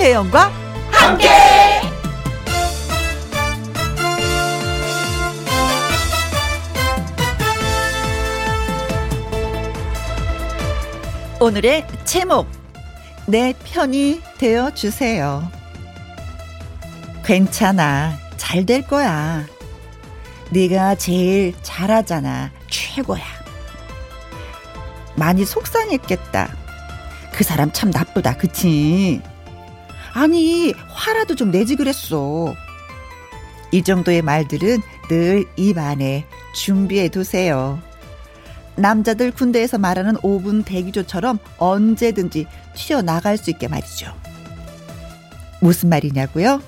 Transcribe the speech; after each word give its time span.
김혜영과 0.00 0.50
함께. 0.90 1.28
오늘의 11.38 11.86
제목 12.04 12.48
내 13.26 13.52
편이 13.64 14.22
되어 14.38 14.70
주세요. 14.70 15.46
괜찮아. 17.24 18.16
잘 18.38 18.64
될 18.64 18.86
거야. 18.86 19.44
네가 20.50 20.94
제일 20.94 21.54
잘하잖아. 21.62 22.50
최고야. 22.70 23.22
많이 25.14 25.44
속상했겠다. 25.44 26.48
그 27.32 27.44
사람 27.44 27.70
참 27.70 27.90
나쁘다. 27.90 28.38
그치? 28.38 29.20
아니, 30.12 30.72
화라도 30.88 31.34
좀 31.34 31.50
내지 31.50 31.76
그랬어. 31.76 32.54
이 33.72 33.82
정도의 33.82 34.22
말들은 34.22 34.80
늘 35.08 35.44
입 35.56 35.78
안에 35.78 36.24
준비해 36.54 37.08
두세요. 37.08 37.80
남자들 38.76 39.30
군대에서 39.32 39.78
말하는 39.78 40.14
5분 40.16 40.64
대기조처럼 40.64 41.38
언제든지 41.58 42.46
튀어나갈 42.74 43.36
수 43.36 43.50
있게 43.50 43.68
말이죠. 43.68 44.12
무슨 45.60 45.88
말이냐고요? 45.90 46.62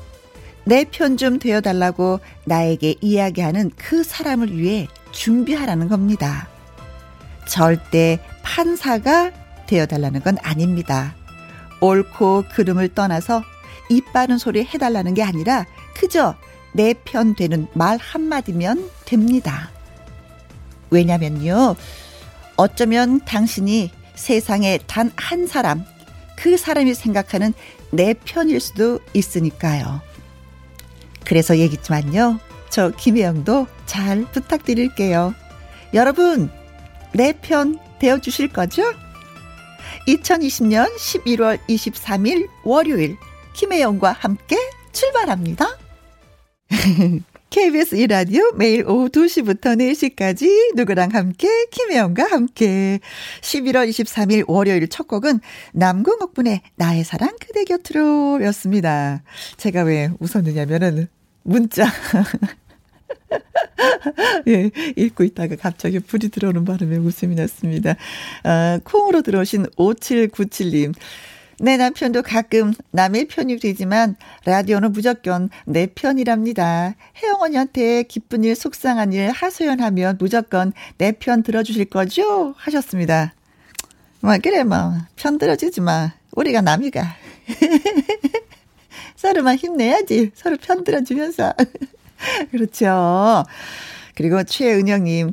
내 0.65 0.84
편 0.84 1.16
좀 1.16 1.38
되어달라고 1.38 2.20
나에게 2.45 2.96
이야기하는 3.01 3.70
그 3.76 4.04
사람을 4.04 4.57
위해 4.57 4.87
준비하라는 5.13 5.88
겁니다. 5.88 6.48
절대 7.46 8.20
판사가 8.43 9.32
되어달라는 9.66 10.20
건 10.20 10.37
아닙니다. 10.43 11.15
옳고 11.83 12.45
그름을 12.55 12.95
떠나서 12.95 13.43
입 13.91 14.11
바른 14.15 14.38
소리 14.38 14.65
해달라는 14.65 15.13
게 15.15 15.23
아니라 15.23 15.66
그저 15.95 16.35
내 16.73 16.95
편 17.05 17.35
되는 17.35 17.66
말 17.75 17.99
한마디면 17.99 18.88
됩니다. 19.05 19.71
왜냐면요. 20.91 21.77
어쩌면 22.57 23.21
당신이 23.25 23.91
세상에 24.15 24.79
단 24.87 25.10
한 25.16 25.47
사람, 25.47 25.85
그 26.37 26.57
사람이 26.57 26.95
생각하는 26.95 27.53
내 27.91 28.15
편일 28.15 28.60
수도 28.60 29.01
있으니까요. 29.13 30.01
그래서 31.25 31.59
얘기지만요. 31.59 32.38
저 32.71 32.91
김혜영도 32.91 33.66
잘 33.87 34.25
부탁드릴게요. 34.33 35.35
여러분, 35.93 36.51
내 37.13 37.33
편 37.33 37.79
되어주실 37.99 38.49
거죠? 38.49 38.83
2020년 40.06 40.95
11월 40.96 41.58
23일 41.68 42.48
월요일 42.64 43.16
김혜영과 43.54 44.12
함께 44.12 44.56
출발합니다. 44.92 45.66
KBS 47.50 47.96
이라디오 47.96 48.50
매일 48.54 48.88
오후 48.88 49.10
2시부터 49.10 49.76
4시까지 49.76 50.74
누구랑 50.74 51.10
함께 51.12 51.66
김혜영과 51.70 52.30
함께 52.30 52.98
11월 53.42 53.90
23일 53.90 54.45
월요일 54.48 54.88
첫 54.88 55.06
곡은 55.06 55.40
남궁옥분의 55.74 56.62
나의 56.76 57.04
사랑 57.04 57.36
그대 57.38 57.64
곁으로 57.64 58.42
였습니다. 58.45 59.23
제가 59.58 59.82
왜 59.82 60.08
웃었느냐면은 60.18 61.08
문자 61.42 61.84
예, 64.49 64.71
읽고 64.97 65.25
있다가 65.25 65.56
갑자기 65.56 65.99
불이 66.00 66.28
들어오는 66.31 66.65
바람에 66.65 66.97
웃음이 66.97 67.34
났습니다. 67.34 67.97
아, 68.44 68.78
콩으로 68.84 69.22
들어오신 69.22 69.66
5797님. 69.76 70.94
내 71.60 71.76
남편도 71.76 72.22
가끔 72.22 72.72
남의 72.91 73.28
편이 73.28 73.59
되지만 73.60 74.16
라디오는 74.47 74.91
무조건 74.92 75.48
내 75.65 75.87
편이랍니다. 75.87 76.94
혜영 77.22 77.41
언니한테 77.41 78.03
기쁜 78.04 78.42
일, 78.42 78.56
속상한 78.56 79.12
일 79.12 79.31
하소연하면 79.31 80.16
무조건 80.19 80.72
내 80.98 81.12
편 81.12 81.42
들어주실 81.44 81.84
거죠? 81.87 82.54
하셨습니다. 82.56 83.34
뭐 84.21 84.37
그래 84.42 84.65
뭐 84.65 84.94
편 85.16 85.38
들어주지 85.38 85.81
마. 85.82 86.12
우리가 86.32 86.62
남이가. 86.62 87.16
서로만 89.16 89.56
힘내야지. 89.56 90.32
서로 90.34 90.56
편 90.56 90.82
들어주면서. 90.84 91.53
그렇죠. 92.50 93.44
그리고 94.15 94.43
최은영님, 94.44 95.33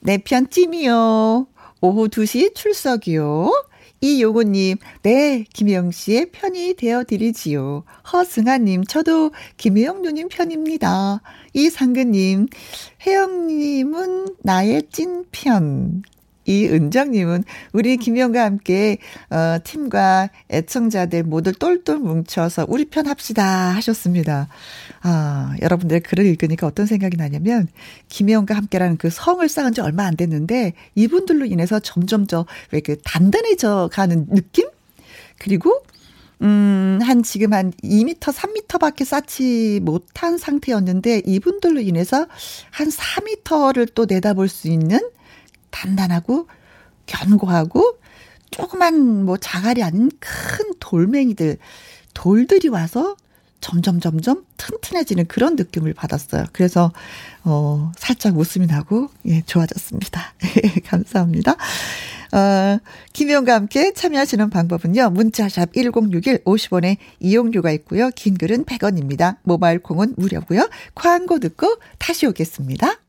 내 0.00 0.18
편 0.18 0.48
찜이요. 0.50 1.46
오후 1.80 2.08
2시 2.08 2.54
출석이요. 2.54 3.50
이요고님, 4.00 4.76
네, 5.02 5.44
김혜영 5.52 5.90
씨의 5.90 6.30
편이 6.30 6.74
되어드리지요. 6.74 7.82
허승아님, 8.12 8.84
저도 8.84 9.32
김혜영 9.56 10.02
누님 10.02 10.28
편입니다. 10.28 11.20
이상근님, 11.52 12.46
혜영님은 13.04 14.36
나의 14.44 14.84
찐편. 14.92 16.02
이은정님은 16.48 17.44
우리 17.72 17.98
김영과 17.98 18.42
함께 18.44 18.96
어, 19.30 19.58
팀과 19.62 20.30
애청자들 20.50 21.22
모두 21.24 21.52
똘똘 21.52 21.98
뭉쳐서 21.98 22.66
우리 22.68 22.86
편 22.86 23.06
합시다 23.06 23.44
하셨습니다. 23.74 24.48
아, 25.02 25.54
여러분들 25.60 26.00
글을 26.00 26.24
읽으니까 26.24 26.66
어떤 26.66 26.86
생각이 26.86 27.16
나냐면 27.18 27.68
김영과 28.08 28.56
함께라는 28.56 28.96
그 28.96 29.10
성을 29.10 29.46
쌓은 29.46 29.74
지 29.74 29.82
얼마 29.82 30.04
안 30.04 30.16
됐는데 30.16 30.72
이분들로 30.94 31.44
인해서 31.44 31.78
점점 31.80 32.26
저왜 32.26 32.80
그 32.84 32.96
단단해져 33.04 33.90
가는 33.92 34.26
느낌? 34.28 34.68
그리고 35.38 35.82
음, 36.40 36.98
한 37.02 37.22
지금 37.22 37.52
한 37.52 37.72
2m, 37.82 38.20
3m밖에 38.20 39.04
쌓지 39.04 39.80
못한 39.82 40.38
상태였는데 40.38 41.22
이분들로 41.26 41.80
인해서 41.80 42.26
한 42.70 42.88
4m를 42.88 43.88
또 43.94 44.06
내다볼 44.06 44.48
수 44.48 44.68
있는 44.68 45.00
단단하고 45.70 46.48
견고하고 47.06 47.98
조그만 48.50 49.24
뭐 49.24 49.36
자갈이 49.36 49.82
아닌 49.82 50.10
큰 50.20 50.72
돌멩이들 50.80 51.58
돌들이 52.14 52.68
와서 52.68 53.16
점점 53.60 54.00
점점 54.00 54.44
튼튼해지는 54.56 55.26
그런 55.26 55.56
느낌을 55.56 55.94
받았어요. 55.94 56.44
그래서 56.52 56.92
어 57.44 57.92
살짝 57.96 58.36
웃음이 58.36 58.66
나고 58.66 59.08
예 59.26 59.42
좋아졌습니다. 59.42 60.34
감사합니다. 60.86 61.56
어 62.32 62.78
김희영과 63.12 63.54
함께 63.54 63.92
참여하시는 63.92 64.50
방법은요. 64.50 65.10
문자샵 65.10 65.72
1061 65.72 66.44
50원에 66.44 66.98
이용료가 67.20 67.72
있고요. 67.72 68.10
긴 68.14 68.38
글은 68.38 68.64
100원입니다. 68.64 69.38
모바일 69.42 69.80
콩은 69.80 70.14
무료고요. 70.16 70.68
광고 70.94 71.40
듣고 71.40 71.78
다시 71.98 72.26
오겠습니다. 72.26 73.00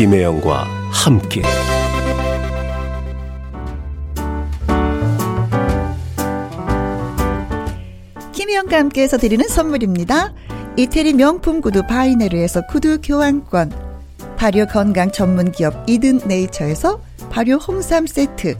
김혜영과 0.00 0.66
함께 0.90 1.42
김혜영과 8.32 8.78
함께해서 8.78 9.18
드리는 9.18 9.46
선물입니다. 9.46 10.32
이태리 10.78 11.12
명품 11.12 11.60
구두 11.60 11.82
바이네르에서 11.82 12.62
구두 12.66 13.02
교환권 13.02 13.72
발효 14.38 14.64
건강 14.64 15.12
전문 15.12 15.52
기업 15.52 15.74
이든 15.86 16.20
네이처에서 16.24 17.02
발효 17.28 17.56
홍삼 17.56 18.06
세트 18.06 18.58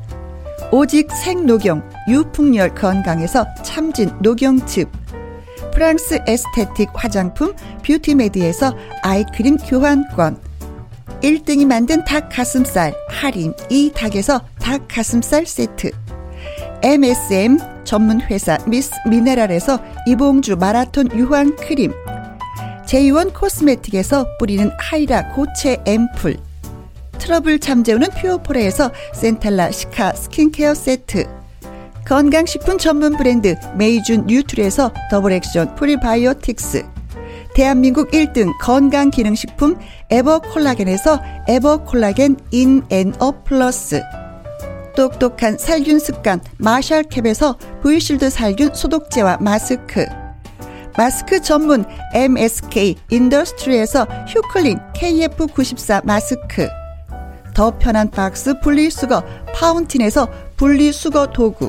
오직 0.70 1.10
생녹용 1.10 1.82
유풍열 2.06 2.74
건강에서 2.74 3.46
참진 3.62 4.10
녹용즙 4.20 4.90
프랑스 5.72 6.18
에스테틱 6.26 6.90
화장품 6.92 7.54
뷰티메디에서 7.82 8.76
아이크림 9.02 9.56
교환권 9.56 10.49
1등이 11.22 11.66
만든 11.66 12.04
닭 12.04 12.28
가슴살 12.30 12.94
할인 13.08 13.54
이 13.68 13.90
닭에서 13.94 14.40
닭 14.58 14.86
가슴살 14.88 15.46
세트. 15.46 15.90
MSM 16.82 17.58
전문 17.84 18.20
회사 18.22 18.56
미스 18.66 18.90
미네랄에서 19.08 19.78
이봉주 20.06 20.56
마라톤 20.56 21.10
유황 21.16 21.56
크림. 21.56 21.92
제이원 22.86 23.32
코스메틱에서 23.32 24.26
뿌리는 24.38 24.70
하이라 24.78 25.28
고체 25.34 25.76
앰플. 25.84 26.38
트러블 27.18 27.58
잠재우는 27.58 28.08
퓨어포레에서 28.10 28.90
센텔라 29.14 29.70
시카 29.70 30.14
스킨케어 30.14 30.74
세트. 30.74 31.40
건강식품 32.06 32.78
전문 32.78 33.16
브랜드 33.16 33.54
메이준 33.76 34.26
뉴트리에서 34.26 34.92
더블 35.10 35.32
액션 35.32 35.74
프리바이오틱스 35.76 36.99
대한민국 37.60 38.10
1등 38.12 38.56
건강기능식품 38.58 39.76
에버콜라겐에서 40.08 41.20
에버콜라겐 41.46 42.38
인앤업 42.50 43.42
플러스. 43.44 44.00
똑똑한 44.96 45.58
살균 45.58 45.98
습관 45.98 46.40
마샬캡에서 46.56 47.58
브이실드 47.82 48.30
살균 48.30 48.72
소독제와 48.72 49.40
마스크. 49.42 50.06
마스크 50.96 51.42
전문 51.42 51.84
MSK 52.14 52.96
인더스트리에서 53.10 54.06
휴클린 54.26 54.78
KF94 54.94 56.06
마스크. 56.06 56.66
더 57.52 57.76
편한 57.78 58.10
박스 58.10 58.58
분리수거 58.58 59.22
파운틴에서 59.54 60.26
분리수거 60.56 61.26
도구 61.26 61.68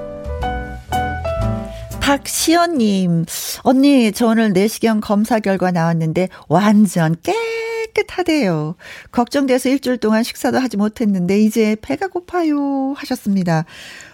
박시연님, 2.01 3.25
언니, 3.61 4.11
저 4.11 4.27
오늘 4.27 4.53
내시경 4.53 5.01
검사 5.01 5.39
결과 5.39 5.71
나왔는데 5.71 6.29
완전 6.49 7.15
깨끗하대요. 7.93 8.75
걱정돼서 9.11 9.69
일주일 9.69 9.97
동안 9.97 10.23
식사도 10.23 10.59
하지 10.59 10.77
못했는데 10.77 11.39
이제 11.39 11.77
배가 11.79 12.07
고파요 12.07 12.93
하셨습니다. 12.97 13.65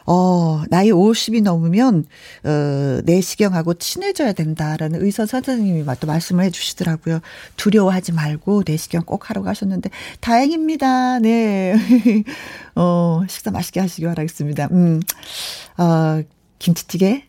어, 0.06 0.64
나이 0.70 0.92
50이 0.92 1.42
넘으면, 1.42 2.06
어, 2.44 3.02
내시경하고 3.06 3.76
친해져야 3.76 4.34
된다라는 4.34 5.04
의사 5.04 5.26
선생님이 5.26 5.86
또 6.00 6.08
말씀을 6.08 6.44
해 6.44 6.50
주시더라고요. 6.52 7.20
두려워하지 7.56 8.12
말고 8.12 8.64
내시경 8.66 9.04
꼭 9.06 9.30
하러 9.30 9.42
가셨는데, 9.42 9.90
다행입니다. 10.20 11.20
네. 11.20 11.74
어, 12.76 13.24
식사 13.28 13.50
맛있게 13.50 13.80
하시기 13.80 14.06
바라겠습니다. 14.06 14.68
음, 14.72 15.02
어, 15.78 16.22
김치찌개 16.60 17.24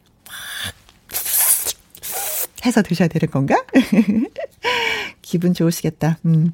해서 2.67 2.83
드셔야 2.83 3.09
되는 3.09 3.31
건가? 3.31 3.65
기분 5.23 5.55
좋으시겠다. 5.55 6.19
음. 6.27 6.53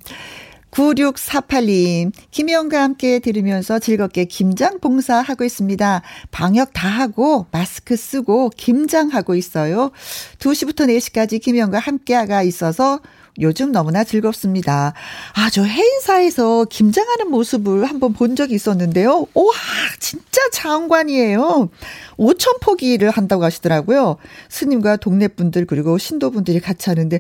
9648님, 0.75 2.11
김혜영과 2.33 2.83
함께 2.83 3.21
들으면서 3.21 3.79
즐겁게 3.79 4.25
김장 4.25 4.81
봉사하고 4.81 5.45
있습니다. 5.45 6.03
방역 6.33 6.73
다 6.73 6.89
하고, 6.89 7.47
마스크 7.53 7.97
쓰고, 7.97 8.51
김장하고 8.51 9.37
있어요. 9.37 9.93
2시부터 10.39 10.89
4시까지 10.89 11.41
김혜영과 11.41 11.79
함께가 11.79 12.43
있어서 12.43 12.99
요즘 13.41 13.73
너무나 13.73 14.05
즐겁습니다. 14.05 14.95
아, 15.35 15.51
저 15.51 15.65
해인사에서 15.65 16.67
김장하는 16.67 17.31
모습을 17.31 17.85
한번 17.85 18.13
본 18.13 18.37
적이 18.37 18.55
있었는데요. 18.55 19.27
와, 19.35 19.53
진짜 19.99 20.41
장관이에요. 20.53 21.69
5천 22.17 22.61
포기를 22.61 23.11
한다고 23.11 23.45
하시더라고요. 23.45 24.17
스님과 24.49 24.97
동네 24.97 25.29
분들 25.29 25.67
그리고 25.67 25.99
신도 25.99 26.31
분들이 26.31 26.61
같이 26.61 26.91
하는데 26.91 27.19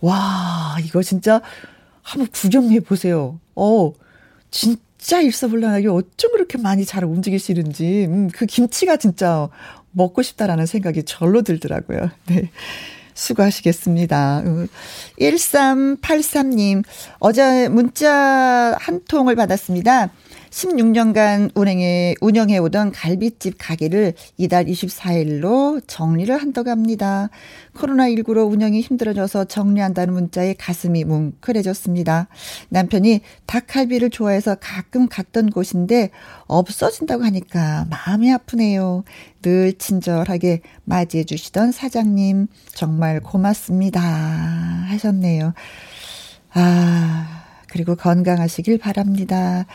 와, 0.00 0.76
이거 0.84 1.02
진짜 1.02 1.40
한번 2.02 2.28
구경해 2.32 2.80
보세요. 2.80 3.40
어, 3.56 3.92
진짜 4.50 5.20
일사불란하게 5.20 5.88
어쩜 5.88 6.32
그렇게 6.32 6.58
많이 6.58 6.84
잘 6.84 7.04
움직이시는지, 7.04 8.06
음, 8.08 8.28
그 8.28 8.46
김치가 8.46 8.96
진짜 8.96 9.48
먹고 9.90 10.22
싶다라는 10.22 10.66
생각이 10.66 11.02
절로 11.04 11.42
들더라고요. 11.42 12.10
네. 12.26 12.50
수고하시겠습니다. 13.16 14.42
1383님, 15.18 16.84
어제 17.18 17.68
문자 17.68 18.76
한 18.78 19.00
통을 19.08 19.34
받았습니다. 19.34 20.10
16년간 20.56 21.50
운행해, 21.54 22.14
운영해 22.22 22.56
오던 22.56 22.90
갈비집 22.92 23.56
가게를 23.58 24.14
이달 24.38 24.64
24일로 24.64 25.82
정리를 25.86 26.34
한다고 26.34 26.70
합니다. 26.70 27.28
코로나19로 27.74 28.50
운영이 28.50 28.80
힘들어져서 28.80 29.44
정리한다는 29.44 30.14
문자에 30.14 30.54
가슴이 30.54 31.04
뭉클해졌습니다. 31.04 32.28
남편이 32.70 33.20
닭갈비를 33.44 34.08
좋아해서 34.08 34.56
가끔 34.58 35.08
갔던 35.08 35.50
곳인데 35.50 36.08
없어진다고 36.46 37.22
하니까 37.22 37.86
마음이 37.90 38.32
아프네요. 38.32 39.04
늘 39.42 39.74
친절하게 39.74 40.62
맞이해 40.84 41.24
주시던 41.24 41.72
사장님 41.72 42.46
정말 42.72 43.20
고맙습니다 43.20 44.00
하셨네요. 44.00 45.52
아, 46.54 47.44
그리고 47.68 47.94
건강하시길 47.94 48.78
바랍니다. 48.78 49.66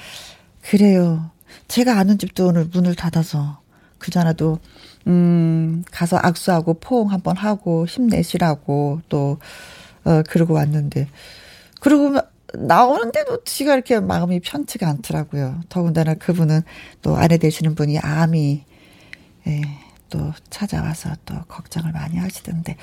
그래요. 0.61 1.31
제가 1.67 1.97
아는 1.99 2.17
집도 2.17 2.47
오늘 2.47 2.65
문을 2.65 2.95
닫아서 2.95 3.61
그전에도 3.97 4.59
음 5.07 5.83
가서 5.91 6.17
악수하고 6.17 6.75
포옹 6.75 7.11
한번 7.11 7.37
하고 7.37 7.85
힘내시라고 7.85 9.01
또 9.09 9.37
어 10.03 10.23
그러고 10.27 10.55
왔는데 10.55 11.07
그리고 11.79 12.15
나오는데도 12.53 13.43
지가 13.43 13.73
이렇게 13.75 13.99
마음이 13.99 14.39
편치가 14.41 14.87
않더라고요. 14.89 15.61
더군다나 15.69 16.15
그분은 16.15 16.61
또 17.01 17.15
아내 17.15 17.37
되시는 17.37 17.75
분이 17.75 17.99
암이 17.99 18.63
예, 19.47 19.61
또 20.11 20.31
찾아와서 20.51 21.15
또 21.25 21.33
걱정을 21.47 21.91
많이 21.91 22.17
하시던데 22.17 22.75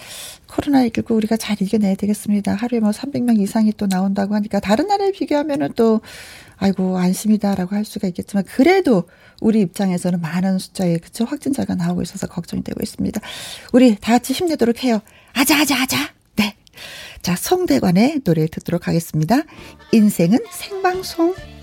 코로나19 0.48 1.12
우리가 1.12 1.36
잘 1.36 1.56
이겨내야 1.60 1.94
되겠습니다. 1.94 2.54
하루에 2.54 2.80
뭐 2.80 2.90
300명 2.90 3.38
이상이 3.40 3.72
또 3.76 3.86
나온다고 3.86 4.34
하니까 4.34 4.58
다른 4.58 4.88
나라에 4.88 5.12
비교하면은 5.12 5.74
또 5.76 6.00
아이고 6.56 6.98
안심이다라고 6.98 7.76
할 7.76 7.84
수가 7.84 8.08
있겠지만 8.08 8.44
그래도 8.44 9.04
우리 9.40 9.60
입장에서는 9.60 10.20
많은 10.20 10.58
숫자의 10.58 10.98
그쵸 10.98 11.24
확진자가 11.24 11.76
나오고 11.76 12.02
있어서 12.02 12.26
걱정이 12.26 12.64
되고 12.64 12.80
있습니다. 12.82 13.20
우리 13.72 13.94
다 13.94 14.12
같이 14.12 14.32
힘내도록 14.32 14.82
해요. 14.82 15.00
아자 15.34 15.60
아자 15.60 15.80
아자. 15.80 15.96
네. 16.34 16.56
자 17.22 17.36
송대관의 17.36 18.22
노래 18.24 18.46
듣도록 18.48 18.88
하겠습니다. 18.88 19.42
인생은 19.92 20.38
생방송. 20.50 21.57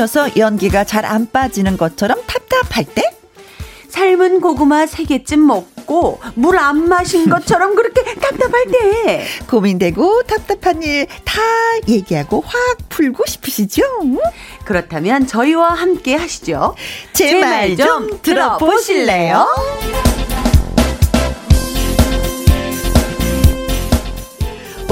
막혀서 0.00 0.36
연기가 0.36 0.84
잘 0.84 1.04
안 1.04 1.26
빠지는 1.30 1.76
것처럼 1.76 2.18
답답할 2.26 2.84
때? 2.84 3.02
삶은 3.88 4.40
고구마 4.40 4.86
세 4.86 5.04
개쯤 5.04 5.46
먹고 5.46 5.79
물 6.34 6.58
안 6.58 6.88
마신 6.88 7.28
것처럼 7.28 7.74
그렇게 7.74 8.02
답답할 8.14 8.64
때 8.70 9.24
고민되고 9.48 10.22
답답한 10.24 10.82
일 10.82 11.06
다 11.24 11.40
얘기하고 11.88 12.42
확 12.46 12.76
풀고 12.88 13.24
싶으시죠? 13.26 13.82
그렇다면 14.64 15.26
저희와 15.26 15.70
함께 15.70 16.14
하시죠. 16.16 16.74
제 17.12 17.40
말 17.40 17.76
좀 17.76 18.20
들어보실래요? 18.22 19.46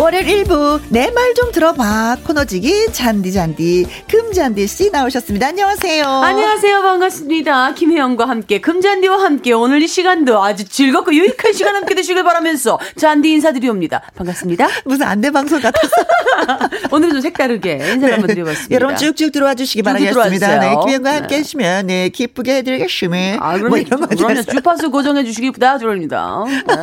월요일 0.08 0.44
1부 0.44 0.80
내 0.88 1.10
말 1.10 1.34
좀 1.34 1.52
들어봐 1.52 2.16
코너지기 2.24 2.92
잔디잔디 2.92 3.86
금잔디 4.10 4.66
씨 4.66 4.90
나오셨습니다. 4.90 5.48
안녕하세요. 5.48 6.04
안녕하세요. 6.04 6.80
반갑습니다. 6.82 7.74
김혜영과 7.74 8.26
함께 8.26 8.58
금잔디와 8.58 9.22
함께 9.22 9.52
오늘 9.52 9.82
이 9.82 9.86
시간도 9.86 10.42
아주 10.42 10.64
즐겁고 10.64 11.12
유익한 11.14 11.52
시간 11.52 11.76
함께 11.76 11.94
되시길 11.94 12.24
바라면서 12.24 12.78
잔디 12.96 13.32
인사드리옵니다. 13.32 14.00
반갑습니다. 14.16 14.68
무슨 14.86 15.06
안내 15.06 15.30
방송 15.30 15.60
같았어. 15.60 15.92
오늘은 16.90 17.12
좀 17.12 17.20
색다르게 17.20 17.74
인사를 17.74 18.00
네. 18.00 18.10
한번 18.12 18.28
드려봤습니다. 18.28 18.74
여러분 18.74 18.96
쭉쭉 18.96 19.30
들어와 19.30 19.54
주시기 19.54 19.82
바라겠습니다. 19.82 20.58
네, 20.60 20.74
김혜영과 20.80 21.14
함께 21.16 21.28
네. 21.28 21.36
하시면 21.36 21.86
네 21.86 22.08
기쁘게 22.08 22.56
해드리겠습니다. 22.56 23.44
아, 23.46 23.52
그럼, 23.58 23.68
뭐 23.68 23.78
이런 23.78 24.00
거 24.00 24.06
그러면 24.06 24.42
주파수 24.42 24.90
고정해 24.90 25.22
주시기 25.24 25.50
부탁드립니다. 25.50 26.44
네. 26.46 26.74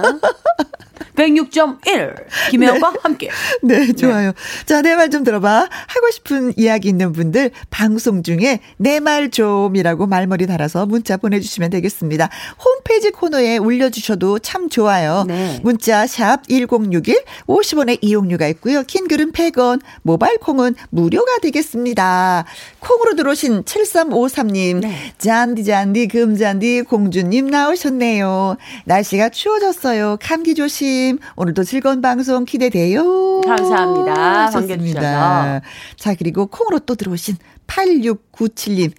106.1 1.15 2.25
김혜영과 2.51 2.91
네. 2.91 2.98
함께. 3.01 3.29
네, 3.63 3.91
좋아요. 3.93 4.31
네. 4.31 4.65
자, 4.65 4.81
내 4.81 4.95
말 4.95 5.10
좀 5.10 5.24
들어봐. 5.24 5.69
하고 5.69 6.12
싶은 6.12 6.53
이야기 6.57 6.89
있는 6.89 7.12
분들 7.13 7.51
방송 7.69 8.24
중에 8.24 8.60
내 8.77 9.00
말 9.00 9.29
좀이라고 9.29 10.07
말머리 10.07 10.48
달아서 10.48 10.86
문자 10.88 11.15
보내주시면 11.17 11.69
되겠습니다. 11.69 12.29
홈페이지 12.63 13.12
코너에 13.12 13.57
올려주셔도 13.57 14.39
참 14.39 14.69
좋아요. 14.69 15.25
네. 15.27 15.60
문자 15.63 16.07
샵 16.07 16.48
1061, 16.48 17.24
50원의 17.48 18.00
이용료가 18.01 18.48
있고요. 18.48 18.81
킹글은 18.84 19.31
100원, 19.31 19.79
모바일 20.01 20.38
콩은 20.39 20.75
무료가 20.89 21.38
되겠습니다. 21.41 22.45
콩으로 22.79 23.15
들어오신 23.15 23.63
7353님, 23.63 24.79
네. 24.79 25.13
잔디 25.19 25.63
잔디 25.63 26.07
금잔디 26.07 26.84
공주님 26.84 27.48
나오셨네요. 27.48 28.57
날씨가 28.86 29.29
추워졌어요. 29.29 30.17
감기 30.22 30.55
조심. 30.55 31.04
오늘도 31.35 31.63
즐거운 31.63 32.01
방송 32.01 32.45
기대돼요. 32.45 33.41
감사합니다. 33.41 34.13
반갑습니다. 34.51 35.62
자, 35.97 36.15
그리고 36.17 36.47
콩으로 36.47 36.79
또 36.79 36.95
들어오신 36.95 37.38
8697님. 37.67 38.91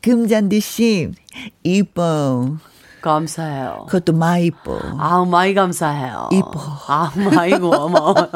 금잔디 0.00 0.60
씨, 0.60 1.10
이뻐. 1.62 2.56
감사해요. 3.02 3.86
그것도 3.88 4.12
많이 4.12 4.46
이뻐. 4.46 4.80
아, 4.98 5.24
많이 5.24 5.54
감사해요. 5.54 6.28
이뻐. 6.32 6.60
아, 6.86 7.12
많이 7.34 7.58
고마워요. 7.58 8.30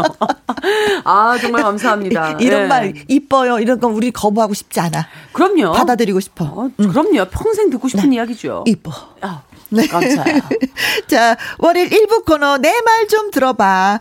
아, 1.04 1.38
정말 1.40 1.62
감사합니다. 1.62 2.32
이런 2.40 2.62
네. 2.62 2.66
말 2.68 2.94
이뻐요. 3.08 3.60
이런 3.60 3.78
건 3.78 3.92
우리 3.92 4.10
거부하고 4.10 4.54
싶지 4.54 4.80
않아. 4.80 5.06
그럼요. 5.32 5.72
받아들이고 5.72 6.18
싶어. 6.18 6.44
어, 6.44 6.70
그럼요. 6.76 7.26
평생 7.30 7.70
듣고 7.70 7.88
싶은 7.88 8.10
네. 8.10 8.16
이야기죠. 8.16 8.64
이뻐. 8.66 8.90
아, 9.20 9.42
네. 9.70 9.86
감사해요. 9.86 10.40
자, 11.08 11.36
월요일 11.58 11.90
1부 11.90 12.24
코너 12.24 12.58
내 12.58 12.70
말 12.84 13.08
좀 13.08 13.30
들어봐. 13.30 13.98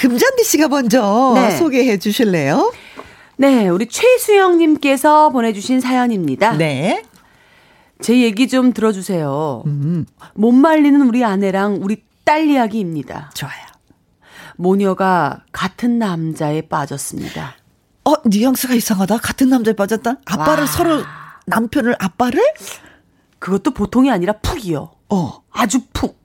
금잔디 0.00 0.44
씨가 0.44 0.68
먼저 0.68 1.32
네. 1.34 1.56
소개해 1.56 1.98
주실래요? 1.98 2.72
네, 3.36 3.68
우리 3.68 3.86
최수영 3.86 4.58
님께서 4.58 5.30
보내주신 5.30 5.80
사연입니다. 5.80 6.52
네. 6.56 7.02
제 8.00 8.20
얘기 8.22 8.48
좀 8.48 8.72
들어주세요. 8.72 9.62
음. 9.66 10.04
못 10.34 10.52
말리는 10.52 11.00
우리 11.02 11.24
아내랑 11.24 11.78
우리 11.80 12.02
딸 12.24 12.48
이야기입니다. 12.48 13.30
좋아요. 13.34 13.54
모녀가 14.56 15.42
같은 15.52 15.98
남자에 15.98 16.62
빠졌습니다. 16.62 17.54
어, 18.04 18.12
뉘앙스가 18.24 18.74
이상하다. 18.74 19.18
같은 19.18 19.48
남자에 19.48 19.74
빠졌다? 19.74 20.16
아빠를 20.26 20.64
와. 20.64 20.66
서로, 20.66 21.02
남편을 21.46 21.96
아빠를? 21.98 22.40
그것도 23.44 23.72
보통이 23.72 24.10
아니라 24.10 24.32
푹이요. 24.38 24.90
어. 25.10 25.42
아주 25.52 25.80
푹. 25.92 26.18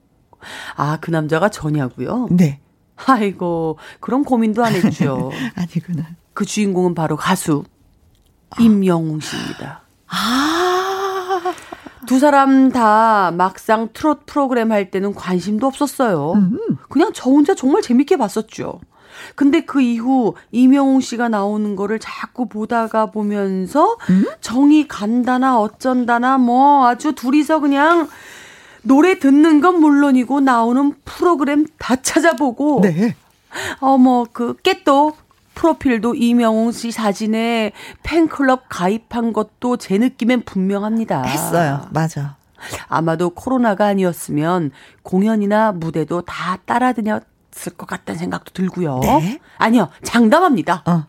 아, 0.77 0.99
그 1.01 1.11
남자가 1.11 1.49
저냐고요? 1.49 2.29
네. 2.31 2.61
아이고, 2.95 3.77
그런 3.99 4.23
고민도 4.23 4.63
안 4.63 4.73
했죠. 4.73 5.29
아니구나. 5.55 6.11
그 6.33 6.45
주인공은 6.45 6.95
바로 6.95 7.17
가수 7.17 7.65
아. 8.51 8.61
임영웅 8.61 9.19
씨입니다. 9.19 9.81
아. 10.07 11.53
두 12.07 12.19
사람 12.19 12.71
다 12.71 13.31
막상 13.31 13.89
트롯 13.91 14.25
프로그램 14.25 14.71
할 14.71 14.89
때는 14.89 15.13
관심도 15.13 15.67
없었어요. 15.67 16.31
음. 16.35 16.77
그냥 16.87 17.11
저 17.13 17.29
혼자 17.29 17.53
정말 17.53 17.81
재밌게 17.81 18.15
봤었죠. 18.15 18.79
근데 19.35 19.61
그 19.61 19.81
이후 19.81 20.35
이명웅 20.51 21.01
씨가 21.01 21.29
나오는 21.29 21.75
거를 21.75 21.99
자꾸 21.99 22.47
보다가 22.47 23.07
보면서 23.07 23.97
음? 24.09 24.25
정이 24.41 24.87
간다나 24.87 25.59
어쩐다나 25.59 26.37
뭐 26.37 26.87
아주 26.87 27.13
둘이서 27.13 27.59
그냥 27.59 28.07
노래 28.81 29.19
듣는 29.19 29.61
건 29.61 29.79
물론이고 29.79 30.39
나오는 30.39 30.93
프로그램 31.05 31.65
다 31.77 31.95
찾아보고 31.95 32.81
네. 32.83 33.15
어머 33.79 34.25
그 34.31 34.55
깨또 34.63 35.13
프로필도 35.55 36.15
이명웅 36.15 36.71
씨 36.71 36.91
사진에 36.91 37.73
팬클럽 38.03 38.65
가입한 38.69 39.33
것도 39.33 39.75
제 39.77 39.97
느낌엔 39.97 40.43
분명합니다. 40.43 41.23
했어요. 41.23 41.85
맞아. 41.91 42.37
아마도 42.87 43.29
코로나가 43.31 43.87
아니었으면 43.87 44.71
공연이나 45.03 45.73
무대도 45.73 46.21
다 46.21 46.57
따라 46.65 46.93
다녔 46.93 47.23
을 47.67 47.73
것 47.77 47.85
같다는 47.87 48.17
생각도 48.19 48.51
들고요. 48.53 48.99
네? 49.03 49.39
아니요, 49.57 49.89
장담합니다. 50.03 50.83
어. 50.85 51.05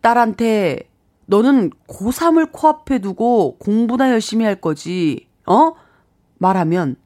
딸한테 0.00 0.88
너는 1.26 1.70
고3을 1.88 2.50
코앞에 2.52 2.98
두고 2.98 3.56
공부나 3.58 4.10
열심히 4.10 4.44
할 4.44 4.56
거지, 4.60 5.28
어? 5.46 5.72
말하면 6.38 6.96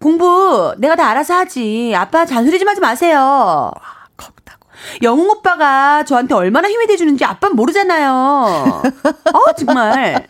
공부 0.00 0.74
내가 0.78 0.96
다 0.96 1.08
알아서 1.08 1.34
하지. 1.34 1.92
아빠 1.96 2.24
잔소리 2.24 2.58
좀 2.58 2.68
하지 2.68 2.80
마세요. 2.80 3.70
영웅 5.02 5.28
오빠가 5.28 6.04
저한테 6.04 6.34
얼마나 6.34 6.68
힘이 6.68 6.86
돼주는지 6.86 7.24
아빠는 7.24 7.56
모르잖아요. 7.56 8.10
어, 9.34 9.52
정말. 9.56 10.28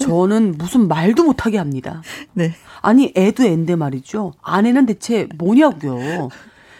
저는 0.00 0.56
무슨 0.58 0.88
말도 0.88 1.24
못하게 1.24 1.58
합니다. 1.58 2.02
네. 2.32 2.54
아니, 2.80 3.12
애도 3.16 3.44
앤데 3.44 3.76
말이죠. 3.76 4.32
아내는 4.42 4.86
대체 4.86 5.28
뭐냐고요. 5.36 6.28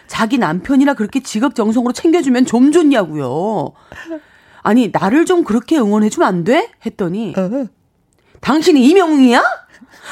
자기 0.07 0.37
남편이나 0.37 0.93
그렇게 0.95 1.21
지극정성으로 1.21 1.93
챙겨주면 1.93 2.45
좀 2.45 2.71
좋냐고요. 2.71 3.71
아니, 4.63 4.91
나를 4.91 5.25
좀 5.25 5.43
그렇게 5.43 5.77
응원해주면 5.77 6.27
안 6.27 6.43
돼? 6.43 6.71
했더니, 6.85 7.33
어. 7.37 7.65
당신이 8.41 8.83
이명웅이야? 8.83 9.41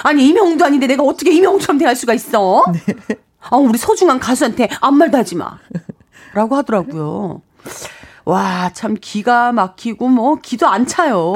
아니, 0.03 0.27
이명웅도 0.27 0.63
아닌데 0.63 0.87
내가 0.87 1.03
어떻게 1.03 1.31
이명웅처럼 1.31 1.79
대할 1.79 1.95
수가 1.95 2.13
있어? 2.13 2.63
네. 2.71 2.79
아, 3.41 3.57
우리 3.57 3.77
소중한 3.77 4.19
가수한테 4.19 4.69
아무 4.79 4.97
말도 4.97 5.17
하지 5.17 5.35
마. 5.35 5.57
라고 6.33 6.55
하더라고요. 6.55 7.41
와, 8.25 8.71
참 8.73 8.95
기가 8.99 9.51
막히고 9.51 10.07
뭐 10.07 10.35
기도 10.35 10.67
안 10.67 10.85
차요. 10.85 11.33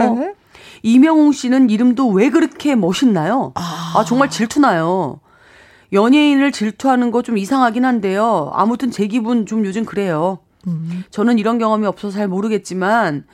에? 0.85 0.89
이명웅 0.89 1.31
씨는 1.31 1.69
이름도 1.69 2.09
왜 2.09 2.29
그렇게 2.29 2.75
멋있나요? 2.75 3.51
아, 3.55 3.93
아 3.95 4.05
정말 4.05 4.29
질투나요. 4.29 5.19
연예인을 5.91 6.51
질투하는 6.51 7.11
거 7.11 7.21
좀 7.21 7.37
이상하긴 7.37 7.85
한데요. 7.85 8.51
아무튼 8.53 8.91
제 8.91 9.07
기분 9.07 9.45
좀 9.45 9.65
요즘 9.65 9.85
그래요. 9.85 10.39
음. 10.67 11.03
저는 11.11 11.37
이런 11.39 11.57
경험이 11.59 11.85
없어서 11.87 12.17
잘 12.17 12.27
모르겠지만 12.27 13.25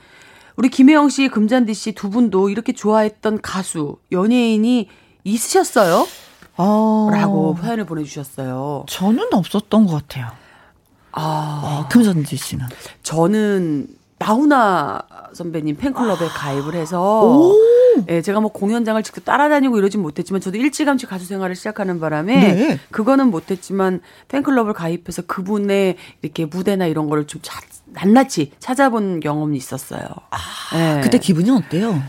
우리 0.56 0.68
김혜영 0.68 1.08
씨, 1.08 1.28
금잔디 1.28 1.72
씨 1.74 1.92
두 1.92 2.10
분도 2.10 2.50
이렇게 2.50 2.72
좋아했던 2.72 3.40
가수, 3.40 3.96
연예인이 4.12 4.88
있으셨어요? 5.24 6.06
어. 6.56 7.08
라고 7.10 7.54
표현을 7.54 7.86
보내주셨어요. 7.86 8.84
저는 8.88 9.28
없었던 9.32 9.86
것 9.86 9.92
같아요. 9.94 10.28
아. 11.12 11.62
어, 11.64 11.88
금전지 11.88 12.36
씨는? 12.36 12.66
저는 13.02 13.86
나훈아 14.20 15.02
선배님 15.32 15.76
팬클럽에 15.76 16.26
아. 16.26 16.28
가입을 16.28 16.74
해서 16.74 17.52
예, 18.08 18.20
제가 18.22 18.40
뭐 18.40 18.52
공연장을 18.52 19.02
직접 19.02 19.24
따라다니고 19.24 19.78
이러진 19.78 20.02
못했지만 20.02 20.40
저도 20.40 20.58
일찌감치 20.58 21.06
가수 21.06 21.26
생활을 21.26 21.56
시작하는 21.56 21.98
바람에 21.98 22.54
네. 22.54 22.78
그거는 22.90 23.30
못했지만 23.30 24.00
팬클럽을 24.28 24.74
가입해서 24.74 25.22
그분의 25.22 25.96
이렇게 26.22 26.44
무대나 26.44 26.86
이런 26.86 27.08
거를 27.08 27.26
좀 27.26 27.40
자, 27.42 27.60
낱낱이 27.86 28.52
찾아본 28.58 29.20
경험이 29.20 29.56
있었어요. 29.56 30.02
아, 30.30 30.98
예. 30.98 31.00
그때 31.00 31.18
기분이 31.18 31.50
어때요? 31.50 32.00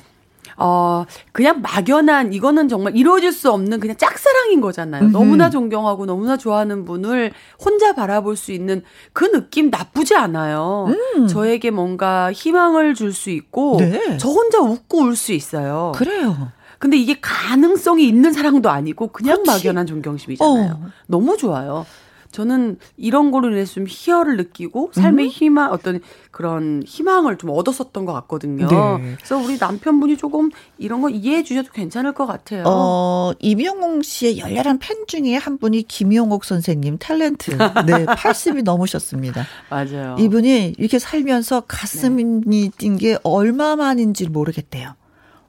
어, 0.62 1.06
그냥 1.32 1.62
막연한, 1.62 2.34
이거는 2.34 2.68
정말 2.70 2.96
이루어질 2.96 3.32
수 3.32 3.51
없는 3.51 3.80
그냥 3.80 3.98
짝사랑인 3.98 4.62
거잖아요. 4.62 5.01
음흠. 5.03 5.12
너무나 5.12 5.50
존경하고 5.50 6.06
너무나 6.06 6.38
좋아하는 6.38 6.86
분을 6.86 7.32
혼자 7.60 7.94
바라볼 7.94 8.36
수 8.38 8.51
있는 8.51 8.84
그 9.13 9.25
느낌 9.32 9.72
나쁘지 9.72 10.13
않아요. 10.15 10.88
음. 11.18 11.27
저에게 11.27 11.72
뭔가 11.72 12.32
희망을 12.32 12.94
줄 12.94 13.12
수 13.12 13.30
있고, 13.32 13.77
네. 13.80 14.18
저 14.18 14.30
혼자 14.30 14.60
웃고 14.60 15.00
울 15.01 15.15
수 15.15 15.34
있어요. 15.34 15.91
그래요. 15.96 16.51
근데 16.80 16.98
이게 16.98 17.20
가능성이 17.22 18.08
있는 18.08 18.32
사랑도 18.34 18.70
아니고 18.70 19.08
그냥 19.08 19.44
그렇지. 19.44 19.65
막연한 19.68 19.86
존경심이잖아요. 19.86 20.72
어. 20.82 20.89
너무 21.08 21.38
좋아요. 21.38 21.86
저는 22.32 22.78
이런 22.98 23.32
거로 23.32 23.50
인해서 23.50 23.74
좀 23.76 23.86
희열을 23.88 24.38
느끼고 24.38 24.92
삶의 24.94 25.26
음. 25.26 25.30
희망 25.30 25.72
어떤 25.72 26.00
그런 26.32 26.82
희망을 26.86 27.38
좀 27.38 27.50
얻었었던 27.52 28.06
것 28.06 28.14
같거든요. 28.14 28.68
네. 28.68 29.16
그래서 29.18 29.38
우리 29.38 29.58
남편분이 29.58 30.18
조금 30.18 30.50
이런 30.78 31.02
거 31.02 31.10
이해해 31.10 31.44
주셔도 31.44 31.72
괜찮을 31.72 32.14
것 32.14 32.26
같아요. 32.26 32.64
어, 32.66 33.34
이명웅 33.40 34.02
씨의 34.02 34.40
열렬한 34.40 34.80
팬 34.80 35.06
중에 35.08 35.36
한 35.36 35.58
분이 35.58 35.84
김용옥 35.84 36.46
선생님 36.46 36.98
탤런트. 36.98 37.58
네, 37.86 38.06
80이 38.16 38.64
넘으셨습니다. 38.64 39.46
맞아요. 39.70 40.16
이분이 40.20 40.76
이렇게 40.78 41.00
살면서 41.00 41.62
가슴이 41.68 42.24
네. 42.46 42.70
뛴게 42.78 43.20
얼마만인지 43.24 44.30
모르겠대요. 44.30 44.96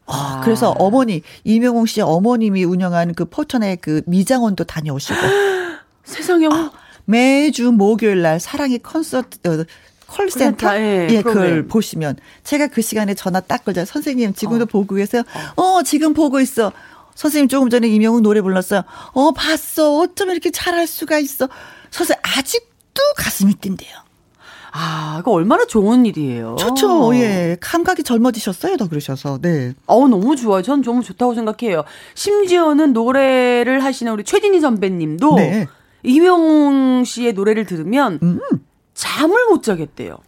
아, 0.06 0.40
그래서 0.44 0.70
어머니 0.70 1.22
이명웅 1.44 1.86
씨의 1.86 2.04
어머님이 2.06 2.64
운영하는 2.64 3.14
그 3.14 3.24
포천의 3.24 3.78
그 3.80 4.02
미장원도 4.06 4.64
다녀오시고 4.64 5.16
세상에 6.04 6.46
아, 6.46 6.70
매주 7.04 7.72
목요일 7.72 8.22
날 8.22 8.40
사랑의 8.40 8.78
콘서트 8.78 9.48
어, 9.48 9.64
콜센터 10.06 10.76
예, 10.76 11.08
예 11.10 11.22
그걸 11.22 11.66
보시면 11.66 12.16
제가 12.44 12.66
그 12.68 12.82
시간에 12.82 13.14
전화 13.14 13.40
딱 13.40 13.64
걸자 13.64 13.84
선생님 13.84 14.34
지금도 14.34 14.64
어. 14.64 14.66
보고 14.66 14.94
계세요. 14.94 15.22
어. 15.56 15.62
어. 15.62 15.82
지금 15.82 16.12
보고 16.12 16.40
있어. 16.40 16.72
선생님 17.14 17.48
조금 17.48 17.70
전에 17.70 17.88
이명웅 17.88 18.22
노래 18.22 18.40
불렀어요. 18.40 18.82
어, 19.12 19.32
봤어. 19.32 19.98
어쩜 19.98 20.30
이렇게 20.30 20.50
잘할 20.50 20.86
수가 20.86 21.18
있어. 21.18 21.48
선생님, 21.90 22.20
아직도 22.22 23.02
가슴이 23.16 23.54
뛴대요. 23.54 24.02
아, 24.74 25.18
이거 25.20 25.32
얼마나 25.32 25.66
좋은 25.66 26.06
일이에요. 26.06 26.56
좋죠. 26.58 27.14
예. 27.16 27.58
감각이 27.60 28.02
젊어지셨어요. 28.02 28.78
더 28.78 28.88
그러셔서. 28.88 29.38
네. 29.42 29.74
어, 29.86 30.08
너무 30.08 30.34
좋아요. 30.34 30.62
전 30.62 30.80
너무 30.80 31.02
좋다고 31.02 31.34
생각해요. 31.34 31.84
심지어는 32.14 32.94
노래를 32.94 33.84
하시는 33.84 34.10
우리 34.10 34.24
최진희 34.24 34.60
선배님도 34.60 35.34
네. 35.34 35.68
이명웅 36.02 37.04
씨의 37.04 37.32
노래를 37.34 37.66
들으면 37.66 38.18
음. 38.22 38.40
잠을 38.94 39.36
못 39.48 39.62
자겠대요. 39.62 40.18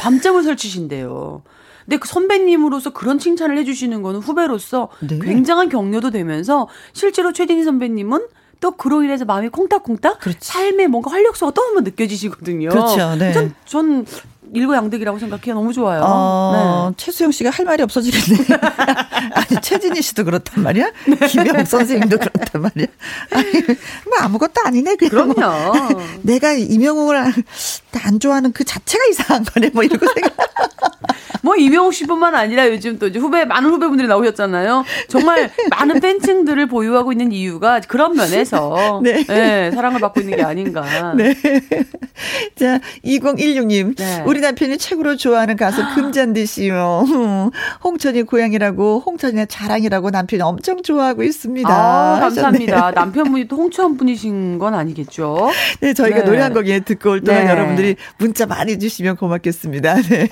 밤잠을 0.00 0.42
설치신대요. 0.42 1.42
근데 1.84 1.96
그 1.96 2.06
선배님으로서 2.06 2.90
그런 2.90 3.18
칭찬을 3.18 3.58
해주시는 3.58 4.02
거는 4.02 4.20
후배로서 4.20 4.88
네. 5.00 5.18
굉장한 5.18 5.68
격려도 5.68 6.10
되면서 6.10 6.68
실제로 6.92 7.32
최진희 7.32 7.64
선배님은 7.64 8.26
또 8.60 8.70
그로 8.72 9.02
인해서 9.02 9.24
마음이 9.24 9.48
콩닥콩닥 9.48 10.20
그렇지. 10.20 10.38
삶에 10.40 10.86
뭔가 10.86 11.10
활력소가 11.10 11.50
또 11.52 11.62
한번 11.62 11.82
느껴지시거든요. 11.82 12.68
그렇죠. 12.68 13.16
네. 13.16 13.32
전, 13.32 13.54
전 13.64 14.06
일거양득이라고 14.54 15.18
생각해요. 15.18 15.54
너무 15.54 15.72
좋아요. 15.72 16.02
어, 16.04 16.90
네. 16.90 16.94
최수영 16.98 17.32
씨가 17.32 17.50
할 17.50 17.64
말이 17.64 17.82
없어지겠네. 17.82 18.44
아니 19.34 19.60
최진희 19.62 20.02
씨도 20.02 20.24
그렇단 20.24 20.62
말이야. 20.62 20.90
네. 21.08 21.26
김영 21.26 21.64
선생님도 21.64 22.18
그렇단 22.18 22.62
말이야. 22.62 22.86
아니, 23.30 23.52
뭐 23.62 24.18
아무것도 24.20 24.54
아니네. 24.64 24.96
그냥. 24.96 25.32
그럼요. 25.32 26.00
내가 26.22 26.52
이명웅을 26.52 27.16
안 27.16 28.20
좋아하는 28.20 28.52
그 28.52 28.64
자체가 28.64 29.04
이상한 29.06 29.44
거네. 29.44 29.70
뭐 29.70 29.82
이러고 29.82 30.06
생각. 30.14 30.36
뭐 31.42 31.56
이명웅 31.56 31.92
씨뿐만 31.92 32.34
아니라 32.34 32.68
요즘 32.68 32.98
또 32.98 33.08
이제 33.08 33.18
후배 33.18 33.44
많은 33.44 33.70
후배분들이 33.70 34.08
나오셨잖아요. 34.08 34.84
정말 35.08 35.50
많은 35.70 36.00
팬층들을 36.00 36.66
보유하고 36.66 37.12
있는 37.12 37.32
이유가 37.32 37.80
그런 37.80 38.14
면에서 38.14 39.00
네. 39.02 39.24
네 39.24 39.70
사랑을 39.72 40.00
받고 40.00 40.20
있는 40.20 40.36
게 40.36 40.42
아닌가. 40.42 41.14
네. 41.14 41.34
자 42.56 42.80
2016님 43.04 43.96
네. 43.96 44.22
우리 44.24 44.40
남편이 44.40 44.78
최고로 44.78 45.16
좋아하는 45.16 45.56
가수 45.56 45.82
금잔디 45.94 46.46
씨요. 46.46 47.04
홍천이 47.84 48.22
고향이라고 48.22 49.02
홍천이의 49.04 49.48
자랑이라고 49.48 50.10
남편이 50.10 50.42
엄청 50.42 50.82
좋아하고 50.82 51.22
있습니다. 51.22 51.68
아, 51.68 52.20
감사합니다. 52.20 52.92
남편분이 52.92 53.48
또 53.48 53.56
홍천 53.56 53.96
분이신 53.96 54.58
건 54.58 54.74
아니겠죠? 54.74 55.50
네 55.80 55.92
저희가 55.92 56.20
네. 56.20 56.24
노래 56.24 56.40
한 56.40 56.54
곡에 56.54 56.80
듣고 56.80 57.10
올 57.10 57.20
동안 57.20 57.44
네. 57.44 57.50
여러분들이 57.50 57.96
문자 58.18 58.46
많이 58.46 58.78
주시면 58.78 59.16
고맙겠습니다. 59.16 59.94
네. 60.02 60.28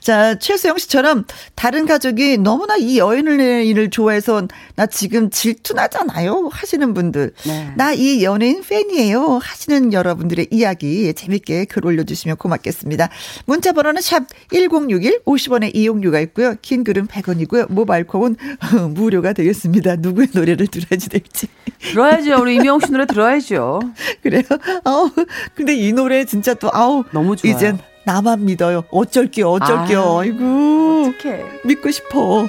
자, 0.00 0.38
최수영 0.38 0.78
씨처럼 0.78 1.24
다른 1.54 1.86
가족이 1.86 2.38
너무나 2.38 2.76
이 2.76 2.98
연예인을 2.98 3.90
좋아해서 3.90 4.46
나 4.76 4.86
지금 4.86 5.30
질투나잖아요. 5.30 6.48
하시는 6.52 6.94
분들. 6.94 7.32
네. 7.46 7.72
나이 7.76 8.22
연예인 8.24 8.62
팬이에요. 8.62 9.38
하시는 9.38 9.92
여러분들의 9.92 10.48
이야기 10.50 11.12
재밌게 11.14 11.66
글 11.66 11.84
올려주시면 11.86 12.36
고맙겠습니다. 12.36 13.08
문자 13.46 13.72
번호는 13.72 14.00
샵 14.00 14.24
1061, 14.52 15.22
50원의 15.24 15.74
이용료가 15.74 16.20
있고요. 16.20 16.54
긴 16.62 16.84
글은 16.84 17.06
100원이고요. 17.08 17.70
모바일 17.72 18.04
콩은 18.04 18.36
무료가 18.94 19.32
되겠습니다. 19.32 19.96
누구의 19.96 20.28
노래를 20.32 20.66
들어야지 20.68 21.08
될지. 21.08 21.48
들어야죠. 21.80 22.40
우리 22.40 22.56
이명웅 22.56 22.80
씨 22.80 22.90
노래 22.92 23.06
들어야죠. 23.06 23.80
그래요? 24.22 24.42
아우, 24.84 25.10
근데 25.54 25.74
이 25.74 25.92
노래 25.92 26.24
진짜 26.24 26.54
또, 26.54 26.70
아우. 26.72 27.04
너무 27.12 27.36
좋아요. 27.36 27.54
이젠 27.54 27.78
나만 28.08 28.46
믿어요. 28.46 28.84
어쩔게요, 28.90 29.50
어쩔게요. 29.50 30.18
아, 30.18 30.24
이고 30.24 31.12
어떡해. 31.14 31.44
믿고 31.66 31.90
싶어. 31.90 32.48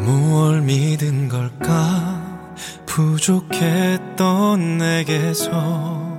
무얼 0.00 0.60
믿은 0.60 1.30
걸까 1.30 2.44
부족했던 2.84 4.76
내게서 4.76 6.12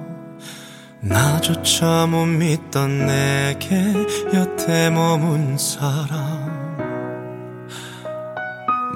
나조차 1.02 2.08
못 2.08 2.26
믿던 2.26 3.06
내게 3.06 3.93
여태 4.34 4.89
머문 4.89 5.60
사람 5.60 6.64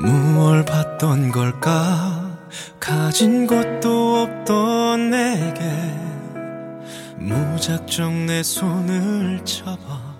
무얼 0.01 0.63
봤던 0.65 1.31
걸까? 1.31 2.37
가진 2.79 3.45
것도 3.45 4.21
없던 4.23 5.09
내게 5.11 5.61
무작정 7.17 8.25
내 8.25 8.41
손을 8.41 9.43
잡아 9.43 10.17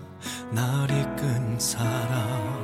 날 0.52 0.90
이끈 0.92 1.60
사람. 1.60 2.60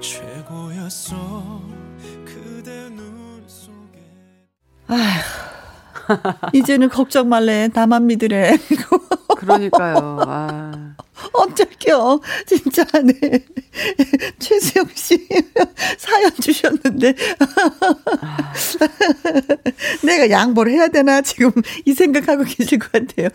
최고였어. 0.00 1.62
그대 2.24 2.88
눈 2.90 3.42
속에. 3.46 4.00
아휴 4.88 5.59
이제는 6.52 6.88
걱정 6.88 7.28
말래 7.28 7.68
나만 7.72 8.06
믿으래 8.06 8.56
그러니까요 9.36 10.18
아. 10.26 10.94
어쩔게요. 11.32 12.20
진짜, 12.46 12.84
네. 13.02 13.14
최수영 14.38 14.86
씨 14.94 15.28
사연 15.98 16.30
주셨는데. 16.40 17.14
내가 20.02 20.30
양보를 20.30 20.72
해야 20.72 20.88
되나? 20.88 21.20
지금 21.20 21.50
이 21.84 21.92
생각하고 21.92 22.44
계실 22.44 22.78
것 22.78 22.92
같아요. 22.92 23.28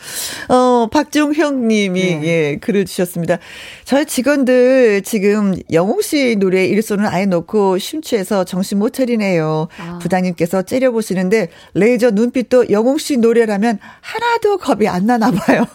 어, 0.49 0.87
박종형 0.91 1.67
님이, 1.67 2.15
네. 2.15 2.23
예, 2.23 2.57
글을 2.59 2.85
주셨습니다. 2.85 3.37
저희 3.83 4.05
직원들 4.05 5.03
지금 5.03 5.55
영웅 5.71 6.01
씨 6.01 6.35
노래 6.37 6.65
일손을 6.65 7.05
아예 7.05 7.25
놓고 7.25 7.77
심취해서 7.77 8.43
정신 8.43 8.79
못 8.79 8.93
차리네요. 8.93 9.67
아. 9.77 9.99
부장님께서 9.99 10.63
째려보시는데 10.63 11.49
레이저 11.73 12.11
눈빛도 12.11 12.64
영웅 12.69 12.97
씨 12.97 13.17
노래라면 13.17 13.79
하나도 14.01 14.57
겁이 14.57 14.87
안 14.87 15.05
나나 15.05 15.31
봐요. 15.31 15.65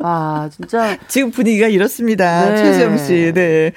아, 0.00 0.48
진짜. 0.54 0.96
지금 1.08 1.30
분위기가 1.30 1.66
이렇습니다. 1.68 2.50
네. 2.50 2.56
최수영 2.56 2.98
씨, 2.98 3.32
네. 3.34 3.72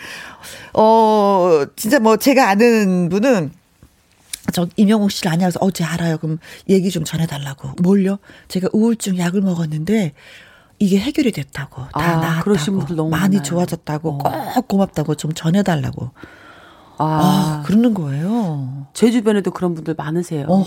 어, 0.73 1.63
진짜 1.75 1.99
뭐 1.99 2.17
제가 2.17 2.49
아는 2.49 3.09
분은 3.09 3.51
저 4.51 4.67
임영웅 4.75 5.09
씨를 5.09 5.31
아냐서 5.31 5.59
어제 5.61 5.83
알아요. 5.83 6.17
그럼 6.17 6.39
얘기 6.69 6.89
좀 6.89 7.03
전해달라고. 7.03 7.73
뭘요? 7.83 8.17
제가 8.47 8.69
우울증 8.73 9.17
약을 9.17 9.41
먹었는데 9.41 10.13
이게 10.79 10.97
해결이 10.97 11.31
됐다고 11.33 11.83
다 11.83 11.89
아, 11.93 12.15
나았다고 12.17 13.09
많이 13.09 13.35
많아요. 13.35 13.43
좋아졌다고 13.43 14.19
어. 14.23 14.53
꼭 14.53 14.67
고맙다고 14.67 15.15
좀 15.15 15.33
전해달라고. 15.33 16.11
아, 16.99 17.05
아, 17.05 17.63
그러는 17.65 17.93
거예요. 17.93 18.87
제 18.93 19.09
주변에도 19.09 19.51
그런 19.51 19.73
분들 19.73 19.95
많으세요. 19.97 20.45
어. 20.49 20.65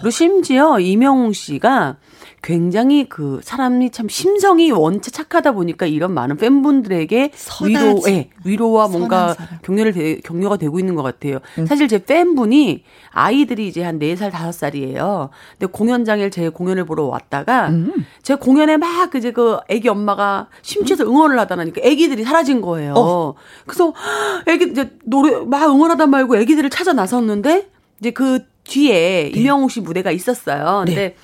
그리고 0.00 0.10
심지어 0.10 0.80
이명웅 0.80 1.32
씨가 1.32 1.96
굉장히 2.44 3.08
그 3.08 3.40
사람이 3.42 3.90
참 3.90 4.06
심성이 4.06 4.70
원체 4.70 5.10
착하다 5.10 5.52
보니까 5.52 5.86
이런 5.86 6.12
많은 6.12 6.36
팬분들에게 6.36 7.30
위로, 7.64 8.02
예, 8.08 8.28
위로와 8.44 8.88
뭔가 8.88 9.34
격려를 9.62 9.92
되, 9.92 10.20
격려가 10.20 10.58
되고 10.58 10.78
있는 10.78 10.94
것 10.94 11.02
같아요. 11.02 11.38
음. 11.58 11.64
사실 11.64 11.88
제 11.88 12.04
팬분이 12.04 12.84
아이들이 13.12 13.66
이제 13.66 13.82
한 13.82 13.98
4살, 13.98 14.30
5살이에요. 14.30 15.30
근데 15.58 15.72
공연장에 15.72 16.28
제 16.28 16.50
공연을 16.50 16.84
보러 16.84 17.04
왔다가 17.04 17.70
음. 17.70 18.04
제 18.22 18.34
공연에 18.34 18.76
막 18.76 19.14
이제 19.14 19.32
그 19.32 19.56
애기 19.70 19.88
엄마가 19.88 20.48
심취해서 20.60 21.04
응원을 21.04 21.38
하다 21.38 21.56
나니까 21.56 21.80
애기들이 21.82 22.24
사라진 22.24 22.60
거예요. 22.60 22.92
어. 22.94 23.34
그래서 23.64 23.94
애기 24.46 24.70
이제 24.70 24.90
노래 25.04 25.34
막 25.46 25.62
응원하다 25.70 26.08
말고 26.08 26.36
애기들을 26.36 26.68
찾아 26.68 26.92
나섰는데 26.92 27.70
이제 28.00 28.10
그 28.10 28.40
뒤에 28.64 29.30
네. 29.32 29.40
이명웅 29.40 29.70
씨 29.70 29.80
무대가 29.80 30.10
있었어요. 30.10 30.82
근데 30.84 30.94
네. 30.94 31.14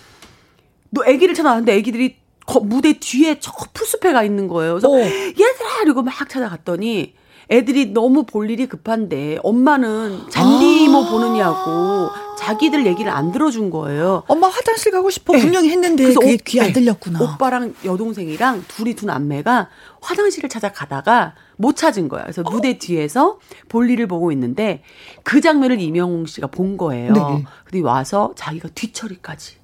너 0.90 1.02
아기를 1.02 1.34
찾아왔는데 1.34 1.76
아기들이 1.78 2.16
무대 2.62 2.94
뒤에 2.98 3.38
저 3.40 3.52
풀숲에 3.72 4.12
가 4.12 4.22
있는 4.24 4.48
거예요. 4.48 4.72
그래서 4.74 4.88
오. 4.88 4.96
어. 4.96 5.00
얘들아 5.00 5.82
이러고 5.84 6.02
막 6.02 6.28
찾아갔더니 6.28 7.14
애들이 7.52 7.86
너무 7.86 8.24
볼 8.24 8.48
일이 8.48 8.66
급한데 8.66 9.38
엄마는 9.42 10.30
잔디모 10.30 10.98
아. 11.04 11.10
보느냐고 11.10 12.10
자기들 12.38 12.86
얘기를 12.86 13.10
안 13.10 13.32
들어준 13.32 13.70
거예요. 13.70 14.22
엄마 14.28 14.46
화장실 14.48 14.92
가고 14.92 15.10
싶어 15.10 15.32
네. 15.32 15.40
분명히 15.40 15.68
했는데 15.70 16.04
그래서 16.04 16.20
그게 16.20 16.36
귀 16.44 16.60
안 16.60 16.72
들렸구나. 16.72 17.20
오빠랑 17.20 17.74
여동생이랑 17.84 18.64
둘이 18.68 18.94
두 18.94 19.06
남매가 19.06 19.68
화장실을 20.00 20.48
찾아가다가 20.48 21.34
못 21.56 21.76
찾은 21.76 22.08
거야. 22.08 22.22
그래서 22.22 22.42
어. 22.44 22.50
무대 22.50 22.78
뒤에서 22.78 23.38
볼일을 23.68 24.06
보고 24.06 24.30
있는데 24.32 24.82
그 25.24 25.40
장면을 25.40 25.80
이명웅 25.80 26.26
씨가 26.26 26.46
본 26.48 26.76
거예요. 26.76 27.12
네. 27.12 27.44
근데 27.64 27.84
와서 27.84 28.32
자기가 28.36 28.68
뒤처리까지 28.74 29.59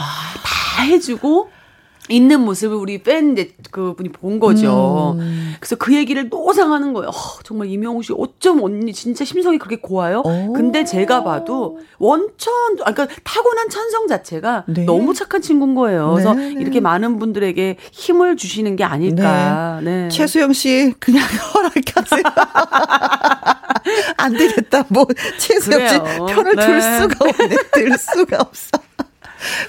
아. 0.00 0.34
다 0.42 0.82
해주고 0.82 1.50
있는 2.08 2.40
모습을 2.40 2.76
우리 2.76 3.02
팬 3.04 3.36
그분이 3.70 4.08
본 4.08 4.40
거죠. 4.40 5.14
음. 5.18 5.54
그래서 5.60 5.76
그 5.76 5.94
얘기를 5.94 6.28
노상하는 6.28 6.92
거예요. 6.92 7.08
어, 7.10 7.12
정말 7.44 7.68
이명웅 7.68 8.02
씨 8.02 8.12
어쩜 8.16 8.64
언니 8.64 8.92
진짜 8.92 9.24
심성이 9.24 9.58
그렇게 9.58 9.76
고와요? 9.76 10.22
오. 10.24 10.52
근데 10.52 10.82
제가 10.84 11.22
봐도 11.22 11.78
원천 11.98 12.52
아 12.84 12.92
그러니까 12.92 13.06
타고난 13.22 13.68
천성 13.68 14.08
자체가 14.08 14.64
네. 14.66 14.84
너무 14.86 15.14
착한 15.14 15.40
친구인 15.40 15.76
거예요. 15.76 16.10
그래서 16.12 16.34
네, 16.34 16.52
네. 16.52 16.60
이렇게 16.60 16.80
많은 16.80 17.20
분들에게 17.20 17.76
힘을 17.92 18.36
주시는 18.36 18.74
게 18.74 18.82
아닐까. 18.82 19.80
네. 19.84 20.08
최수영 20.08 20.52
씨 20.52 20.92
그냥 20.98 21.22
허락하세요. 21.54 22.22
안 24.16 24.32
되겠다. 24.32 24.84
뭐 24.88 25.06
최수영 25.38 25.86
씨. 25.88 25.98
편을 26.34 26.56
들 26.56 26.78
네. 26.78 26.98
수가 26.98 27.16
없네. 27.24 27.56
들 27.72 27.98
수가 27.98 28.38
없어. 28.40 28.70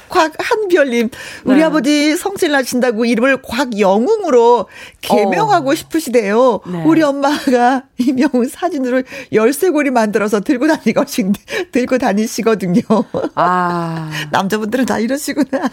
곽한별님, 0.09 1.09
우리 1.45 1.57
네. 1.57 1.63
아버지 1.63 2.15
성질 2.17 2.51
나신다고 2.51 3.05
이름을 3.05 3.41
곽영웅으로 3.41 4.67
개명하고 5.01 5.75
싶으시대요. 5.75 6.61
네. 6.65 6.83
우리 6.85 7.01
엄마가 7.01 7.83
이명웅 7.97 8.47
사진으로 8.47 9.03
열쇠고리 9.31 9.91
만들어서 9.91 10.41
들고 10.41 10.67
다니고 10.67 11.03
들고 11.71 11.97
다니시거든요. 11.97 12.81
아. 13.35 14.09
남자분들은 14.31 14.85
다 14.85 14.99
이러시구나. 14.99 15.69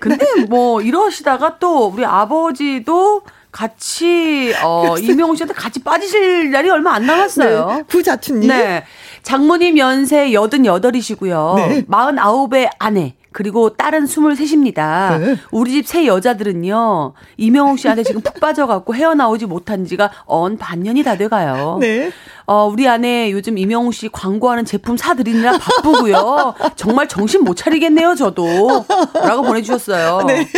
근데 0.00 0.26
뭐 0.48 0.82
이러시다가 0.82 1.58
또 1.58 1.88
우리 1.88 2.04
아버지도 2.04 3.22
같이 3.52 4.54
어 4.62 4.96
이명웅 5.00 5.36
씨한테 5.36 5.54
같이 5.54 5.80
빠지실 5.82 6.50
날이 6.50 6.70
얼마 6.70 6.94
안 6.94 7.06
남았어요. 7.06 7.66
네, 7.68 7.82
부자춘님. 7.88 8.48
네. 8.48 8.84
장모님 9.22 9.76
연세 9.78 10.30
88이시고요. 10.30 11.54
네. 11.56 11.82
49의 11.86 12.70
아내. 12.78 13.14
그리고 13.32 13.70
딸은 13.70 14.06
23입니다. 14.06 15.18
네. 15.20 15.36
우리 15.52 15.70
집 15.70 15.86
세 15.86 16.04
여자들은요, 16.04 17.12
이명웅 17.36 17.76
씨한테 17.76 18.02
지금 18.02 18.22
푹 18.22 18.40
빠져갖고 18.40 18.92
헤어나오지 18.92 19.46
못한 19.46 19.84
지가 19.84 20.10
언 20.24 20.56
반년이 20.58 21.04
다 21.04 21.16
돼가요. 21.16 21.78
네. 21.80 22.10
어, 22.46 22.66
우리 22.72 22.88
아내 22.88 23.30
요즘 23.30 23.56
이명웅 23.56 23.92
씨 23.92 24.08
광고하는 24.08 24.64
제품 24.64 24.96
사드리느라 24.96 25.58
바쁘고요. 25.58 26.54
정말 26.74 27.06
정신 27.06 27.44
못 27.44 27.54
차리겠네요, 27.56 28.16
저도. 28.16 28.84
라고 29.22 29.42
보내주셨어요. 29.42 30.22
네. 30.26 30.48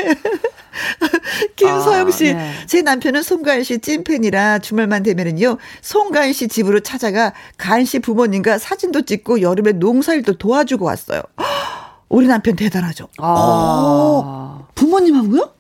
김소영 1.57 2.09
아, 2.09 2.11
씨, 2.11 2.35
네. 2.35 2.53
제 2.67 2.83
남편은 2.83 3.23
송가인 3.23 3.63
씨 3.65 3.79
찐팬이라 3.79 4.61
주말만 4.61 5.03
되면은요, 5.03 5.59
송가인 5.81 6.33
씨 6.33 6.49
집으로 6.49 6.81
찾아가 6.81 7.33
가인 7.57 7.85
씨 7.85 7.99
부모님과 7.99 8.59
사진도 8.59 9.03
찍고 9.03 9.43
여름에 9.43 9.73
농사일도 9.73 10.39
도와주고 10.39 10.85
왔어요. 10.85 11.23
우리 12.09 12.27
남편 12.27 12.57
대단하죠. 12.57 13.09
아. 13.19 13.25
어, 13.27 14.69
부모님하고요? 14.75 15.51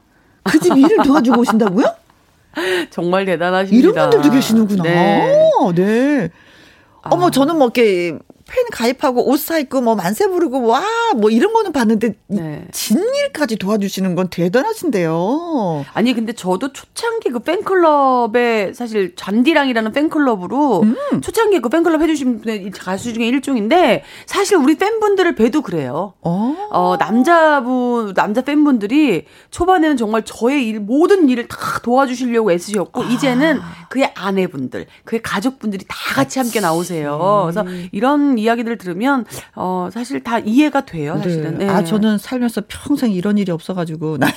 그 0.44 0.58
집 0.58 0.76
일을 0.76 0.98
도와주고 1.04 1.40
오신다고요? 1.40 1.86
정말 2.90 3.24
대단하십니다. 3.24 3.88
이런 3.90 4.10
분들도 4.10 4.34
계시는구나. 4.34 4.82
네. 4.82 5.48
네. 5.74 6.30
어머, 7.04 7.30
저는 7.30 7.56
뭐 7.56 7.66
이렇게 7.74 8.18
팬 8.46 8.64
가입하고 8.72 9.28
옷 9.30 9.42
사 9.42 9.58
입고 9.58 9.80
뭐 9.80 9.96
만세 9.96 10.28
부르고 10.28 10.66
와, 10.66 10.82
뭐 11.16 11.28
이런 11.28 11.52
거는 11.52 11.72
봤는데 11.72 12.14
네. 12.28 12.64
진일까지 12.70 13.56
도와주시는 13.56 14.14
건 14.14 14.28
대단하신데요. 14.28 15.84
아니 15.92 16.14
근데 16.14 16.32
저도 16.32 16.72
초창기 16.72 17.30
그 17.30 17.40
팬클럽에 17.40 18.72
사실 18.72 19.14
잔디랑이라는 19.16 19.92
팬클럽으로 19.92 20.82
음. 20.82 21.20
초창기 21.20 21.60
그 21.60 21.68
팬클럽 21.68 22.00
해주신 22.02 22.40
분의 22.40 22.70
가수 22.70 23.12
중에 23.12 23.26
일종인데 23.26 24.04
사실 24.26 24.56
우리 24.56 24.76
팬분들을 24.76 25.34
뵈도 25.34 25.62
그래요. 25.62 26.14
어. 26.22 26.54
어 26.70 26.96
남자분 26.98 28.14
남자 28.14 28.42
팬분들이 28.42 29.26
초반에는 29.50 29.96
정말 29.96 30.22
저의 30.24 30.68
일 30.68 30.78
모든 30.78 31.28
일을 31.28 31.48
다 31.48 31.80
도와주시려고 31.82 32.50
아. 32.50 32.52
애쓰셨고 32.52 33.04
이제는 33.04 33.60
그의 33.88 34.12
아내분들 34.14 34.86
그의 35.04 35.20
가족분들이 35.22 35.84
다 35.88 35.96
같이 36.14 36.38
함께 36.38 36.60
나오세요. 36.60 37.42
그래서 37.44 37.64
이런 37.90 38.31
이야기들 38.38 38.78
들으면 38.78 39.24
어 39.54 39.88
사실 39.92 40.22
다 40.22 40.38
이해가 40.38 40.84
돼요. 40.86 41.16
사실은. 41.22 41.58
네. 41.58 41.66
네. 41.66 41.70
아, 41.72 41.84
저는 41.84 42.18
살면서 42.18 42.62
평생 42.68 43.12
이런 43.12 43.38
일이 43.38 43.52
없어가지고, 43.52 44.18
나- 44.22 44.28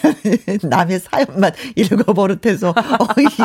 남의 0.63 0.99
사연만 0.99 1.51
읽어 1.75 2.13
버릇해서, 2.13 2.69
어, 2.69 2.73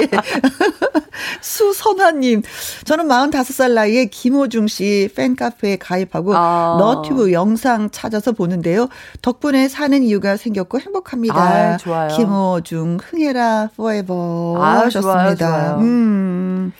예. 0.02 0.08
수선화님, 1.40 2.42
저는 2.84 3.06
45살 3.08 3.72
나이에 3.72 4.06
김호중 4.06 4.66
씨 4.68 5.08
팬카페에 5.14 5.76
가입하고, 5.76 6.34
아. 6.36 6.76
너튜브 6.78 7.32
영상 7.32 7.90
찾아서 7.90 8.32
보는데요. 8.32 8.88
덕분에 9.22 9.68
사는 9.68 10.02
이유가 10.02 10.36
생겼고 10.36 10.80
행복합니다. 10.80 11.34
아, 11.36 11.76
좋아요. 11.76 12.08
김호중, 12.16 12.98
흥해라, 13.02 13.70
forever. 13.72 14.60
아, 14.62 14.80
하셨습니다. 14.80 15.34
좋아요, 15.36 15.36
좋아요. 15.36 15.78
음. 15.80 16.72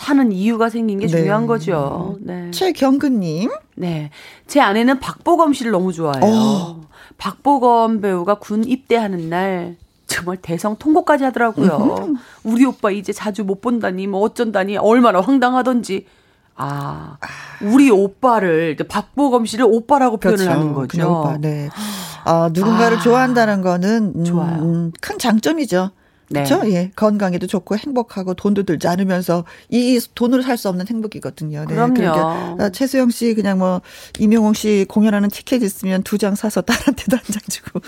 사는 0.00 0.32
이유가 0.32 0.70
생긴 0.70 0.98
게 0.98 1.06
네. 1.06 1.12
중요한 1.12 1.46
거죠. 1.46 2.16
네. 2.20 2.50
최경근님, 2.52 3.50
네. 3.76 4.10
제 4.46 4.58
아내는 4.58 4.98
박보검 4.98 5.52
씨를 5.52 5.72
너무 5.72 5.92
좋아해요. 5.92 6.22
어. 6.24 6.80
박보검 7.18 8.00
배우가 8.00 8.36
군 8.36 8.64
입대하는 8.64 9.28
날 9.28 9.76
정말 10.06 10.38
대성 10.38 10.76
통보까지 10.76 11.24
하더라고요. 11.24 12.14
우리 12.44 12.64
오빠 12.64 12.90
이제 12.90 13.12
자주 13.12 13.44
못 13.44 13.60
본다니 13.60 14.06
뭐 14.06 14.22
어쩐다니 14.22 14.78
얼마나 14.78 15.20
황당하던지. 15.20 16.06
아, 16.56 17.18
우리 17.62 17.90
오빠를 17.90 18.76
박보검 18.88 19.44
씨를 19.44 19.66
오빠라고 19.68 20.16
표현을 20.16 20.48
하는 20.48 20.72
거죠. 20.72 21.20
오빠, 21.20 21.36
네. 21.36 21.68
아, 22.24 22.48
누군가를 22.52 22.96
아. 22.96 23.00
좋아한다는 23.00 23.60
거는 23.60 24.12
음, 24.16 24.24
좋아요. 24.24 24.62
음, 24.62 24.92
큰 25.00 25.18
장점이죠. 25.18 25.90
네. 26.30 26.44
그렇죠? 26.44 26.62
예. 26.70 26.90
건강에도 26.94 27.46
좋고 27.46 27.76
행복하고 27.76 28.34
돈도 28.34 28.62
들지 28.62 28.86
않으면서 28.88 29.44
이 29.68 30.00
돈으로 30.14 30.42
살 30.42 30.56
수 30.56 30.68
없는 30.68 30.86
행복이거든요. 30.88 31.60
네. 31.66 31.74
그럼요. 31.74 31.94
그러니까 31.94 32.56
아, 32.58 32.70
최수영 32.70 33.10
씨 33.10 33.34
그냥 33.34 33.58
뭐 33.58 33.80
이명웅 34.18 34.52
씨 34.54 34.86
공연하는 34.88 35.28
티켓 35.28 35.62
있으면 35.62 36.02
두 36.02 36.18
장 36.18 36.34
사서 36.34 36.60
딸한테도 36.62 37.16
한 37.16 37.24
장 37.32 37.40
주고 37.48 37.80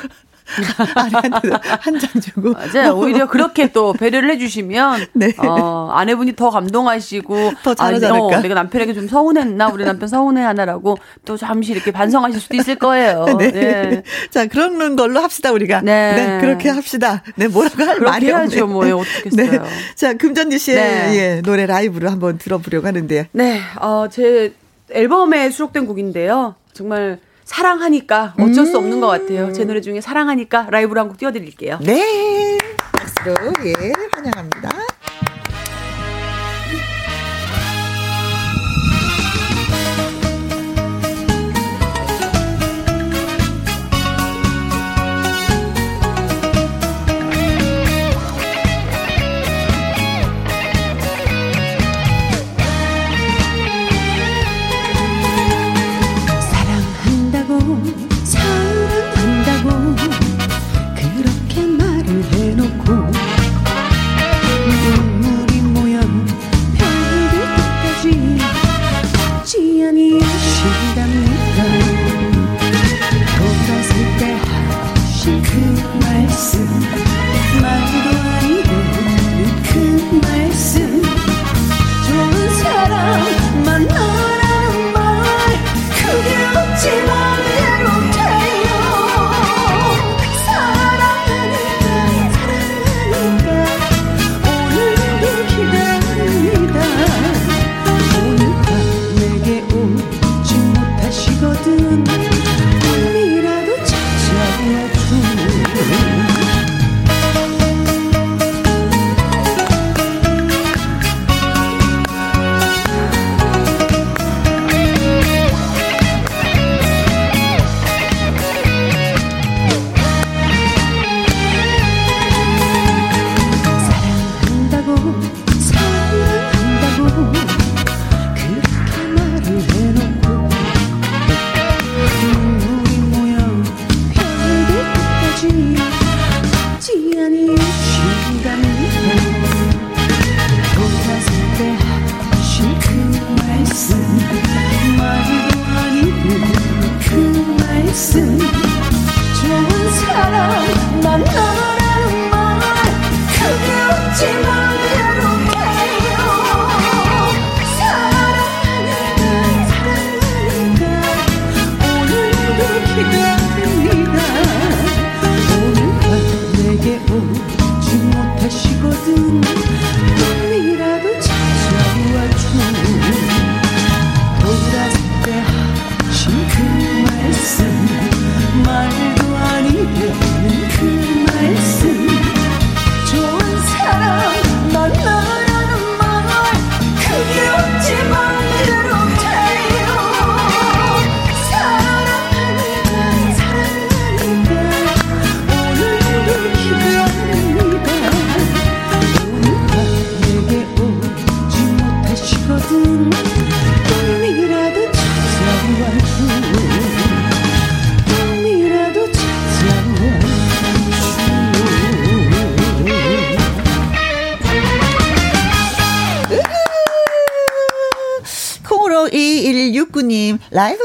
아내한테도 0.94 1.56
한 1.80 1.98
장 1.98 2.20
주고 2.20 2.52
맞아요. 2.52 2.94
오히려 2.94 3.26
그렇게 3.28 3.70
또 3.72 3.92
배려를 3.92 4.30
해주시면 4.32 5.06
네. 5.14 5.32
어, 5.38 5.90
아내분이 5.92 6.34
더 6.36 6.50
감동하시고 6.50 7.52
더 7.62 7.74
잘하지 7.74 8.06
아, 8.06 8.12
어? 8.14 8.40
내가 8.40 8.54
남편에게 8.54 8.94
좀 8.94 9.08
서운했나 9.08 9.68
우리 9.68 9.84
남편 9.84 10.08
서운해하나라고 10.08 10.98
또 11.24 11.36
잠시 11.36 11.72
이렇게 11.72 11.90
반성하실 11.92 12.40
수도 12.40 12.56
있을 12.56 12.76
거예요. 12.76 13.26
네. 13.38 13.50
네. 13.52 14.02
자, 14.30 14.46
그런 14.46 14.96
걸로 14.96 15.20
합시다, 15.20 15.52
우리가. 15.52 15.82
네. 15.82 16.38
그렇게 16.40 16.68
합시다. 16.70 17.22
네, 17.36 17.48
뭐라고 17.48 17.82
할 17.84 18.00
말이 18.00 18.26
해야죠, 18.26 18.64
없네. 18.64 18.72
뭐, 18.72 18.86
예, 18.86 18.92
어떡겠어요. 18.92 19.64
자, 19.94 20.14
금전지 20.14 20.58
씨의 20.58 20.76
네. 20.76 21.16
예, 21.36 21.40
노래 21.42 21.66
라이브로 21.66 22.10
한번 22.10 22.38
들어보려고 22.38 22.86
하는데요. 22.86 23.24
네, 23.32 23.60
어, 23.80 24.06
제 24.10 24.52
앨범에 24.90 25.50
수록된 25.50 25.86
곡인데요. 25.86 26.54
정말 26.72 27.18
사랑하니까 27.52 28.34
어쩔 28.40 28.66
수 28.66 28.78
없는 28.78 29.00
것 29.00 29.06
같아요. 29.08 29.52
제 29.52 29.64
노래 29.64 29.80
중에 29.80 30.00
사랑하니까 30.00 30.68
라이브로 30.70 31.00
한 31.00 31.08
곡 31.08 31.18
띄워드릴게요. 31.18 31.78
네. 31.82 32.56
박수로, 32.92 33.34
예, 33.66 33.92
환영합니다. 34.12 34.70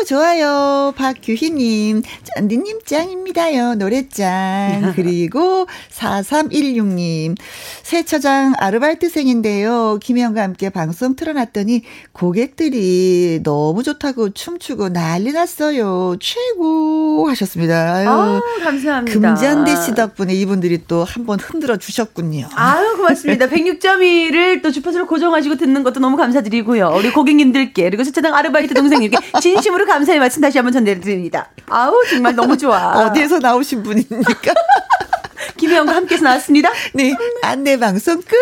좋아요. 0.08 0.94
박규희님, 0.96 2.02
짠디님 2.38 2.82
짱입니다요. 2.86 3.76
노래짱. 3.76 4.94
그리고 4.96 5.66
4316님, 5.92 7.36
세차장 7.82 8.54
아르바이트생인데요. 8.60 9.98
김혜영과 10.00 10.44
함께 10.44 10.70
방송 10.70 11.16
틀어놨더니 11.16 11.82
고객들이 12.12 13.40
너무 13.44 13.82
좋다고 13.82 14.34
춤추고 14.34 14.90
난리 14.90 15.32
났어요. 15.32 16.16
최고 16.20 17.28
하셨습니다. 17.30 17.94
아유, 17.96 18.08
아, 18.08 18.42
감사합니다. 18.64 19.20
금잔대 19.20 19.76
씨 19.76 19.96
덕분에 19.96 20.36
이분들이 20.36 20.84
또 20.88 21.04
한번 21.04 21.40
흔들어 21.40 21.78
주셨군요. 21.78 22.50
아유, 22.54 22.98
고맙습니다. 22.98 23.48
106.1을 23.50 24.62
또 24.62 24.70
주파수를 24.72 25.08
고정하시고 25.08 25.58
듣는 25.58 25.82
것도 25.82 26.00
너무 26.00 26.18
감사드리고요. 26.18 26.94
우리 26.96 27.10
고객님들께, 27.12 27.84
그리고 27.86 28.04
세차장 28.04 28.36
아르바이트 28.36 28.76
동생님께 28.76 29.18
진심으로 29.42 29.88
감사의 29.88 30.20
말씀 30.20 30.40
다시 30.44 30.60
한번 30.60 30.72
전해드립니다. 30.74 31.50
아우, 31.66 31.94
정말 32.08 32.27
너무 32.32 32.58
좋아. 32.58 33.06
어디에서 33.08 33.40
나오신 33.40 33.84
분입니까? 33.84 34.54
김혜영과 35.58 35.96
함께해서 35.96 36.24
나왔습니다. 36.24 36.70
네, 36.94 37.16
안내 37.42 37.78
방송 37.80 38.22
끝. 38.22 38.38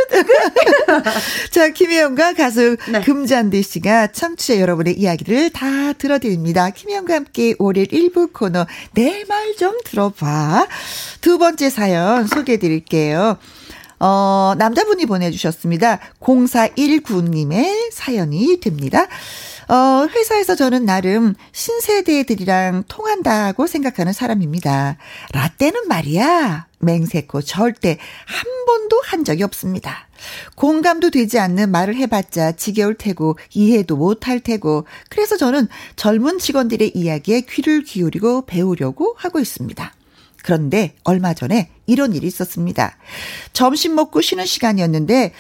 자, 1.52 1.70
김혜영과 1.70 2.34
가수 2.34 2.76
네. 2.90 3.02
금잔디 3.02 3.62
씨가 3.64 4.08
청취자 4.08 4.60
여러분의 4.60 5.00
이야기를 5.00 5.52
다 5.52 5.94
들어드립니다. 5.94 6.72
김혜영과 6.72 7.14
함께 7.16 7.56
월요일 7.58 7.88
1부 7.88 8.34
코너 8.34 8.66
내 8.94 9.24
말 9.30 9.56
좀 9.58 9.78
들어봐. 9.86 10.68
두 11.22 11.38
번째 11.38 11.70
사연 11.70 12.28
소개해 12.28 12.58
드릴게요. 12.58 13.38
어, 14.00 14.54
남자분이 14.58 15.06
보내주셨습니다. 15.06 16.00
0419님의 16.20 17.92
사연이 17.94 18.60
됩니다. 18.60 19.08
어, 19.68 20.08
회사에서 20.08 20.56
저는 20.56 20.86
나름 20.86 21.34
신세대 21.52 22.24
들이랑 22.24 22.84
통한다고 22.88 23.68
생각하는 23.68 24.14
사람입니다. 24.14 24.98
라떼는 25.34 25.88
말이야. 25.88 26.68
맹세코 26.80 27.42
절대 27.42 27.98
한 28.26 28.66
번도 28.68 29.02
한 29.04 29.24
적이 29.24 29.44
없습니다. 29.44 30.08
공감도 30.56 31.10
되지 31.10 31.40
않는 31.40 31.72
말을 31.72 31.96
해봤자 31.96 32.54
지겨울 32.54 32.96
테고 32.96 33.38
이해도 33.54 33.96
못할 33.96 34.40
테고 34.40 34.86
그래서 35.10 35.36
저는 35.36 35.68
젊은 35.96 36.38
직원들의 36.38 36.92
이야기에 36.94 37.42
귀를 37.42 37.84
기울이고 37.84 38.46
배우려고 38.46 39.16
하고 39.18 39.40
있습니다. 39.40 39.94
그런데 40.44 40.96
얼마 41.04 41.34
전에 41.34 41.72
이런 41.88 42.14
일이 42.14 42.28
있었습니다. 42.28 42.98
점심 43.52 43.96
먹고 43.96 44.22
쉬는 44.22 44.46
시간이었는데 44.46 45.34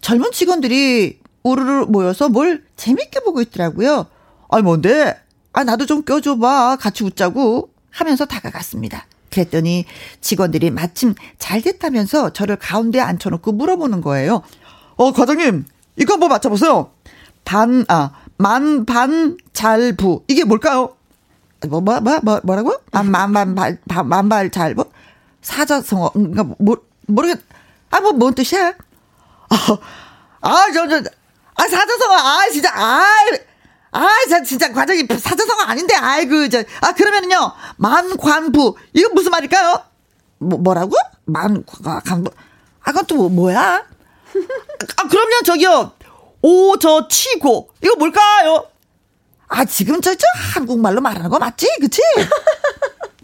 젊은 0.00 0.30
직원들이 0.30 1.18
우르르 1.42 1.86
모여서 1.86 2.28
뭘 2.28 2.64
재밌게 2.76 3.20
보고 3.20 3.40
있더라고요. 3.40 4.06
아니 4.50 4.62
뭔데? 4.62 5.18
아 5.52 5.64
나도 5.64 5.86
좀 5.86 6.02
껴줘봐. 6.02 6.76
같이 6.76 7.04
웃자고 7.04 7.70
하면서 7.90 8.24
다가갔습니다. 8.24 9.06
그랬더니 9.30 9.86
직원들이 10.20 10.70
마침 10.70 11.14
잘 11.38 11.62
됐다면서 11.62 12.32
저를 12.32 12.56
가운데 12.56 13.00
앉혀놓고 13.00 13.52
물어보는 13.52 14.00
거예요. 14.02 14.42
어 14.96 15.12
과장님 15.12 15.64
이거 15.96 16.14
한번 16.14 16.28
맞춰보세요. 16.28 16.90
반, 17.44 17.84
아, 17.88 18.12
만, 18.38 18.84
반, 18.86 19.36
잘, 19.52 19.94
부. 19.96 20.24
이게 20.28 20.44
뭘까요? 20.44 20.96
뭐, 21.68 21.80
뭐, 21.80 22.00
뭐, 22.00 22.20
뭐, 22.22 22.40
뭐라고요? 22.42 22.80
아, 22.92 23.02
만, 23.02 23.32
만, 23.32 23.54
발, 23.54 23.78
반, 23.88 24.08
만 24.08 24.28
발, 24.28 24.50
잘, 24.50 24.74
뭐? 24.74 24.90
사자성어, 25.42 26.12
음, 26.16 26.32
그니까, 26.32 26.54
뭐, 26.58 26.76
모르겠, 27.06 27.40
아, 27.90 28.00
뭐, 28.00 28.12
뭔 28.12 28.34
뜻이야? 28.34 28.74
아, 29.48 29.78
아, 30.40 30.72
저, 30.72 30.88
저, 30.88 31.10
아, 31.54 31.68
사자성어, 31.68 32.14
아, 32.14 32.48
진짜, 32.50 32.70
아, 32.74 33.04
아, 33.92 34.08
자, 34.28 34.42
진짜 34.42 34.72
과장님, 34.72 35.06
사자성어 35.08 35.62
아닌데, 35.62 35.94
아이고, 35.94 36.48
저, 36.48 36.62
아, 36.80 36.92
그러면은요, 36.92 37.52
만관부. 37.76 38.76
이거 38.94 39.10
무슨 39.14 39.30
말일까요? 39.30 39.84
뭐, 40.38 40.58
뭐라고? 40.58 40.96
만관부. 41.26 42.30
아, 42.84 42.90
그건 42.90 43.06
또 43.06 43.16
뭐, 43.16 43.28
뭐야? 43.28 43.84
아, 44.96 45.08
그럼요, 45.08 45.42
저기요. 45.44 45.92
오, 46.42 46.76
저, 46.78 47.06
치고. 47.08 47.70
이거 47.82 47.94
뭘까요? 47.96 48.66
아, 49.48 49.64
지금 49.66 50.00
저, 50.00 50.14
저 50.14 50.26
한국말로 50.54 51.00
말하는 51.02 51.28
거 51.28 51.38
맞지? 51.38 51.68
그치? 51.80 52.00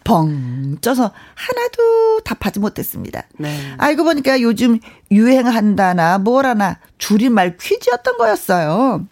벙 0.09 0.79
쪄서 0.81 1.13
하나도 1.35 2.21
답하지 2.25 2.61
못했습니다. 2.61 3.25
네. 3.39 3.75
알고 3.77 4.05
보니까 4.05 4.41
요즘 4.41 4.79
유행한다나 5.11 6.17
뭐라나 6.17 6.79
줄임말 6.97 7.59
퀴즈였던 7.59 8.17
거였어요. 8.17 9.07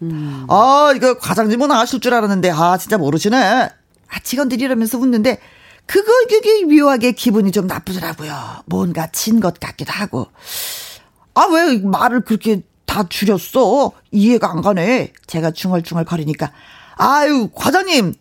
아, 0.47 0.93
이거 0.95 1.19
과장님은 1.19 1.71
아실 1.71 1.99
줄 1.99 2.15
알았는데, 2.15 2.49
아, 2.49 2.77
진짜 2.79 2.97
모르시네. 2.97 3.37
아, 3.37 4.19
직원들이 4.23 4.63
이러면서 4.63 4.97
웃는데, 4.97 5.39
그거, 5.85 6.11
그게 6.27 6.65
묘하게 6.65 7.11
기분이 7.11 7.51
좀 7.51 7.67
나쁘더라고요. 7.67 8.63
뭔가 8.65 9.05
진 9.11 9.39
것 9.39 9.59
같기도 9.59 9.91
하고. 9.93 10.25
아, 11.35 11.45
왜 11.51 11.77
말을 11.77 12.21
그렇게 12.21 12.63
다 12.87 13.03
줄였어? 13.07 13.91
이해가 14.11 14.49
안 14.49 14.61
가네. 14.63 15.13
제가 15.27 15.51
중얼중얼 15.51 16.05
거리니까. 16.05 16.51
아유, 16.95 17.49
과장님. 17.53 18.15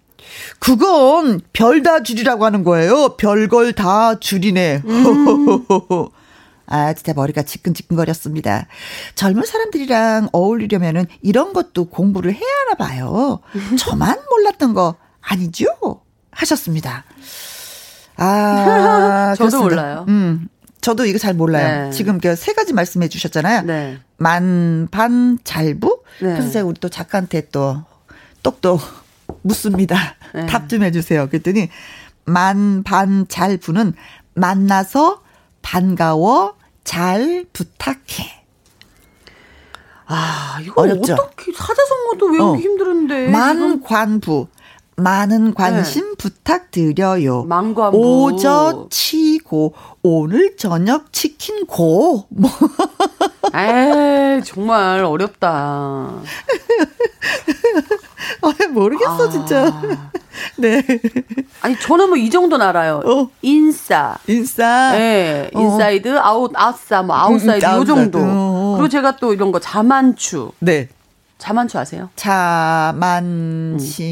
그건 0.58 1.40
별 1.52 1.82
다 1.82 2.02
줄이라고 2.02 2.44
하는 2.44 2.64
거예요. 2.64 3.16
별걸 3.16 3.72
다 3.74 4.18
줄이네. 4.18 4.82
아, 6.68 6.92
진짜 6.94 7.12
머리가 7.14 7.42
지끈지끈거렸습니다. 7.42 8.66
젊은 9.14 9.44
사람들이랑 9.44 10.30
어울리려면은 10.32 11.06
이런 11.22 11.52
것도 11.52 11.84
공부를 11.86 12.32
해야 12.34 12.48
하나 12.66 12.74
봐요. 12.74 13.40
저만 13.78 14.18
몰랐던 14.30 14.74
거 14.74 14.96
아니죠? 15.20 15.66
하셨습니다. 16.32 17.04
아, 18.16 19.34
저도 19.38 19.50
그렇습니다. 19.50 19.58
몰라요. 19.82 20.04
음. 20.08 20.48
저도 20.80 21.04
이거 21.06 21.18
잘 21.18 21.34
몰라요. 21.34 21.84
네. 21.86 21.90
지금 21.90 22.18
그세 22.20 22.52
가지 22.52 22.72
말씀해 22.72 23.08
주셨잖아요. 23.08 23.62
네. 23.62 23.98
만, 24.18 24.88
반, 24.90 25.38
잘부? 25.44 26.02
네. 26.20 26.28
그래서 26.34 26.50
제가 26.50 26.64
우리 26.66 26.78
또 26.80 26.88
작가한테 26.88 27.48
또 27.50 27.82
똑똑 28.42 28.80
묻습니다. 29.42 30.16
네. 30.34 30.46
답좀 30.46 30.82
해주세요. 30.82 31.28
그랬더니 31.28 31.68
만, 32.24 32.82
반, 32.82 33.26
잘 33.28 33.56
부는 33.56 33.94
만나서 34.34 35.22
반가워 35.62 36.56
잘 36.84 37.44
부탁해. 37.52 38.44
아, 40.08 40.58
이거 40.62 40.82
어렵죠? 40.82 41.14
어떻게 41.14 41.52
사자성어도 41.52 42.26
외우기 42.26 42.42
어. 42.42 42.56
힘들은데. 42.56 43.28
만관부. 43.28 44.48
많은 44.96 45.52
관심 45.54 46.16
부탁드려요. 46.16 47.42
네. 47.42 47.46
만관부. 47.46 47.98
오저 47.98 48.86
치고 48.90 49.74
오늘 50.02 50.56
저녁 50.56 51.12
치킨 51.12 51.66
고. 51.66 52.24
뭐 52.30 52.50
에이, 53.54 54.42
정말 54.44 55.04
어렵다. 55.04 55.48
아, 58.42 58.52
모르겠어 58.72 59.26
아. 59.26 59.30
진짜. 59.30 59.82
네. 60.58 60.82
아니, 61.62 61.78
저는 61.78 62.08
뭐 62.08 62.16
이 62.18 62.28
정도는 62.30 62.66
알아요. 62.66 63.02
어. 63.04 63.28
인싸. 63.42 64.16
인싸. 64.26 64.92
예, 64.98 65.50
어. 65.54 65.60
inside, 65.60 66.18
out, 66.18 66.50
아싸, 66.54 67.02
뭐, 67.02 67.14
outside, 67.16 67.64
음, 67.66 67.76
요 67.80 67.84
정도. 67.84 68.18
어. 68.22 68.74
그리고 68.76 68.88
제가 68.88 69.16
또 69.16 69.32
이런 69.32 69.52
거, 69.52 69.58
자만추. 69.60 70.52
네. 70.58 70.88
자만추 71.38 71.78
아세요? 71.78 72.10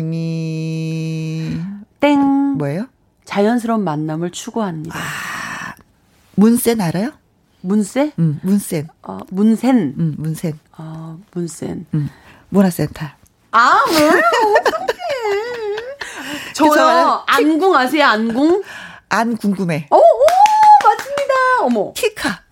자만심이 0.05 1.61
땡. 2.01 2.21
뭐예요? 2.59 2.87
자연스러운 3.25 3.83
만남을 3.83 4.31
추구합니다. 4.31 4.99
문센 6.37 6.81
알아요? 6.81 7.13
문세? 7.63 8.13
음, 8.19 8.41
문센. 8.43 8.89
어, 9.03 9.19
문센. 9.31 9.95
음, 9.99 10.15
문센. 10.19 10.59
어, 10.77 11.19
문센. 11.33 11.87
음, 11.95 12.11
문화센터. 12.51 13.07
아, 13.53 13.85
뭐야? 13.89 14.11
어떡해. 14.11 14.99
저요, 16.53 16.71
그래서 16.71 17.25
안궁 17.27 17.75
아세요, 17.75 18.05
안궁? 18.07 18.63
안 19.09 19.37
궁금해. 19.37 19.87
오, 19.91 19.97
오, 19.97 20.01
맞습니다. 20.85 21.35
어머. 21.63 21.93
키카. 21.95 22.43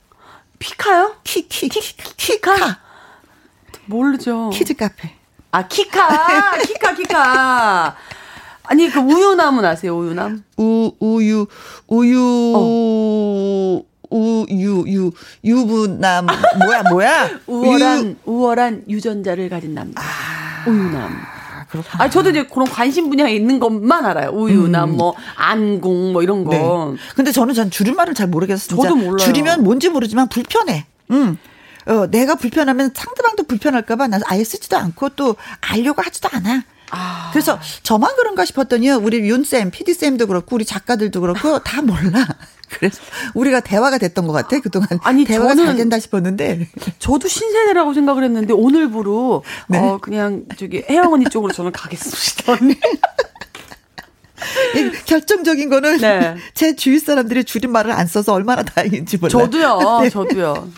피카요? 0.58 1.16
키, 1.24 1.46
키, 1.48 1.68
키, 1.68 1.80
키카. 2.16 2.78
모르죠. 3.86 4.50
키즈 4.52 4.74
카페. 4.74 5.10
아, 5.50 5.66
키카. 5.68 6.56
키카, 6.62 6.94
키카. 6.94 7.96
아니, 8.64 8.88
그 8.88 9.00
우유나무 9.00 9.64
아세요, 9.66 9.98
우유남? 9.98 10.42
우, 10.56 10.92
우유, 11.00 11.46
우유, 11.88 12.52
어. 12.56 13.82
우유, 14.10 14.84
유, 14.88 15.10
유부남, 15.44 16.26
뭐야, 16.58 16.82
뭐야? 16.90 17.30
우월한, 17.46 18.16
우월한 18.24 18.84
유전자를 18.88 19.48
가진 19.48 19.74
남자. 19.74 20.02
우유남. 20.66 21.02
아, 21.02 21.64
그렇구나. 21.68 22.04
아, 22.04 22.10
저도 22.10 22.30
이제 22.30 22.44
그런 22.44 22.68
관심 22.68 23.08
분야에 23.08 23.34
있는 23.34 23.58
것만 23.58 24.04
알아요. 24.06 24.30
우유남, 24.30 24.96
뭐, 24.96 25.14
안궁, 25.36 26.12
뭐, 26.12 26.22
이런 26.22 26.44
거. 26.44 26.50
네. 26.52 26.98
근데 27.16 27.32
저는 27.32 27.54
전 27.54 27.70
줄임말을 27.70 28.14
잘 28.14 28.26
모르겠어. 28.28 28.68
진짜. 28.68 28.82
저도 28.82 28.96
몰라요. 28.96 29.16
줄이면 29.16 29.64
뭔지 29.64 29.88
모르지만 29.88 30.28
불편해. 30.28 30.86
음. 31.10 31.38
어, 31.86 32.06
내가 32.10 32.34
불편하면 32.36 32.92
상대방도 32.94 33.44
불편할까봐 33.44 34.08
난 34.08 34.20
아예 34.26 34.44
쓰지도 34.44 34.76
않고 34.76 35.10
또 35.10 35.36
알려고 35.60 36.02
하지도 36.02 36.28
않아. 36.32 36.64
그래서 37.32 37.58
저만 37.82 38.14
그런가 38.16 38.44
싶었더니요. 38.44 38.96
우리 39.02 39.18
윤쌤, 39.20 39.70
PD쌤도 39.70 40.26
그렇고 40.26 40.56
우리 40.56 40.64
작가들도 40.66 41.20
그렇고 41.22 41.58
다 41.60 41.80
몰라. 41.80 42.26
그래서 42.68 43.00
우리가 43.34 43.60
대화가 43.60 43.98
됐던 43.98 44.26
것 44.26 44.32
같아. 44.32 44.58
그동안 44.60 44.88
아니, 45.02 45.24
대화가 45.26 45.54
잘 45.54 45.66
저는- 45.66 45.76
된다 45.76 45.98
싶었는데. 45.98 46.68
저도 46.98 47.28
신세대라고 47.28 47.92
생각을 47.92 48.24
했는데, 48.24 48.54
오늘부로, 48.54 49.44
네. 49.68 49.78
어, 49.78 49.98
그냥, 50.00 50.44
저기, 50.58 50.82
혜영 50.88 51.12
언니 51.12 51.26
쪽으로 51.26 51.52
저는 51.52 51.72
가겠습니다, 51.72 52.56
결정적인 55.06 55.68
거는 55.68 55.98
네. 55.98 56.36
제 56.54 56.74
주위 56.76 56.98
사람들이 56.98 57.44
줄임말을 57.44 57.92
안 57.92 58.06
써서 58.06 58.32
얼마나 58.32 58.62
다행인지 58.62 59.18
몰라요. 59.18 59.30
저도요, 59.50 60.00
네. 60.02 60.10
저도요. 60.10 60.68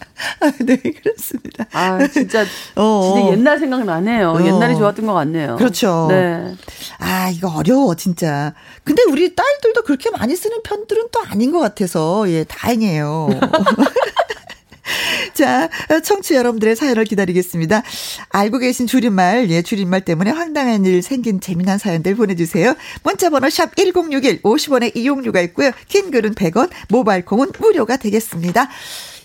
아, 0.41 0.53
네, 0.61 0.77
그렇습니다. 0.77 1.67
아, 1.73 2.07
진짜, 2.09 2.45
어. 2.77 3.15
진짜 3.17 3.33
옛날 3.33 3.59
생각 3.59 3.85
나네요. 3.85 4.31
어. 4.31 4.45
옛날이 4.45 4.77
좋았던 4.77 5.07
것 5.07 5.13
같네요. 5.15 5.57
그렇죠. 5.57 6.07
네. 6.11 6.55
아, 6.99 7.31
이거 7.31 7.49
어려워, 7.49 7.95
진짜. 7.95 8.55
근데 8.85 9.03
우리 9.09 9.35
딸들도 9.35 9.83
그렇게 9.83 10.11
많이 10.11 10.37
쓰는 10.37 10.63
편들은 10.63 11.09
또 11.13 11.21
아닌 11.29 11.51
것 11.53 11.59
같아서, 11.61 12.29
예, 12.31 12.45
다행이에요. 12.45 13.29
자, 15.35 15.69
청취 16.03 16.35
여러분들의 16.35 16.77
사연을 16.77 17.05
기다리겠습니다. 17.05 17.83
알고 18.31 18.59
계신 18.59 18.87
줄임말, 18.87 19.51
예, 19.51 19.63
줄임말 19.63 20.03
때문에 20.03 20.31
황당한 20.31 20.85
일 20.85 21.03
생긴 21.03 21.41
재미난 21.41 21.79
사연들 21.79 22.15
보내주세요. 22.17 22.75
문자번호 23.03 23.49
샵 23.51 23.75
1061, 23.77 24.43
50원의 24.43 24.97
이용료가 24.97 25.41
있고요. 25.43 25.71
긴 25.89 26.11
글은 26.11 26.35
100원, 26.35 26.71
모바일 26.89 27.25
콩은 27.25 27.53
무료가 27.59 27.97
되겠습니다. 27.97 28.69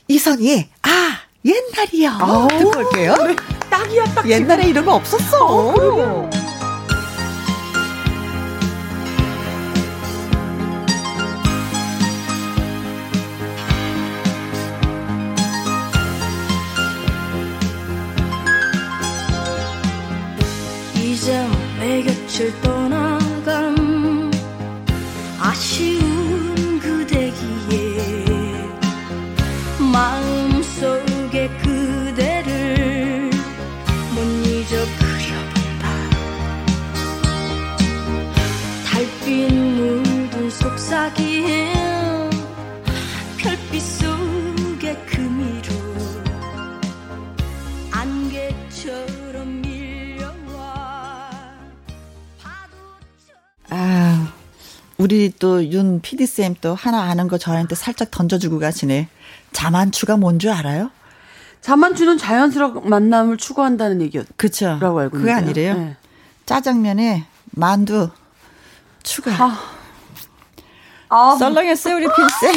이선희의, 0.08 0.70
아, 0.84 1.20
옛날이요. 1.46 2.10
아우, 2.20 2.48
듣고 2.48 2.80
올게요. 2.80 3.16
딱이야, 3.70 4.04
딱. 4.16 4.30
옛날에 4.30 4.68
이런 4.68 4.86
거 4.86 4.96
없었어. 4.96 6.30
이제 21.20 21.46
내 21.78 22.02
곁을 22.02 22.62
떠나간 22.62 24.32
아쉬운 25.38 26.80
그대기에 26.80 28.26
마음속에 29.92 31.50
그대를 31.62 33.30
못 34.16 34.22
잊어 34.48 34.78
그려본다. 34.98 35.86
달빛 38.86 40.52
속삭임 40.54 41.30
별 41.50 41.69
우리 55.00 55.32
또 55.40 55.64
윤 55.64 56.02
PD쌤 56.02 56.56
또 56.62 56.76
하나 56.76 57.04
아는 57.04 57.28
거 57.30 57.38
저한테 57.38 57.74
살짝 57.76 58.12
던져주고 58.12 58.60
가시네. 58.60 59.08
자만추가 59.54 60.18
뭔 60.18 60.40
줄 60.40 60.52
알아요? 60.52 60.92
자만추는 61.62 62.18
자연스러운 62.18 62.90
만남을 62.90 63.38
추구한다는 63.38 64.02
얘기였. 64.02 64.28
그쵸. 64.38 64.78
라고 64.82 65.00
알고 65.00 65.18
그게 65.18 65.32
있는데요. 65.32 65.72
아니래요. 65.72 65.74
네. 65.90 65.98
짜장면에 66.46 67.26
만두 67.52 68.10
추가. 69.04 69.32
아. 69.32 69.58
아, 71.12 71.36
썰렁했어요, 71.40 71.96
우리 71.96 72.06
PD쌤. 72.06 72.56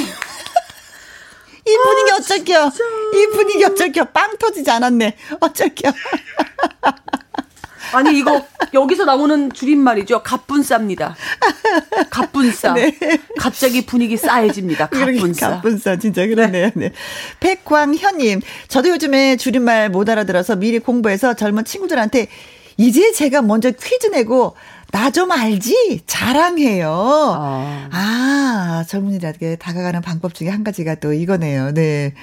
이 1.65 1.77
분위기 1.85 2.11
어쩔겨? 2.13 2.67
이 3.15 3.27
분위기 3.35 3.65
어쩔겨? 3.65 4.05
빵 4.07 4.37
터지지 4.37 4.71
않았네. 4.71 5.17
어쩔겨? 5.41 5.91
아니 7.93 8.19
이거 8.19 8.45
여기서 8.73 9.05
나오는 9.05 9.53
줄임말이죠. 9.53 10.23
갑분싸입니다. 10.23 11.15
갑분싸. 12.11 12.75
네. 12.75 12.97
갑자기 13.39 13.85
분위기 13.85 14.17
싸해집니다. 14.17 14.89
갑분싸. 14.89 15.51
갑분싸 15.51 15.97
진짜 15.97 16.27
그러네요. 16.27 16.71
네. 16.75 16.93
백광현님, 17.41 18.41
저도 18.69 18.91
요즘에 18.91 19.37
줄임말 19.37 19.91
못 19.91 20.09
알아들어서 20.09 20.57
미리 20.57 20.79
공부해서 20.79 21.35
젊은 21.35 21.65
친구들한테 21.65 22.29
이제 22.77 23.13
제가 23.13 23.43
먼저 23.43 23.71
퀴즈 23.71 24.07
내고 24.09 24.57
나좀 24.91 25.31
알지 25.31 26.03
자랑해요. 26.07 26.91
아. 26.91 27.89
아, 27.93 28.85
젊은이들에게 28.89 29.57
다가가는 29.57 30.03
방법 30.03 30.35
중에 30.35 30.49
한 30.49 30.65
가지가 30.65 30.97
또 30.97 31.13
이거네요. 31.13 31.73
네. 31.73 32.15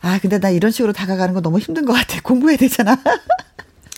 아, 0.00 0.18
근데 0.20 0.38
나 0.38 0.50
이런 0.50 0.70
식으로 0.70 0.92
다가가는 0.92 1.34
거 1.34 1.40
너무 1.40 1.58
힘든 1.58 1.84
것 1.84 1.92
같아. 1.92 2.20
공부해야 2.22 2.56
되잖아. 2.58 2.96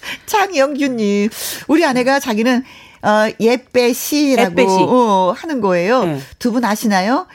장영규님, 0.26 1.28
우리 1.68 1.84
아내가 1.84 2.18
자기는 2.20 2.64
어, 3.02 3.30
예빼시라고 3.38 4.50
예빼시. 4.52 4.76
어, 4.80 5.34
하는 5.36 5.60
거예요. 5.60 6.04
네. 6.04 6.18
두분 6.38 6.64
아시나요? 6.64 7.26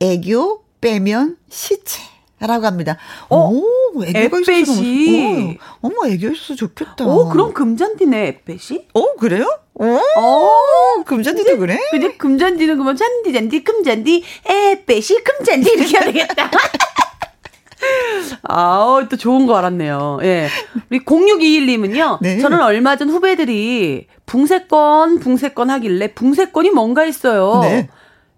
애교 0.00 0.64
빼면 0.80 1.36
시체 1.48 2.00
라고 2.40 2.64
합니다. 2.66 2.96
어? 3.28 3.50
오, 3.50 4.02
애교가 4.04 4.38
있어서 4.56 4.80
어, 4.80 5.54
어머, 5.82 6.08
애교 6.08 6.28
있어서 6.28 6.54
좋겠다. 6.54 7.04
오 7.04 7.28
그럼 7.28 7.52
금잔디네 7.52 8.28
에페시? 8.28 8.88
어, 8.94 9.14
그래요? 9.16 9.46
오, 9.74 9.84
어. 10.16 10.50
금잔디도 11.06 11.58
그래? 11.58 11.78
그지 11.90 12.16
금잔디는 12.18 12.74
그러면 12.76 12.96
잔디 12.96 13.32
잔디 13.32 13.62
금잔디 13.62 14.22
에페시 14.46 15.22
금잔디 15.22 15.70
이렇게 15.70 15.96
해야 15.96 16.04
되겠다. 16.04 16.50
아우 18.42 19.08
또 19.08 19.16
좋은 19.16 19.46
거 19.46 19.56
알았네요. 19.56 20.18
예. 20.22 20.48
우리 20.90 21.04
0621님은요. 21.04 22.18
네. 22.20 22.38
저는 22.38 22.60
얼마 22.62 22.96
전 22.96 23.10
후배들이 23.10 24.06
붕세권 24.26 25.20
붕세권 25.20 25.70
하길래 25.70 26.14
붕세권이 26.14 26.70
뭔가 26.70 27.02
했어요. 27.02 27.60
네. 27.62 27.88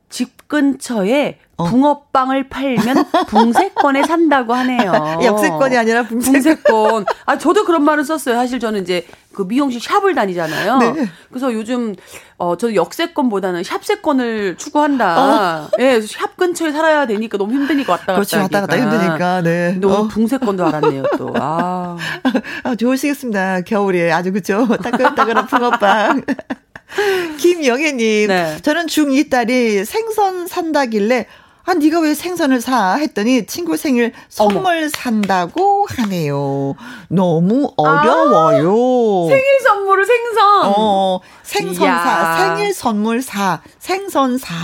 집 0.09 0.49
근처에 0.49 1.39
어. 1.57 1.65
붕어빵을 1.65 2.49
팔면 2.49 3.05
붕세권에 3.29 4.03
산다고 4.05 4.53
하네요. 4.55 4.93
역세권이 5.25 5.77
아니라 5.77 6.03
붕세권. 6.03 6.33
붕세권. 6.33 7.05
아, 7.25 7.39
저도 7.39 7.65
그런 7.65 7.85
말을 7.85 8.05
썼어요. 8.05 8.35
사실 8.35 8.61
저는 8.61 8.83
이제 8.83 9.07
그 9.35 9.43
미용실 9.43 9.81
샵을 9.81 10.15
다니잖아요. 10.15 10.79
네. 10.79 11.09
그래서 11.31 11.53
요즘, 11.53 11.95
어, 12.39 12.57
저도 12.57 12.75
역세권보다는 12.75 13.65
샵세권을 13.65 14.57
추구한다. 14.57 15.69
예, 15.79 16.01
샵 16.01 16.37
근처에 16.37 16.73
살아야 16.73 17.07
되니까 17.07 17.39
너무 17.39 17.53
힘드니까 17.53 17.93
왔다 17.93 18.07
갔다. 18.07 18.13
어. 18.13 18.17
그렇지, 18.17 18.37
왔다 18.37 18.61
갔다. 18.61 18.77
힘드니까, 18.77 19.43
네. 19.43 19.79
오늘 19.83 19.97
어. 19.97 20.09
붕세권도 20.09 20.67
알았네요, 20.67 21.05
또. 21.19 21.33
아. 21.37 21.97
아, 22.65 22.75
좋으시겠습니다. 22.75 23.63
겨울에 23.63 24.13
아주 24.13 24.33
그죠? 24.33 24.67
따끈따끈한 24.83 25.47
붕어빵. 25.47 26.23
김영애님, 27.39 28.29
네. 28.29 28.57
저는 28.63 28.87
중2 28.87 29.31
딸이 29.31 29.85
생선 29.85 30.47
산다길래, 30.47 31.27
아, 31.65 31.75
네가 31.75 32.01
왜 32.01 32.15
생선을 32.15 32.61
사? 32.61 32.95
했더니 32.95 33.47
친구 33.47 33.77
생일 33.77 34.13
선물 34.29 34.91
산다고 34.91 35.87
하네요. 35.91 36.75
너무 37.09 37.73
어려워요. 37.77 39.29
생일 39.29 39.45
선물을 39.63 40.05
생선. 40.05 40.73
어, 40.77 41.21
생선사, 41.43 41.85
이야. 41.85 42.57
생일 42.57 42.75
선물 42.75 43.23
사, 43.23 43.61
생선사. 43.79 44.55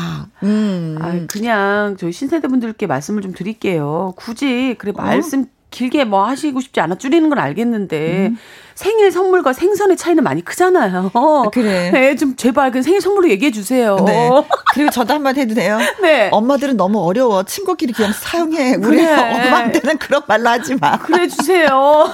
음. 0.43 0.99
아, 1.01 1.13
그냥 1.29 1.97
저희 1.99 2.13
신세대 2.13 2.49
분들께 2.49 2.87
말씀을 2.87 3.23
좀 3.23 3.33
드릴게요. 3.33 4.15
굳이 4.17 4.75
그래 4.79 4.93
말씀 4.95 5.47
길게 5.79 6.05
뭐 6.05 6.27
하시고 6.27 6.61
싶지 6.61 6.81
않아 6.81 6.97
줄이는 6.97 7.29
건 7.29 7.39
알겠는데 7.39 8.33
생일 8.75 9.13
선물과 9.13 9.53
생선의 9.53 9.97
차이는 9.97 10.25
많이 10.25 10.45
크잖아요. 10.45 11.13
그래. 11.53 11.91
네, 11.93 12.17
좀 12.17 12.35
제발 12.35 12.73
그 12.73 12.83
생일 12.83 13.01
선물로 13.01 13.31
얘기해 13.31 13.53
주세요. 13.53 13.97
네. 14.05 14.29
그리고 14.75 14.91
저도 14.91 15.15
한마디 15.15 15.41
해도 15.41 15.55
돼요? 15.55 15.79
네. 16.03 16.31
엄마들은 16.33 16.77
너무 16.77 17.01
어려워. 17.07 17.45
친구끼리 17.45 17.93
그냥 17.93 18.13
사용해. 18.13 18.75
우리 18.75 18.97
그래. 18.97 19.15
엄마한테는 19.15 19.99
그런 19.99 20.23
말로 20.27 20.49
하지 20.49 20.75
마. 20.75 20.99
그래 20.99 21.29
주세요. 21.29 22.13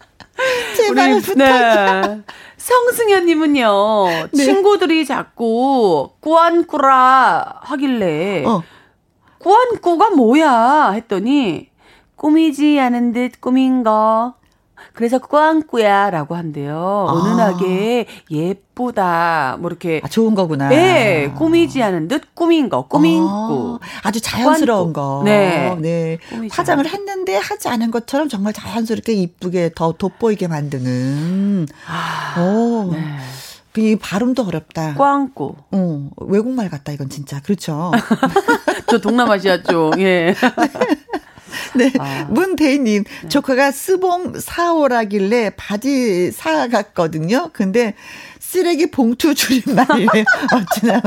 제발 0.78 1.12
우리 1.12 1.20
부탁이야. 1.20 2.00
네. 2.00 2.20
성승현님은요 2.56 4.28
네. 4.32 4.44
친구들이 4.44 5.04
자꾸 5.04 6.10
꾸안꾸라 6.20 7.60
하길래 7.62 8.44
어. 8.46 8.62
꾸안꾸가 9.38 10.10
뭐야 10.10 10.90
했더니 10.90 11.67
꾸미지 12.18 12.78
않은 12.80 13.12
듯 13.12 13.40
꾸민 13.40 13.82
거. 13.84 14.34
그래서 14.92 15.18
꾸안꾸야 15.18 16.10
라고 16.10 16.34
한대요. 16.34 17.06
아. 17.08 17.14
은은하게 17.14 18.06
예쁘다. 18.30 19.56
뭐 19.60 19.70
이렇게. 19.70 20.00
아, 20.04 20.08
좋은 20.08 20.34
거구나. 20.34 20.68
네, 20.68 21.32
꾸미지 21.36 21.82
않은 21.82 22.08
듯 22.08 22.34
꾸민 22.34 22.68
거, 22.68 22.86
꾸민 22.88 23.24
꾸. 23.24 23.78
아, 24.02 24.10
주 24.10 24.20
자연스러운 24.20 24.92
꾸안꾸. 24.92 25.18
거. 25.18 25.22
네. 25.24 25.76
네. 25.80 26.18
화장을 26.50 26.84
않은 26.84 26.92
했는데 26.92 27.36
하지 27.36 27.68
않은 27.68 27.90
것처럼 27.92 28.28
정말 28.28 28.52
자연스럽게 28.52 29.12
이쁘게 29.12 29.70
더 29.76 29.92
돋보이게 29.92 30.48
만드는. 30.48 31.66
아, 31.86 32.40
오. 32.40 32.92
네. 32.92 32.98
그 33.72 33.96
발음도 34.00 34.42
어렵다. 34.44 34.94
꾸안꾸. 34.94 35.54
어, 35.70 36.10
외국말 36.16 36.68
같다, 36.68 36.90
이건 36.90 37.08
진짜. 37.08 37.40
그렇죠. 37.40 37.92
저 38.88 38.98
동남아시아 38.98 39.62
쪽, 39.62 40.00
예. 40.00 40.34
네. 41.74 41.92
아. 41.98 42.26
문대희님, 42.30 43.04
조카가 43.28 43.70
스봉 43.70 44.34
사오라길래 44.40 45.50
바지 45.56 46.30
사갔거든요. 46.32 47.50
근데 47.52 47.94
쓰레기 48.40 48.90
봉투 48.90 49.34
줄임말이래. 49.34 50.24
어찌나 50.54 51.02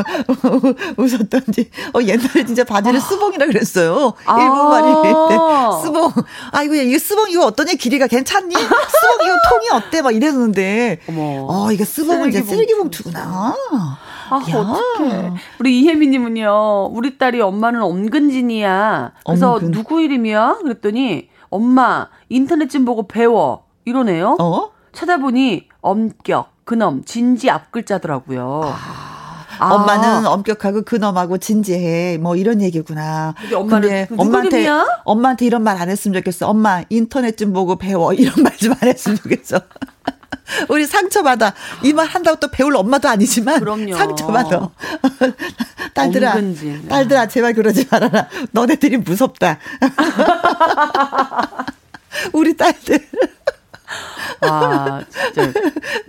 웃었던지. 0.95 1.71
어, 1.93 1.99
옛날에 2.03 2.45
진짜 2.45 2.63
바지를 2.63 3.01
스봉이라 3.01 3.47
그랬어요. 3.47 4.13
아. 4.25 4.39
일본 4.39 4.69
말일 4.69 4.93
때. 5.01 5.35
스봉. 5.83 6.11
아, 6.51 6.61
이거, 6.61 6.75
이거 6.75 6.99
스봉 6.99 7.31
이거 7.31 7.45
어떠냐? 7.47 7.73
길이가 7.73 8.05
괜찮니? 8.05 8.53
스봉 8.53 9.25
이거 9.25 9.35
통이 9.49 9.69
어때? 9.73 10.03
막 10.03 10.15
이랬는데. 10.15 10.99
어머. 11.09 11.47
어, 11.49 11.71
이거 11.71 11.83
스봉은 11.83 12.29
이제 12.29 12.41
쓰레기 12.41 12.53
쓰레기 12.55 12.73
봉투. 12.75 13.03
봉투구나. 13.03 13.55
아, 14.31 14.41
야. 14.49 14.57
어떡해. 14.57 15.31
우리 15.59 15.79
이혜미님은요, 15.81 16.89
우리 16.93 17.17
딸이 17.17 17.41
엄마는 17.41 17.81
엄근진이야. 17.83 19.11
그래서 19.25 19.53
엄근. 19.53 19.71
누구 19.71 20.01
이름이야? 20.01 20.59
그랬더니, 20.63 21.29
엄마, 21.49 22.07
인터넷 22.29 22.69
좀 22.69 22.85
보고 22.85 23.07
배워. 23.07 23.65
이러네요. 23.85 24.37
어? 24.39 24.69
찾아보니, 24.93 25.67
엄격, 25.81 26.51
근엄, 26.63 27.03
진지 27.03 27.49
앞글자더라고요. 27.49 28.61
아. 29.59 29.73
엄마는 29.73 30.25
엄격하고 30.25 30.81
근엄하고 30.83 31.37
진지해. 31.37 32.17
뭐 32.17 32.35
이런 32.35 32.61
얘기구나. 32.61 33.35
근데 33.81 34.07
엄마한테? 34.17 34.57
엄마한테 35.03 35.45
이런 35.45 35.61
말 35.63 35.77
안 35.79 35.87
했으면 35.89 36.13
좋겠어. 36.19 36.47
엄마 36.49 36.81
인터넷 36.89 37.37
좀 37.37 37.53
보고 37.53 37.75
배워. 37.75 38.11
이런 38.13 38.33
말 38.43 38.55
좀 38.57 38.71
안 38.81 38.87
했으면 38.87 39.17
좋겠어. 39.17 39.59
우리 40.69 40.85
상처받아. 40.85 41.53
이 41.83 41.93
말 41.93 42.07
한다고 42.07 42.39
또 42.39 42.47
배울 42.49 42.75
엄마도 42.75 43.09
아니지만 43.09 43.59
그럼요. 43.59 43.95
상처받아. 43.95 44.69
딸들아, 45.93 46.29
엄근진. 46.31 46.87
딸들아 46.87 47.27
제발 47.27 47.53
그러지 47.53 47.87
말아라. 47.91 48.27
너네들이 48.51 48.97
무섭다. 48.97 49.57
우리 52.33 52.55
딸들. 52.55 52.99
아, 54.41 55.01
진짜. 55.09 55.51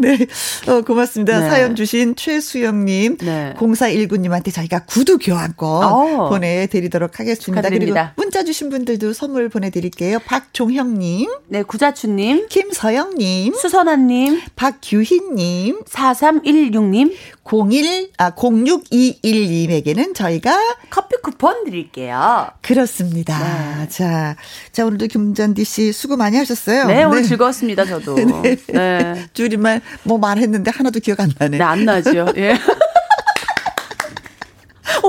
네. 0.02 0.26
어, 0.66 0.82
고맙습니다. 0.82 1.38
네. 1.40 1.48
사연 1.48 1.76
주신 1.76 2.16
최수영님, 2.16 3.18
네. 3.18 3.54
0419님한테 3.56 4.52
저희가 4.52 4.80
구두 4.80 5.18
교환권 5.18 5.84
어. 5.84 6.28
보내드리도록 6.28 7.20
하겠습니다. 7.20 7.62
축하드립니다. 7.62 8.12
그리고 8.14 8.22
문자 8.22 8.42
주신 8.44 8.68
분들도 8.68 9.12
선물 9.12 9.48
보내드릴게요. 9.48 10.18
박종형님, 10.26 11.30
네, 11.48 11.62
구자춘님, 11.62 12.48
김서영님, 12.48 13.54
수선아님, 13.54 14.40
박규희님, 14.56 15.84
4316님, 15.84 17.12
01, 17.44 18.10
아, 18.18 18.30
0621님에게는 18.30 20.14
저희가 20.14 20.56
커피 20.90 21.16
쿠폰 21.22 21.64
드릴게요. 21.64 22.48
그렇습니다. 22.62 23.38
네. 23.38 23.88
자, 23.88 24.36
자, 24.70 24.86
오늘도 24.86 25.06
김전디 25.08 25.64
씨 25.64 25.92
수고 25.92 26.16
많이 26.16 26.36
하셨어요. 26.36 26.86
네, 26.86 27.04
오늘 27.04 27.24
즐거웠습니다, 27.24 27.84
저도. 27.84 28.14
네. 28.42 28.56
네. 28.56 29.28
줄임말 29.32 29.80
뭐 30.02 30.18
말했는데 30.18 30.70
하나도 30.70 31.00
기억 31.00 31.20
안 31.20 31.32
나네. 31.38 31.58
네, 31.58 31.64
안 31.64 31.84
나죠. 31.84 32.26
예. 32.36 32.56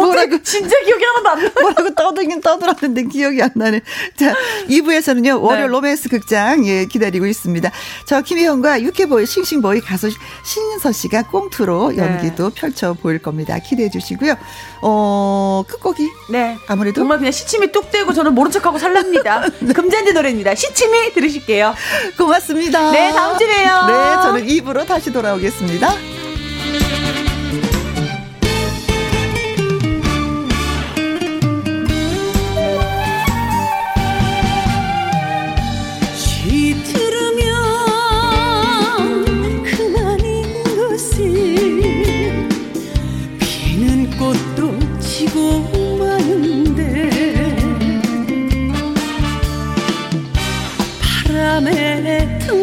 뭐라고 0.06 0.41
진짜 0.43 0.76
기억이 0.84 1.04
하나도 1.04 1.30
안 1.30 1.43
나. 1.43 1.62
뭐라고 1.62 1.95
떠들긴 1.95 2.41
떠들었는데 2.41 3.04
기억이 3.04 3.41
안 3.41 3.51
나네. 3.56 3.82
자, 4.18 4.36
2부에서는요, 4.68 5.41
월요 5.41 5.62
네. 5.62 5.68
로맨스 5.68 6.10
극장, 6.10 6.66
예, 6.66 6.86
기다리고 6.86 7.26
있습니다. 7.26 7.72
저 8.06 8.22
김혜영과 8.22 8.82
유쾌보이, 8.82 9.26
싱싱보이 9.26 9.82
가수 9.82 10.10
신인서 10.43 10.91
씨가 10.91 11.24
꽁트로 11.24 11.93
네. 11.95 11.97
연기도 11.97 12.49
펼쳐 12.49 12.93
보일 12.93 13.20
겁니다. 13.20 13.58
기대해 13.60 13.89
주시고요. 13.89 14.36
어, 14.82 15.64
끝곡이 15.68 16.10
네. 16.30 16.58
아무래도 16.68 17.01
정말 17.01 17.18
그냥 17.18 17.32
시침이 17.32 17.72
뚝 17.72 17.91
떼고 17.91 18.14
저는 18.14 18.34
모른 18.36 18.51
척하고 18.51 18.78
살랍니다. 18.78 19.45
금잔디 19.74 20.14
노래입니다. 20.14 20.56
시침이 20.56 21.14
들으실게요. 21.14 21.74
고맙습니다. 22.18 22.91
네, 22.91 23.12
다음 23.14 23.38
주에 23.38 23.47
봬요. 23.47 23.86
네, 23.88 24.22
저는 24.24 24.47
2부로 24.47 24.86
다시 24.86 25.12
돌아오겠습니다. 25.12 25.93
바 51.54 52.62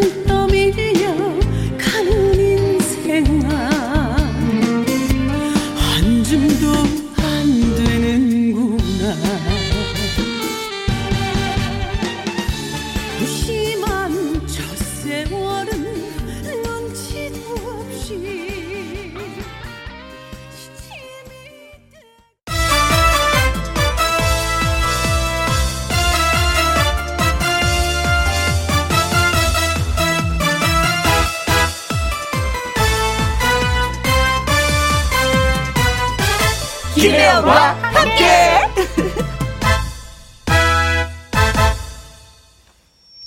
김혜영과 37.51 37.72
함께! 37.82 38.26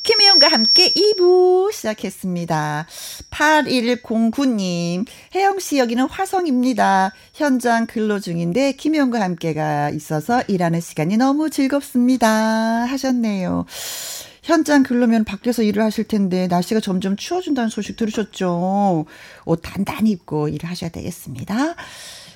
김혜영과 0.03 0.47
함께 0.47 0.89
2부 0.93 1.73
시작했습니다. 1.73 2.87
8109님, 3.31 5.05
혜영씨 5.35 5.77
여기는 5.77 6.05
화성입니다. 6.05 7.11
현장 7.33 7.85
근로 7.85 8.19
중인데 8.19 8.73
김혜영과 8.73 9.19
함께가 9.19 9.89
있어서 9.89 10.41
일하는 10.47 10.79
시간이 10.79 11.17
너무 11.17 11.49
즐겁습니다. 11.49 12.27
하셨네요. 12.85 13.65
현장 14.41 14.83
근로면 14.83 15.23
밖에서 15.25 15.63
일을 15.63 15.83
하실 15.83 16.05
텐데 16.05 16.47
날씨가 16.47 16.79
점점 16.79 17.15
추워진다는 17.17 17.69
소식 17.69 17.95
들으셨죠? 17.97 19.05
옷 19.45 19.61
단단히 19.61 20.11
입고 20.11 20.49
일을 20.49 20.69
하셔야 20.69 20.89
되겠습니다. 20.91 21.75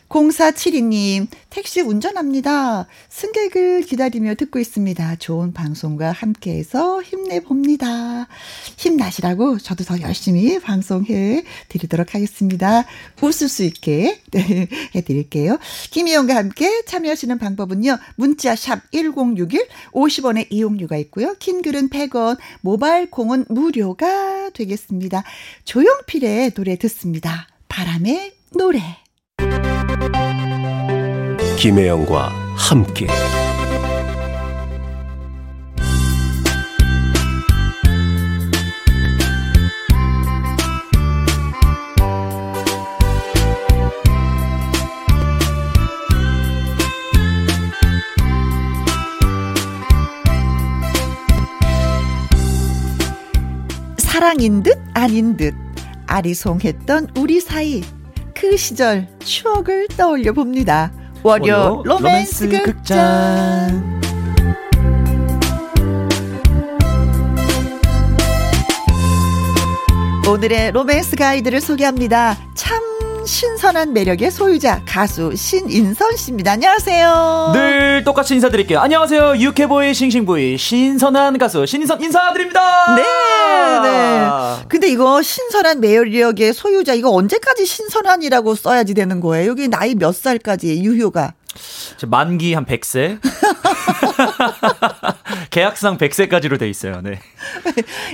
0472님, 0.09 1.27
택시 1.49 1.81
운전합니다. 1.81 2.87
승객을 3.09 3.81
기다리며 3.81 4.35
듣고 4.35 4.59
있습니다. 4.59 5.17
좋은 5.17 5.53
방송과 5.53 6.11
함께해서 6.11 7.01
힘내봅니다. 7.01 8.27
힘나시라고 8.77 9.57
저도 9.57 9.83
더 9.83 9.99
열심히 10.01 10.59
방송해 10.59 11.43
드리도록 11.67 12.15
하겠습니다. 12.15 12.85
웃을 13.21 13.49
수 13.49 13.63
있게 13.63 14.21
네, 14.31 14.67
해드릴게요. 14.95 15.57
김희영과 15.91 16.35
함께 16.35 16.83
참여하시는 16.85 17.37
방법은요. 17.37 17.97
문자 18.15 18.55
샵 18.55 18.89
1061, 18.91 19.67
50원의 19.91 20.47
이용료가 20.49 20.97
있고요. 20.97 21.35
긴 21.39 21.61
글은 21.61 21.89
100원, 21.89 22.37
모바일 22.61 23.09
콩은 23.11 23.45
무료가 23.49 24.49
되겠습니다. 24.51 25.23
조용필의 25.65 26.51
노래 26.51 26.77
듣습니다. 26.77 27.47
바람의 27.67 28.33
노래. 28.55 29.06
김혜영과 31.57 32.29
함께. 32.55 33.07
사랑인 53.97 54.61
듯 54.63 54.77
아닌 54.93 55.37
듯 55.37 55.53
아리송했던 56.05 57.09
우리 57.17 57.39
사이 57.39 57.83
그 58.39 58.55
시절 58.55 59.07
추억을 59.19 59.87
떠올려 59.97 60.31
봅니다. 60.31 60.91
월요 61.23 61.81
로맨스, 61.83 62.49
극장. 62.49 63.99
오늘의 70.29 70.71
로맨스 70.71 71.15
가이드를 71.15 71.61
소개합니다. 71.61 72.37
참 72.53 72.86
신선한 73.27 73.91
매력의 73.93 74.31
소유자 74.31 74.81
가수 74.87 75.35
신인선 75.35 76.15
씨입니다. 76.15 76.53
안녕하세요. 76.53 77.51
늘 77.53 78.03
똑같이 78.05 78.33
인사드릴게요. 78.35 78.79
안녕하세요. 78.79 79.37
유쾌보이 79.37 79.93
싱싱보이 79.93 80.57
신선한 80.57 81.37
가수 81.37 81.65
신인선 81.65 82.01
인사드립니다. 82.01 82.95
네, 82.95 83.03
네. 83.83 84.27
근데 84.69 84.87
이거 84.87 85.21
신선한 85.21 85.81
매력의 85.81 86.53
소유자 86.53 86.93
이거 86.93 87.11
언제까지 87.11 87.65
신선한이라고 87.65 88.55
써야지 88.55 88.93
되는 88.93 89.19
거예요? 89.19 89.51
여기 89.51 89.67
나이 89.67 89.93
몇 89.93 90.15
살까지 90.15 90.81
유효가? 90.81 91.33
만기 92.07 92.53
한 92.53 92.65
100세. 92.65 93.19
계약상 95.49 95.97
100세까지로 95.97 96.59
돼 96.59 96.69
있어요. 96.69 97.01
네. 97.01 97.19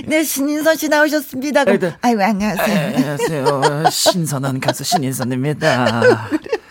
네, 0.06 0.22
신인선 0.22 0.76
씨 0.76 0.88
나오셨습니다. 0.88 1.64
그럼, 1.64 1.78
네. 1.78 1.96
아이고, 2.00 2.22
안녕하세요. 2.22 2.96
안녕하세요. 2.96 3.90
신선한 3.90 4.60
가수 4.60 4.84
신인선입니다. 4.84 6.28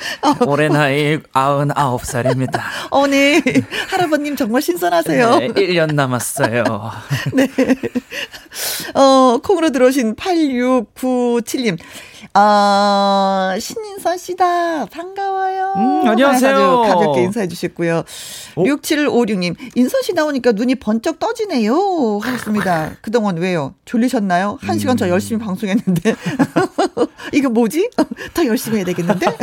올해 0.48 0.68
나이 0.70 1.18
99살입니다. 1.18 2.62
어, 2.90 3.08
네. 3.08 3.42
할아버님 3.90 4.36
정말 4.36 4.62
신선하세요. 4.62 5.40
네, 5.40 5.48
1년 5.50 5.94
남았어요. 5.94 6.64
네. 7.34 7.48
어, 8.96 9.40
콩으로 9.44 9.72
들어오신 9.72 10.16
8697님. 10.16 11.78
어, 12.36 13.52
신인선 13.60 14.18
씨다. 14.18 14.86
반가워요. 14.86 15.74
음, 15.76 16.08
안녕하세요. 16.08 16.50
해가지고 16.56 16.82
가볍게 16.82 17.22
인사해 17.24 17.48
주셨고요. 17.48 17.98
어? 18.56 18.64
6756님. 18.64 19.56
인선 19.76 20.02
씨 20.02 20.14
나오니까 20.14 20.54
눈이 20.54 20.76
번쩍 20.76 21.20
떠지네요. 21.20 22.20
하셨습니다. 22.24 22.94
그동안 23.02 23.38
왜요? 23.38 23.76
졸리셨나요? 23.86 24.58
한 24.62 24.80
시간 24.80 24.96
음. 24.96 24.98
저 24.98 25.10
열심히 25.10 25.44
방송했는데. 25.44 26.16
이거 27.34 27.50
뭐지? 27.50 27.90
더 28.34 28.46
열심히 28.46 28.78
해야 28.78 28.86
되겠는데? 28.86 29.28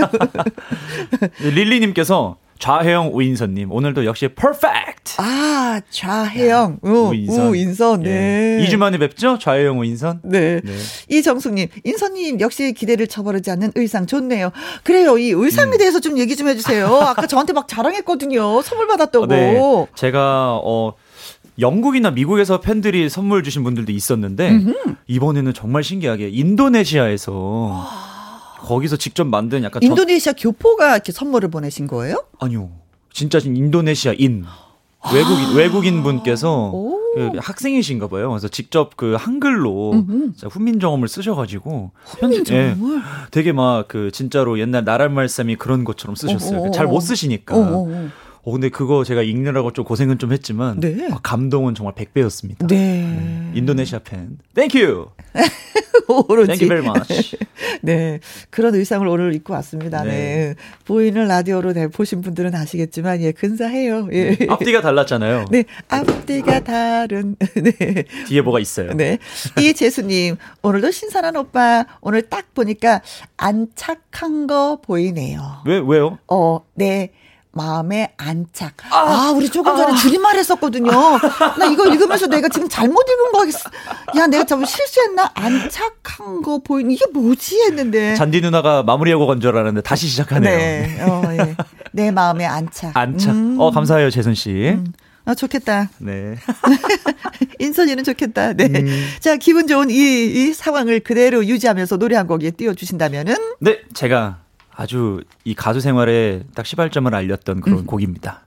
네, 1.40 1.51
릴리님께서 1.51 2.36
좌혜영 2.61 3.12
우인선님 3.14 3.72
오늘도 3.72 4.05
역시 4.05 4.28
퍼펙트. 4.28 5.14
아, 5.16 5.80
좌혜영. 5.88 6.80
우, 6.82 7.09
우인선. 7.09 7.46
우인선. 7.48 8.03
네. 8.03 8.59
예. 8.61 8.66
2주 8.66 8.76
만에 8.76 8.98
뵙죠? 8.98 9.38
좌혜영 9.38 9.80
우인선. 9.80 10.20
네. 10.22 10.61
네. 10.62 10.72
이정숙님, 11.09 11.68
인선님 11.84 12.40
역시 12.40 12.74
기대를 12.74 13.07
저버리지 13.07 13.51
않는 13.51 13.72
의상 13.76 14.07
좋네요. 14.07 14.51
그래요. 14.84 15.16
이 15.16 15.30
의상에 15.30 15.72
음. 15.72 15.78
대해서 15.78 16.01
좀 16.01 16.18
얘기 16.18 16.36
좀 16.36 16.48
해주세요. 16.48 16.86
아까 17.01 17.26
저한테 17.26 17.55
막 17.55 17.66
자랑했거든요. 17.66 18.61
선물 18.61 18.86
받았다고. 18.88 19.24
어, 19.24 19.26
네. 19.26 19.86
제가 19.94 20.61
어 20.62 20.92
영국이나 21.59 22.11
미국에서 22.11 22.61
팬들이 22.61 23.09
선물 23.09 23.42
주신 23.42 23.64
분들도 23.64 23.90
있었는데 23.90 24.61
이번에는 25.07 25.53
정말 25.55 25.82
신기하게 25.82 26.28
인도네시아에서 26.30 27.86
거기서 28.62 28.96
직접 28.96 29.24
만든 29.26 29.62
약간 29.64 29.80
전- 29.80 29.90
인도네시아 29.90 30.32
교포가 30.34 30.92
이렇게 30.94 31.12
선물을 31.12 31.50
보내신 31.50 31.86
거예요? 31.86 32.24
아니요. 32.38 32.70
진짜 33.12 33.38
인도네시아인 33.42 34.44
외국인 35.14 35.54
외국인 35.56 36.02
분께서 36.02 36.48
아. 36.68 36.70
오. 36.72 37.00
그 37.14 37.30
학생이신가 37.40 38.06
봐요. 38.06 38.28
그래서 38.30 38.46
직접 38.46 38.96
그 38.96 39.14
한글로 39.18 40.04
훈민정음을 40.48 41.08
쓰셔가지고 41.08 41.90
편지 42.20 42.44
예. 42.52 42.76
되게 43.32 43.50
막 43.52 43.86
그 43.88 44.11
진짜로 44.12 44.61
옛날 44.61 44.84
나랏말씀이 44.84 45.57
그런 45.56 45.82
것처럼 45.82 46.14
쓰셨어요. 46.14 46.70
잘 46.70 46.86
못 46.86 47.00
쓰시니까. 47.00 47.56
어. 47.56 48.08
어, 48.43 48.53
근데 48.53 48.68
그거 48.68 49.05
제가 49.05 49.22
읽느라고 49.22 49.72
좀 49.72 49.84
고생은 49.84 50.18
좀 50.18 50.32
했지만 50.32 50.80
네. 50.80 51.09
아, 51.11 51.18
감동은 51.22 51.74
정말 51.74 51.95
100배였습니다. 51.95 52.66
네. 52.68 53.51
인도네시아 53.55 54.01
팬. 54.01 54.38
Thank 54.55 54.84
you. 54.84 55.09
오로지. 56.28 56.53
Thank 56.53 56.68
you 56.68 56.76
very 56.76 56.86
much. 56.86 57.36
네. 57.82 58.18
그런 58.51 58.74
의상을 58.74 59.07
오늘 59.07 59.34
입고 59.34 59.53
왔습니다. 59.55 60.03
네. 60.03 60.11
네. 60.11 60.55
보이는 60.86 61.26
라디오로 61.28 61.72
네, 61.72 61.88
보신 61.88 62.20
분들은 62.20 62.55
아시겠지만, 62.55 63.20
예, 63.22 63.32
근사해요. 63.32 64.09
예. 64.12 64.36
앞뒤가 64.49 64.80
달랐잖아요. 64.80 65.45
네. 65.53 65.64
앞뒤가 65.88 66.61
다른. 66.61 67.36
네. 67.55 68.05
뒤에 68.26 68.41
뭐가 68.41 68.59
있어요. 68.61 68.93
네. 68.95 69.18
이재수님, 69.61 70.36
오늘도 70.62 70.91
신선한 70.91 71.36
오빠, 71.36 71.84
오늘 72.01 72.22
딱 72.22 72.55
보니까 72.55 73.03
안착한 73.36 74.47
거 74.47 74.80
보이네요. 74.82 75.62
왜 75.66 75.78
왜요? 75.84 76.18
어, 76.28 76.61
네. 76.74 77.11
마음에 77.53 78.12
안착. 78.16 78.74
아, 78.90 79.32
우리 79.34 79.48
조금 79.51 79.76
전에 79.76 79.94
줄임말 79.96 80.36
했었거든요. 80.36 80.90
나 81.59 81.66
이거 81.66 81.86
읽으면서 81.88 82.26
내가 82.28 82.48
지금 82.48 82.68
잘못 82.68 83.05
읽은 83.09 83.32
거 83.32 83.40
하겠어. 83.40 83.59
야, 84.16 84.26
내가 84.28 84.44
좀 84.44 84.64
실수했나? 84.64 85.32
안착한 85.34 86.42
거 86.42 86.59
보이니? 86.59 86.94
이게 86.94 87.05
뭐지? 87.12 87.61
했는데. 87.62 88.14
잔디 88.14 88.40
누나가 88.40 88.82
마무리하고 88.84 89.26
간 89.26 89.40
줄 89.40 89.51
알았는데 89.57 89.80
다시 89.82 90.07
시작하네요. 90.07 90.57
네. 90.57 91.01
어, 91.03 91.22
예. 91.32 91.57
내 91.92 92.11
마음에 92.11 92.44
안착. 92.44 92.96
안착. 92.96 93.34
음. 93.34 93.57
어 93.59 93.70
감사해요 93.70 94.11
재순 94.11 94.34
씨. 94.34 94.76
아, 95.24 95.34
좋겠다. 95.34 95.88
네. 95.98 96.36
인선이는 97.59 98.05
좋겠다. 98.05 98.53
네. 98.55 98.64
음. 98.66 99.07
자, 99.20 99.36
기분 99.36 99.66
좋은 99.66 99.90
이, 99.90 99.94
이 99.94 100.53
상황을 100.55 101.01
그대로 101.01 101.44
유지하면서 101.44 101.96
노래 101.98 102.16
한 102.16 102.26
곡에 102.26 102.53
띄워주신다면은? 102.53 103.34
네, 103.61 103.78
제가 103.94 104.38
아주 104.81 105.20
이 105.45 105.55
가수 105.55 105.83
생활에 105.83 106.41
딱 106.55 106.64
시발점을 106.64 107.14
알렸던 107.14 107.61
그런 107.61 107.85
곡입니다. 107.85 108.47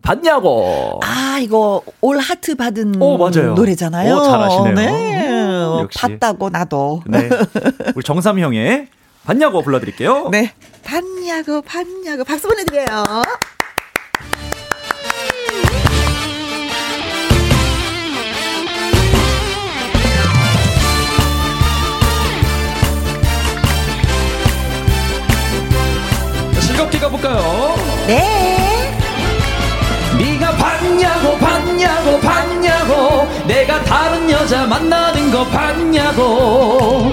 봤냐고. 0.00 1.00
아, 1.02 1.40
이거 1.42 1.82
올 2.00 2.20
하트 2.20 2.54
받은 2.54 3.02
오, 3.02 3.18
맞아요. 3.18 3.54
노래잖아요. 3.54 4.14
오, 4.14 4.22
잘하시네요. 4.22 4.74
네. 4.74 5.28
음, 5.28 5.80
역시. 5.80 5.98
봤다고 5.98 6.50
나도. 6.50 7.02
네. 7.08 7.28
우리 7.96 8.04
정삼 8.04 8.38
형의 8.38 8.86
봤냐고 9.24 9.60
불러드릴게요. 9.62 10.28
네. 10.30 10.52
봤냐고 10.84 11.62
봤냐고 11.62 12.22
박수 12.22 12.46
보내드려요. 12.46 13.02
가볼까요? 27.12 27.74
네. 28.06 28.90
네가 30.18 30.52
봤냐고 30.52 31.36
봤냐고 31.38 32.20
봤냐고 32.20 33.28
내가 33.46 33.82
다른 33.84 34.30
여자 34.30 34.66
만나는 34.66 35.30
거 35.30 35.44
봤냐고 35.46 37.12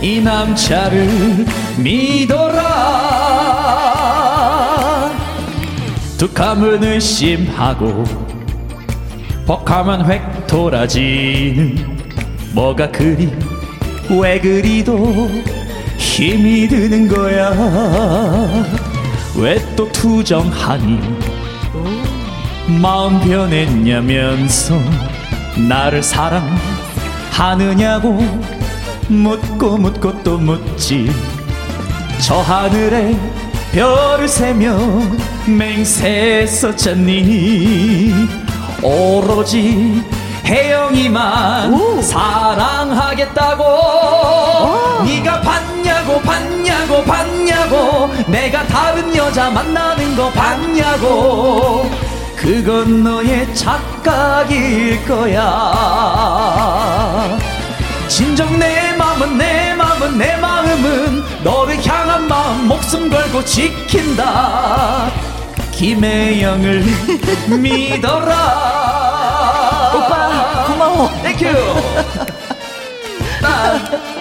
이 0.00 0.20
남자를 0.20 1.46
믿어라 1.78 2.62
툭하면 6.18 6.84
의심하고 6.84 8.04
벅하면 9.46 10.10
획 10.10 10.46
돌아지는 10.46 11.98
뭐가 12.52 12.90
그리 12.90 13.32
왜 14.10 14.40
그리도 14.40 15.30
힘이 15.96 16.68
드는 16.68 17.08
거야 17.08 17.50
왜 17.50 18.93
또 19.76 19.90
투정하니 19.90 21.00
마음 22.80 23.18
변했냐면서 23.20 24.78
나를 25.68 26.02
사랑하느냐고 26.02 28.18
묻고 29.08 29.76
묻고 29.78 30.22
또 30.22 30.36
묻지. 30.38 31.10
저 32.20 32.40
하늘에 32.40 33.16
별을 33.72 34.28
세며 34.28 34.76
맹세했었잖니? 35.46 38.12
오로지 38.82 40.04
혜영이만 40.44 42.02
사랑하겠다고. 42.02 43.64
네가 45.04 45.40
봤냐고 45.40 46.20
봤냐고 46.20 46.22
봤냐고 47.04 47.04
내가 48.26 48.66
다른 48.66 49.14
여자 49.16 49.50
만나는 49.50 50.16
거 50.16 50.30
봤냐고. 50.30 51.90
그건 52.36 53.02
너의 53.04 53.54
착각일 53.54 55.04
거야. 55.06 55.40
진정 58.08 58.58
내 58.58 58.92
맘은 58.92 59.38
내 59.38 59.74
맘은 59.74 60.18
내 60.18 60.36
마음은 60.36 61.24
너를 61.42 61.84
향한 61.86 62.28
마음 62.28 62.68
목숨 62.68 63.08
걸고 63.08 63.44
지킨다. 63.44 65.10
김혜영을 65.72 66.84
믿어라. 67.60 68.34
오빠, 69.94 70.64
고마워. 70.66 71.10
Thank 71.22 71.37
you 71.37 71.46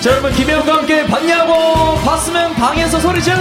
자 0.00 0.12
여러분 0.12 0.32
김혜영과 0.32 0.74
함께 0.74 1.04
봤냐고 1.06 1.96
봤으면 2.04 2.54
방에서 2.54 3.00
소리 3.00 3.20
질러! 3.20 3.40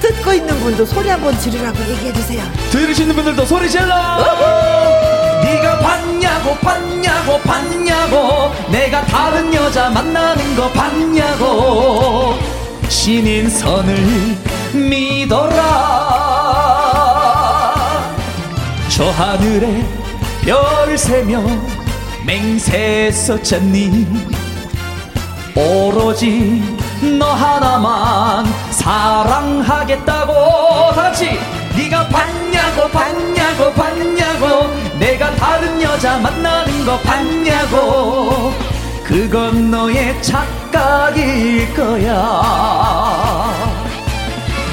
듣고 0.00 0.32
있는 0.32 0.60
분도 0.60 0.86
소리 0.86 1.08
한번 1.08 1.36
지르라고 1.36 1.80
얘기해 1.80 2.12
주세요. 2.12 2.44
들으시는 2.70 3.16
분들도 3.16 3.44
소리 3.44 3.68
질러! 3.68 3.88
네가 5.42 5.78
봤냐고 5.80 6.54
봤냐고 6.58 7.40
봤냐고 7.40 8.52
내가 8.70 9.04
다른 9.06 9.52
여자 9.52 9.90
만나는 9.90 10.54
거 10.54 10.70
봤냐고. 10.70 12.38
신인선을 12.88 13.96
믿어라. 14.74 15.56
저 18.88 19.10
하늘에 19.10 19.84
별 20.42 20.96
세며 20.96 21.42
맹세했었잖니? 22.28 24.06
오로지 25.56 26.62
너 27.18 27.32
하나만 27.32 28.44
사랑하겠다고 28.70 30.34
다같이 30.94 31.40
네가 31.74 32.06
봤냐고 32.08 32.88
봤냐고 32.90 33.72
봤냐고. 33.72 34.68
내가 34.98 35.34
다른 35.36 35.80
여자 35.80 36.18
만나는 36.18 36.84
거 36.84 36.98
봤냐고. 36.98 38.52
그건 39.04 39.70
너의 39.70 40.22
착각일 40.22 41.74
거야. 41.74 42.42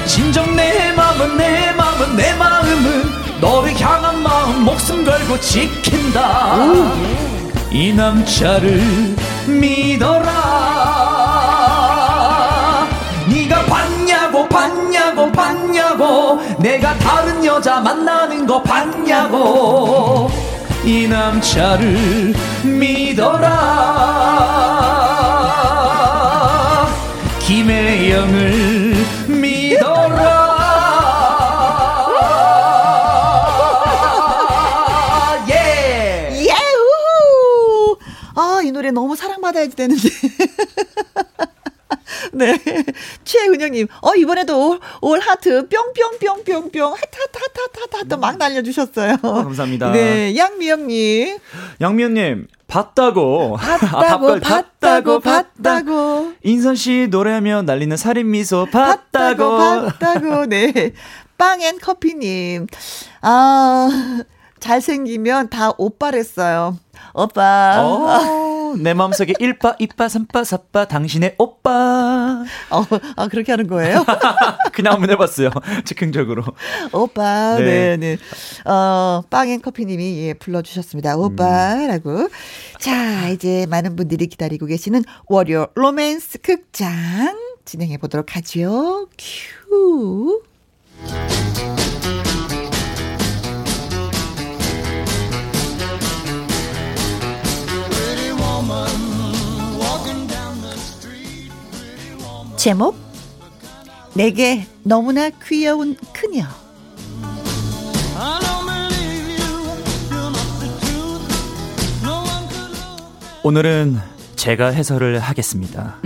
진정 0.04 0.54
내 0.54 0.92
맘은 0.92 1.38
내 1.38 1.72
맘은 1.72 2.16
내 2.16 2.34
마음은 2.34 3.40
너를 3.40 3.80
향한 3.80 4.22
마음 4.22 4.62
목숨 4.62 5.04
걸고 5.04 5.40
지킨다 5.40 6.56
이 7.76 7.92
남자를 7.92 8.80
믿어라. 9.46 10.32
네가 13.28 13.66
봤냐고 13.66 14.48
봤냐고 14.48 15.30
봤냐고. 15.30 16.40
내가 16.58 16.96
다른 16.96 17.44
여자 17.44 17.78
만나는 17.80 18.46
거 18.46 18.62
봤냐고. 18.62 20.30
이 20.86 21.06
남자를 21.06 22.32
믿어라. 22.64 23.46
김혜영을 27.40 28.85
받아야지 39.46 39.76
되는데. 39.76 40.08
네. 42.32 42.58
최은영님, 43.24 43.88
어, 44.02 44.14
이번에도 44.14 44.70
올, 44.70 44.80
올 45.00 45.20
하트 45.20 45.68
뿅뿅뿅뿅뿅 45.68 46.92
하트, 46.92 47.18
하트, 47.18 47.38
하트, 47.38 47.60
하트, 47.60 47.80
하트, 47.80 47.96
하트 47.96 48.14
막 48.14 48.36
날려주셨어요. 48.36 49.16
감사합니다. 49.18 49.92
네. 49.92 50.36
양미영님, 50.36 51.38
양미연님 51.80 52.48
봤다고 52.66 53.56
봤다고, 53.56 54.32
아, 54.32 54.40
봤다고, 54.40 55.20
봤다고. 55.20 56.32
인선 56.42 56.74
씨 56.74 57.08
노래하며 57.10 57.62
날리는 57.62 57.96
살인 57.96 58.30
미소 58.30 58.66
봤다고, 58.66 59.56
봤다고 59.56 59.86
봤다고. 59.98 60.46
네. 60.46 60.92
빵앤 61.38 61.78
커피님, 61.78 62.66
아, 63.20 64.22
잘생기면 64.66 65.48
다 65.50 65.70
오빠랬어요. 65.78 66.76
오빠. 67.14 67.84
어, 67.84 68.74
내 68.76 68.94
마음속에 68.94 69.32
1빠 69.34 69.78
2빠 69.78 70.06
3빠 70.06 70.42
4빠 70.42 70.88
당신의 70.88 71.36
오빠 71.38 72.44
어, 72.70 72.84
아, 73.16 73.28
그렇게 73.28 73.52
하는 73.52 73.68
거예요? 73.68 74.04
그냥 74.72 74.94
한번 74.94 75.10
해봤어요 75.10 75.50
즉흥적으로 75.84 76.42
오빠, 76.92 77.56
네. 77.58 77.96
네, 77.96 78.16
네. 78.16 78.70
어, 78.70 79.22
빵앤커피님이 79.30 80.18
예, 80.18 80.34
불러주셨습니다. 80.34 81.16
오빠라고. 81.16 82.28
자, 82.80 83.28
이제 83.28 83.66
많은 83.70 83.94
분들이 83.94 84.26
기다리고 84.26 84.66
계시는 84.66 85.04
월요 85.26 85.68
로맨스 85.76 86.40
극장 86.40 87.38
진행해 87.64 87.98
보도록 87.98 88.34
하죠. 88.34 89.08
큐. 89.16 90.42
제목 102.66 102.96
내게 104.14 104.66
너무나 104.82 105.30
귀여운 105.30 105.96
그녀. 106.12 106.42
오늘은 113.44 114.00
제가 114.34 114.70
해설을 114.70 115.20
하겠습니다 115.20 116.00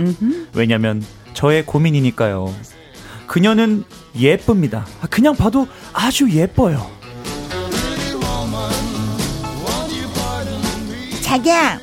왜냐면 0.53 1.03
저의 1.33 1.65
고민이니까요 1.65 2.53
그녀는 3.25 3.83
예쁩니다 4.15 4.85
아, 5.01 5.07
그냥 5.07 5.35
봐도 5.35 5.67
아주 5.93 6.29
예뻐요 6.29 6.91
자기야, 11.23 11.79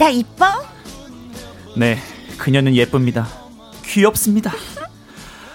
나 0.00 0.08
이뻐? 0.08 0.46
네, 1.76 1.96
그녀는 2.38 2.74
예쁩니다. 2.74 3.43
귀엽습니다. 3.94 4.52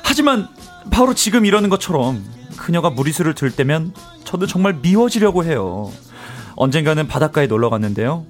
하지만 0.02 0.48
바로 0.92 1.14
지금 1.14 1.46
이러는 1.46 1.70
것처럼 1.70 2.24
그녀가 2.56 2.90
무리수를 2.90 3.36
들 3.36 3.52
때면 3.52 3.94
저도 4.24 4.48
정말 4.48 4.76
미워지려고 4.76 5.44
해요. 5.44 5.92
언젠가는 6.56 7.06
바닷가에 7.08 7.48
놀러 7.48 7.70
갔는데요. 7.70 8.26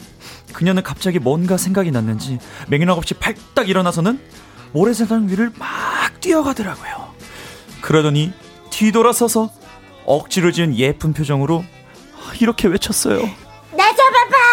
그녀는 0.53 0.82
갑자기 0.82 1.20
뭔가 1.20 1.57
생각이 1.57 1.91
났는지 1.91 2.39
맹연락 2.70 2.97
없이 2.97 3.14
팔딱 3.14 3.70
일어나서는 3.70 4.20
모래사장 4.72 5.30
위를 5.30 5.51
막 5.57 6.20
뛰어가더라고요. 6.22 7.14
그러더니 7.82 8.34
뒤돌아서서 8.72 9.51
억지로 10.05 10.51
지은 10.51 10.76
예쁜 10.76 11.14
표정으로 11.14 11.64
이렇게 12.39 12.68
외쳤어요. 12.68 13.20
나 13.78 13.95
잡아봐 13.95 14.49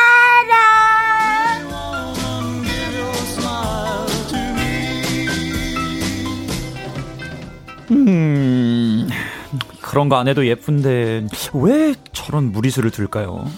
그런 9.96 10.10
거 10.10 10.16
안 10.16 10.28
해도 10.28 10.46
예쁜데 10.46 11.26
왜 11.54 11.94
저런 12.12 12.52
무리수를 12.52 12.90
들까요? 12.90 13.50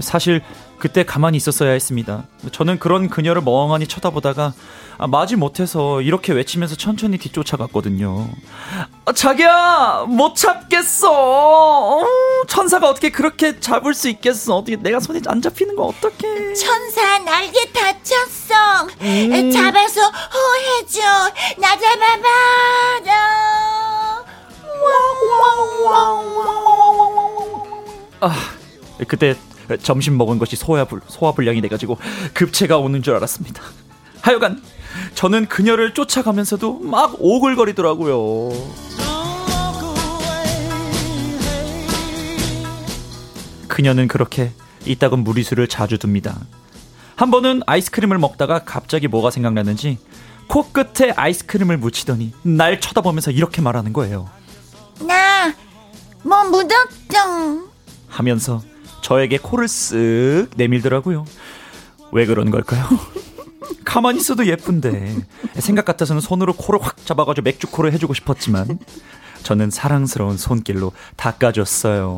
사실 0.00 0.42
그때 0.80 1.04
가만히 1.04 1.36
있었어야 1.36 1.70
했습니다. 1.70 2.24
저는 2.50 2.80
그런 2.80 3.08
그녀를 3.08 3.42
멍하니 3.42 3.86
쳐다보다가 3.86 4.54
아, 4.98 5.06
마지 5.06 5.36
못해서 5.36 6.00
이렇게 6.00 6.32
외치면서 6.32 6.74
천천히 6.74 7.16
뒤쫓아갔거든요. 7.18 8.28
아, 9.04 9.12
자기야, 9.12 10.06
못 10.08 10.34
잡겠어. 10.34 11.12
어, 11.12 12.04
천사가 12.48 12.88
어떻게 12.88 13.10
그렇게 13.10 13.60
잡을 13.60 13.94
수 13.94 14.08
있겠어? 14.08 14.56
어떻게 14.56 14.74
내가 14.76 14.98
손이 14.98 15.20
안 15.28 15.40
잡히는 15.40 15.76
거 15.76 15.84
어떡해? 15.84 16.54
천사 16.54 17.18
날개 17.20 17.70
다쳤어. 17.72 18.88
있어. 19.00 19.52
잡아서 19.52 20.00
호해줘. 20.10 21.00
나 21.60 21.78
잡아봐. 21.78 23.83
아, 28.20 28.34
그때 29.06 29.36
점심 29.82 30.16
먹은 30.16 30.38
것이 30.38 30.56
소화불, 30.56 31.00
소화불량이 31.08 31.60
돼가지고 31.62 31.98
급체가 32.32 32.78
오는 32.78 33.02
줄 33.02 33.14
알았습니다. 33.14 33.62
하여간 34.20 34.62
저는 35.14 35.46
그녀를 35.46 35.92
쫓아가면서도 35.94 36.80
막 36.80 37.16
오글거리더라고요. 37.18 38.50
그녀는 43.68 44.06
그렇게 44.08 44.52
이따금 44.86 45.24
무리수를 45.24 45.66
자주 45.66 45.98
둡니다. 46.02 46.38
한 47.16 47.30
번은 47.30 47.62
아이스크림을 47.66 48.18
먹다가 48.18 48.60
갑자기 48.64 49.08
뭐가 49.08 49.30
생각났는지 49.30 49.98
코끝에 50.48 51.12
아이스크림을 51.16 51.78
묻히더니 51.78 52.32
날 52.42 52.80
쳐다보면서 52.80 53.30
이렇게 53.30 53.62
말하는 53.62 53.92
거예요. 53.92 54.28
나, 55.00 55.52
뭐 56.22 56.44
묻었죠? 56.44 57.68
하면서 58.08 58.62
저에게 59.02 59.38
코를 59.38 59.66
쓱 59.66 60.50
내밀더라고요. 60.56 61.24
왜 62.12 62.26
그런 62.26 62.50
걸까요? 62.50 62.84
가만히 63.84 64.18
있어도 64.20 64.46
예쁜데 64.46 65.16
생각 65.58 65.84
같아서는 65.84 66.20
손으로 66.20 66.54
코를 66.54 66.80
확 66.82 67.04
잡아가지고 67.04 67.44
맥주 67.44 67.66
코를 67.66 67.92
해주고 67.92 68.14
싶었지만 68.14 68.78
저는 69.42 69.70
사랑스러운 69.70 70.36
손길로 70.38 70.92
닦아줬어요. 71.16 72.16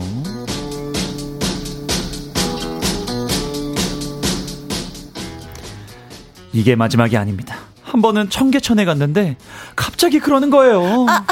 이게 6.52 6.74
마지막이 6.76 7.16
아닙니다. 7.16 7.58
한 7.82 8.00
번은 8.00 8.30
청계천에 8.30 8.84
갔는데 8.84 9.36
갑자기 9.74 10.20
그러는 10.20 10.50
거예요. 10.50 11.06
아, 11.08 11.24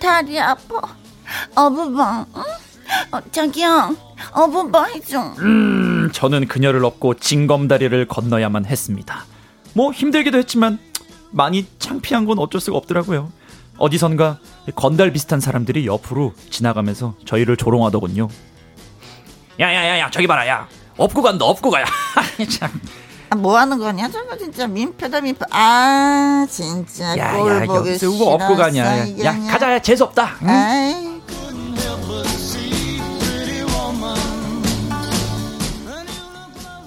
다리 0.00 0.40
아파. 0.40 0.80
어부바, 1.54 2.26
응? 2.36 2.42
어, 3.12 3.20
자기야, 3.30 3.90
어부바 4.32 4.84
해줘. 4.86 5.34
음, 5.38 6.10
저는 6.12 6.48
그녀를 6.48 6.84
업고 6.84 7.14
징검다리를 7.14 8.06
건너야만 8.08 8.64
했습니다. 8.64 9.24
뭐 9.74 9.92
힘들기도 9.92 10.38
했지만 10.38 10.78
많이 11.30 11.66
창피한 11.78 12.24
건 12.24 12.38
어쩔 12.38 12.60
수가 12.60 12.78
없더라고요. 12.78 13.30
어디선가 13.76 14.38
건달 14.76 15.12
비슷한 15.12 15.40
사람들이 15.40 15.86
옆으로 15.86 16.32
지나가면서 16.50 17.14
저희를 17.26 17.56
조롱하더군요. 17.56 18.28
야야야야 19.58 20.10
저기 20.10 20.26
봐라 20.26 20.46
야 20.48 20.68
업고 20.96 21.22
간다 21.22 21.44
업고 21.44 21.70
가야 21.70 21.84
참. 22.58 22.70
아, 23.30 23.36
뭐 23.36 23.58
하는 23.58 23.78
거냐? 23.78 24.10
저거 24.10 24.36
진짜 24.36 24.66
민폐다, 24.66 25.20
민폐. 25.20 25.44
아, 25.50 26.46
진짜. 26.50 27.14
꼴 27.36 27.52
야야 27.52 27.64
보기 27.66 27.90
여기서 27.90 28.08
우거 28.08 28.24
업고 28.34 28.56
가냐 28.56 28.84
야, 28.84 29.24
야 29.24 29.38
가자 29.50 29.72
야 29.72 29.78
재수 29.78 30.04
없다 30.04 30.36
응? 30.42 30.48
아이, 30.48 31.20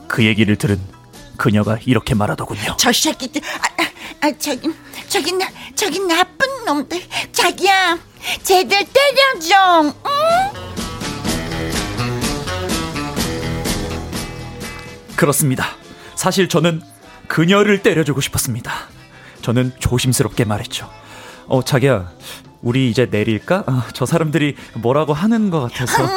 그 0.08 0.26
얘기를 0.26 0.56
들은 0.56 0.80
그녀가 1.38 1.78
이렇게 1.86 2.16
말하더군요. 2.16 2.76
저 2.78 2.92
새끼들. 2.92 3.42
아, 3.44 3.84
아, 3.84 4.28
아, 4.28 4.32
저기, 4.40 4.74
저기, 5.08 5.32
나, 5.34 5.48
저기 5.76 6.00
나쁜 6.00 6.66
놈들. 6.66 7.00
자기야, 7.32 8.00
쟤들 8.44 8.86
때려줘. 8.86 9.84
응? 9.84 9.94
그렇습니다. 15.16 15.77
사실 16.18 16.50
저는 16.50 16.82
그녀를 17.28 17.84
때려주고 17.84 18.20
싶었습니다. 18.22 18.74
저는 19.44 19.74
조심스럽게 19.80 20.44
말했죠. 20.46 20.92
어, 21.48 21.64
자기야, 21.64 22.12
우리 22.62 22.90
이제 22.90 23.06
내릴까? 23.06 23.64
아, 23.68 23.88
저 23.94 24.06
사람들이 24.06 24.58
뭐라고 24.74 25.14
하는 25.14 25.50
것 25.52 25.62
같아서. 25.62 26.04
음, 26.04 26.10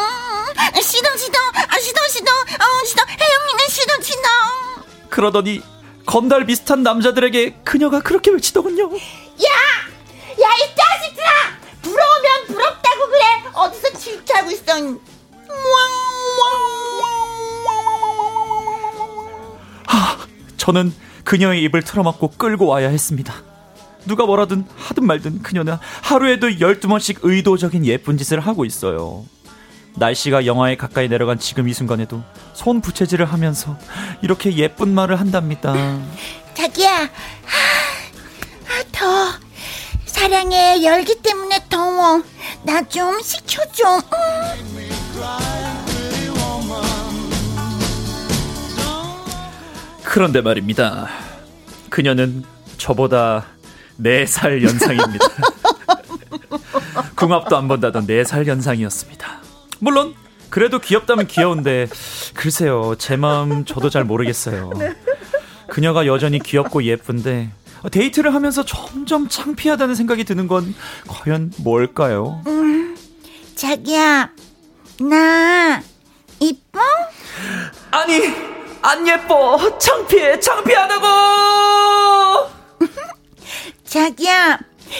시동, 0.80 1.16
시동. 1.16 1.40
아, 1.54 1.78
시동, 1.78 2.08
시동. 2.08 2.34
어, 2.34 2.84
시동. 2.86 3.04
혜영이는 3.08 3.68
시동, 3.68 4.02
시동. 4.02 4.22
그러더니 5.10 5.62
건달 6.06 6.46
비슷한 6.46 6.82
남자들에게 6.82 7.60
그녀가 7.62 8.00
그렇게 8.00 8.30
외치더군요. 8.30 8.90
야! 8.92 9.50
야, 10.42 10.48
이 10.56 10.74
자식들아! 10.74 11.30
부러우면 11.82 12.46
부럽다고 12.46 13.06
그래! 13.08 13.24
어디서 13.52 13.98
질투하고 13.98 14.50
있어? 14.50 14.74
저는 20.56 20.92
그녀의 21.24 21.62
입을 21.64 21.82
틀어막고 21.82 22.32
끌고 22.32 22.66
와야 22.66 22.88
했습니다. 22.88 23.34
누가 24.06 24.24
뭐라든 24.26 24.64
하든 24.76 25.04
말든 25.06 25.42
그녀는 25.42 25.76
하루에도 26.02 26.48
12번씩 26.48 27.18
의도적인 27.22 27.84
예쁜 27.86 28.16
짓을 28.18 28.40
하고 28.40 28.64
있어요. 28.64 29.24
날씨가 29.96 30.46
영하에 30.46 30.76
가까이 30.76 31.08
내려간 31.08 31.38
지금 31.38 31.68
이 31.68 31.74
순간에도 31.74 32.22
손 32.54 32.80
부채질을 32.80 33.26
하면서 33.26 33.76
이렇게 34.22 34.54
예쁜 34.56 34.94
말을 34.94 35.18
한답니다. 35.20 35.74
자기야, 36.54 37.02
아, 37.02 37.08
아, 38.68 38.82
더워. 38.92 39.28
사랑의 40.06 40.84
열기 40.84 41.16
때문에 41.22 41.64
더워. 41.68 42.22
나 42.62 42.82
좀 42.82 43.20
식혀줘. 43.22 43.98
음. 44.12 45.79
그런데 50.10 50.40
말입니다. 50.40 51.08
그녀는 51.88 52.42
저보다 52.78 53.46
4살 54.00 54.60
연상입니다. 54.60 55.24
궁합도 57.14 57.56
안 57.56 57.68
본다던 57.68 58.08
4살 58.08 58.48
연상이었습니다. 58.48 59.40
물론 59.78 60.14
그래도 60.48 60.80
귀엽다면 60.80 61.28
귀여운데 61.28 61.86
글쎄요 62.34 62.96
제 62.98 63.16
마음 63.16 63.64
저도 63.64 63.88
잘 63.88 64.02
모르겠어요. 64.02 64.72
그녀가 65.68 66.06
여전히 66.06 66.40
귀엽고 66.40 66.82
예쁜데 66.82 67.50
데이트를 67.92 68.34
하면서 68.34 68.64
점점 68.64 69.28
창피하다는 69.28 69.94
생각이 69.94 70.24
드는 70.24 70.48
건 70.48 70.74
과연 71.06 71.52
뭘까요? 71.58 72.42
자기야, 73.54 74.30
나 74.98 75.80
이뻐? 76.40 76.80
아니 77.92 78.59
안 78.82 79.06
예뻐 79.06 79.78
창피해 79.78 80.40
창피하다고 80.40 81.06
자기야, 83.84 84.58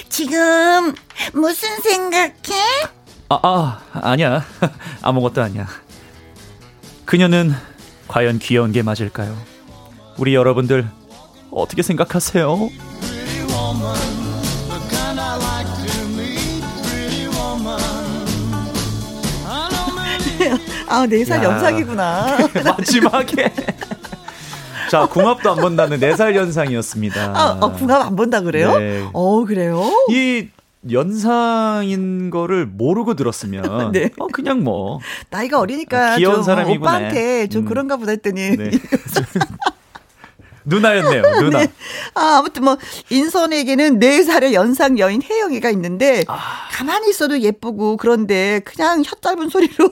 지금 0.08 0.94
무슨 1.32 1.80
생각해? 1.80 2.32
아, 3.28 3.38
아, 3.42 3.80
아니야. 3.92 4.44
아무것도 5.02 5.40
아니야. 5.42 5.66
그녀는 7.04 7.54
과연 8.08 8.38
귀여운 8.40 8.72
게 8.72 8.82
맞을까요? 8.82 9.36
우리 10.18 10.34
여러분들 10.34 10.88
어떻게 11.52 11.82
생각하세요? 11.82 12.68
아, 20.90 21.06
네살 21.06 21.38
야. 21.38 21.44
연상이구나. 21.44 22.36
마지막에. 22.64 23.52
자, 24.90 25.06
궁합도 25.06 25.52
안 25.52 25.56
본다는 25.58 26.00
4살 26.00 26.34
연상이었습니다. 26.34 27.32
아, 27.34 27.58
어, 27.60 27.72
궁합 27.72 28.04
안 28.04 28.16
본다 28.16 28.40
그래요? 28.40 28.76
네. 28.76 29.08
어, 29.12 29.44
그래요? 29.44 29.88
이 30.10 30.48
연상인 30.90 32.30
거를 32.30 32.66
모르고 32.66 33.14
들었으면 33.14 33.92
네. 33.92 34.10
어, 34.18 34.26
그냥 34.28 34.64
뭐 34.64 34.98
나이가 35.28 35.60
어리니까 35.60 36.14
아, 36.14 36.16
귀여운 36.16 36.36
좀 36.36 36.42
사람이구나. 36.44 36.90
오빠한테 36.90 37.46
좀 37.48 37.62
음. 37.62 37.68
그런가 37.68 37.96
보다 37.96 38.10
했더니 38.12 38.56
네. 38.56 38.70
누나였네요. 40.64 41.22
누나. 41.40 41.60
아, 42.14 42.38
아무튼 42.38 42.64
뭐 42.64 42.76
인선에게는 43.10 43.98
네 43.98 44.22
살의 44.22 44.54
연상 44.54 44.98
여인 44.98 45.22
혜영이가 45.22 45.70
있는데 45.70 46.24
아. 46.28 46.38
가만히 46.72 47.10
있어도 47.10 47.38
예쁘고 47.40 47.96
그런데 47.96 48.60
그냥 48.64 49.02
혀 49.04 49.14
짧은 49.20 49.48
소리로 49.50 49.90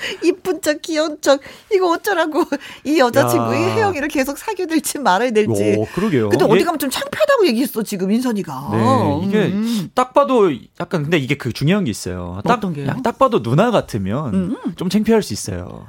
이쁜 0.24 0.60
척 0.62 0.82
귀여운 0.82 1.18
척 1.20 1.40
이거 1.72 1.90
어쩌라고 1.92 2.44
이 2.84 2.98
여자친구 2.98 3.54
이 3.54 3.62
야. 3.62 3.74
혜영이를 3.74 4.08
계속 4.08 4.38
사귀어 4.38 4.66
될지 4.66 4.98
말아야 4.98 5.30
될지. 5.30 5.76
오, 5.78 5.86
그러게요. 5.86 6.28
근데 6.30 6.44
어디 6.44 6.60
얘- 6.60 6.64
가면 6.64 6.78
좀 6.78 6.90
창피하다고 6.90 7.46
얘기했어 7.48 7.82
지금 7.82 8.10
인선이가. 8.10 8.68
네, 8.72 9.26
이게 9.26 9.38
음. 9.52 9.88
딱 9.94 10.12
봐도 10.14 10.50
약간 10.80 11.02
근데 11.02 11.18
이게 11.18 11.36
그 11.36 11.52
중요한 11.52 11.84
게 11.84 11.90
있어요. 11.90 12.40
딱, 12.44 12.58
어떤 12.58 12.72
게요? 12.74 12.86
야, 12.88 12.96
딱 13.02 13.18
봐도 13.18 13.42
누나 13.42 13.70
같으면 13.70 14.34
음. 14.34 14.56
좀 14.76 14.88
창피할 14.88 15.22
수 15.22 15.32
있어요. 15.32 15.86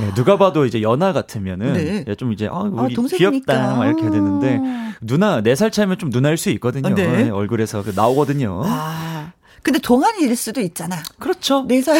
예, 0.00 0.12
누가 0.14 0.36
봐도 0.36 0.66
이제 0.66 0.82
연하 0.82 1.12
같으면은 1.14 1.72
네. 1.72 2.04
예, 2.06 2.14
좀 2.16 2.32
이제 2.34 2.46
아, 2.46 2.56
아, 2.56 2.60
우리 2.84 2.94
동생이니까. 2.94 3.52
귀엽다 3.54 3.76
막 3.76 3.86
이렇게 3.86 4.02
되는데 4.02 4.60
누나 5.00 5.40
네 5.40 5.54
살 5.54 5.70
차이면 5.70 5.98
좀 5.98 6.10
누나일 6.10 6.36
수 6.36 6.50
있거든요. 6.50 6.94
네. 6.94 7.26
예, 7.26 7.30
얼굴에서 7.30 7.82
그 7.82 7.92
나오거든요. 7.96 8.60
아, 8.64 9.32
근데 9.62 9.78
동안일 9.78 10.36
수도 10.36 10.60
있잖아. 10.60 10.96
그렇죠. 11.18 11.64
네 11.66 11.80
살. 11.80 11.98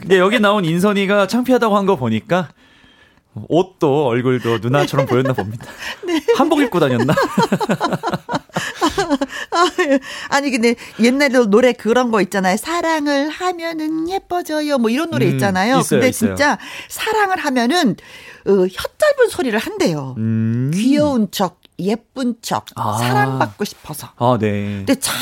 근데 0.00 0.18
여기 0.18 0.38
나온 0.40 0.64
인선이가 0.64 1.26
창피하다고 1.26 1.76
한 1.76 1.86
거 1.86 1.96
보니까 1.96 2.48
옷도 3.48 4.06
얼굴도 4.06 4.58
누나처럼 4.58 5.06
보였나 5.06 5.32
봅니다. 5.32 5.66
한복 6.36 6.60
입고 6.60 6.80
다녔나? 6.80 7.14
아니 10.30 10.50
근데 10.50 10.74
옛날에 11.00 11.46
노래 11.46 11.72
그런 11.72 12.10
거 12.10 12.20
있잖아요. 12.22 12.56
사랑을 12.56 13.28
하면은 13.28 14.08
예뻐져요. 14.08 14.78
뭐 14.78 14.90
이런 14.90 15.10
노래 15.10 15.26
음, 15.26 15.32
있잖아요. 15.32 15.78
있어요, 15.78 16.00
근데 16.00 16.08
있어요. 16.08 16.30
진짜 16.34 16.58
사랑을 16.88 17.38
하면은 17.38 17.96
어, 18.46 18.52
혀 18.52 18.66
짧은 18.66 19.28
소리를 19.30 19.58
한대요. 19.58 20.14
음. 20.18 20.70
귀여운 20.74 21.30
척, 21.30 21.60
예쁜 21.78 22.34
척, 22.42 22.66
아. 22.76 22.96
사랑받고 22.98 23.64
싶어서. 23.64 24.08
아, 24.16 24.36
네. 24.40 24.82
근데 24.84 24.94
참, 24.96 25.14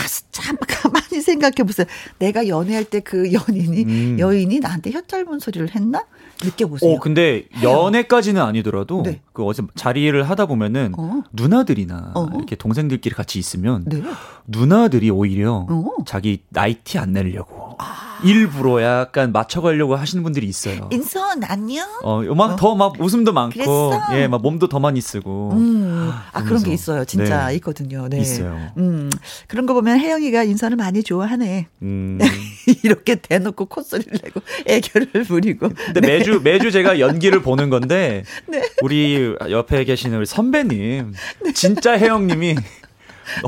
가스 0.00 0.24
참 0.30 0.56
가만히 0.66 1.20
생각해 1.20 1.56
보세요. 1.66 1.86
내가 2.18 2.48
연애할 2.48 2.84
때 2.84 3.00
그 3.00 3.32
연인이 3.32 3.84
음. 3.84 4.16
여인이 4.18 4.60
나한테 4.60 4.90
혀 4.92 5.00
짧은 5.00 5.38
소리를 5.40 5.74
했나? 5.74 6.04
느껴보세요. 6.42 6.92
어, 6.94 7.00
근데 7.00 7.44
연애까지는 7.62 8.40
아니더라도 8.40 9.02
네. 9.02 9.20
그 9.32 9.44
어제 9.44 9.62
자리를 9.74 10.22
하다 10.28 10.46
보면은 10.46 10.94
어. 10.96 11.22
누나들이나 11.32 12.12
어. 12.14 12.28
이렇게 12.34 12.56
동생들끼리 12.56 13.14
같이 13.14 13.38
있으면 13.38 13.84
네. 13.86 14.02
누나들이 14.46 15.10
오히려 15.10 15.66
어. 15.68 15.84
자기 16.06 16.42
나이티 16.50 16.98
안 16.98 17.12
내려고 17.12 17.76
일부러 18.24 18.82
약간 18.82 19.32
맞춰가려고 19.32 19.96
하시는 19.96 20.22
분들이 20.22 20.46
있어요. 20.46 20.88
인선 20.92 21.42
안녕. 21.44 21.86
어, 22.02 22.22
막더막 22.22 23.00
웃음도 23.00 23.32
많고, 23.32 23.52
그랬어? 23.52 24.00
예, 24.12 24.28
막 24.28 24.42
몸도 24.42 24.68
더 24.68 24.78
많이 24.78 25.00
쓰고. 25.00 25.52
음, 25.52 26.10
아, 26.32 26.44
그런. 26.44 26.62
게 26.62 26.72
있어요. 26.72 27.04
진짜 27.04 27.48
네. 27.48 27.54
있거든요. 27.56 28.08
네. 28.08 28.18
있어요. 28.18 28.70
음, 28.76 29.10
그런 29.48 29.66
거 29.66 29.74
보면 29.74 29.98
혜영이가 29.98 30.42
인선을 30.44 30.76
많이 30.76 31.02
좋아하네. 31.02 31.68
음. 31.82 32.18
이렇게 32.84 33.14
대놓고 33.14 33.66
콧소리를 33.66 34.18
내고 34.22 34.40
애교를 34.66 35.24
부리고. 35.24 35.70
근데 35.70 36.00
매주 36.00 36.40
매주 36.42 36.70
제가 36.70 37.00
연기를 37.00 37.42
보는 37.42 37.70
건데 37.70 38.24
네. 38.46 38.62
우리 38.82 39.34
옆에 39.50 39.84
계시는 39.84 40.18
우리 40.18 40.26
선배님 40.26 41.14
진짜 41.54 41.96
혜영님이 41.98 42.56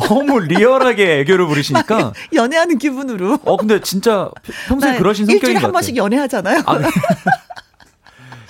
너무 0.08 0.40
리얼하게 0.40 1.20
애교를 1.20 1.46
부리시니까 1.46 2.12
연애하는 2.34 2.78
기분으로. 2.78 3.38
어 3.44 3.56
근데 3.56 3.80
진짜 3.80 4.30
평소에 4.68 4.92
네, 4.92 4.98
그러신 4.98 5.26
성격인 5.26 5.36
일주일에 5.36 5.54
것한 5.54 5.62
같아요. 5.62 5.72
번씩 5.72 5.96
연애하잖아요. 5.96 6.62
아, 6.66 6.78
네. 6.78 6.86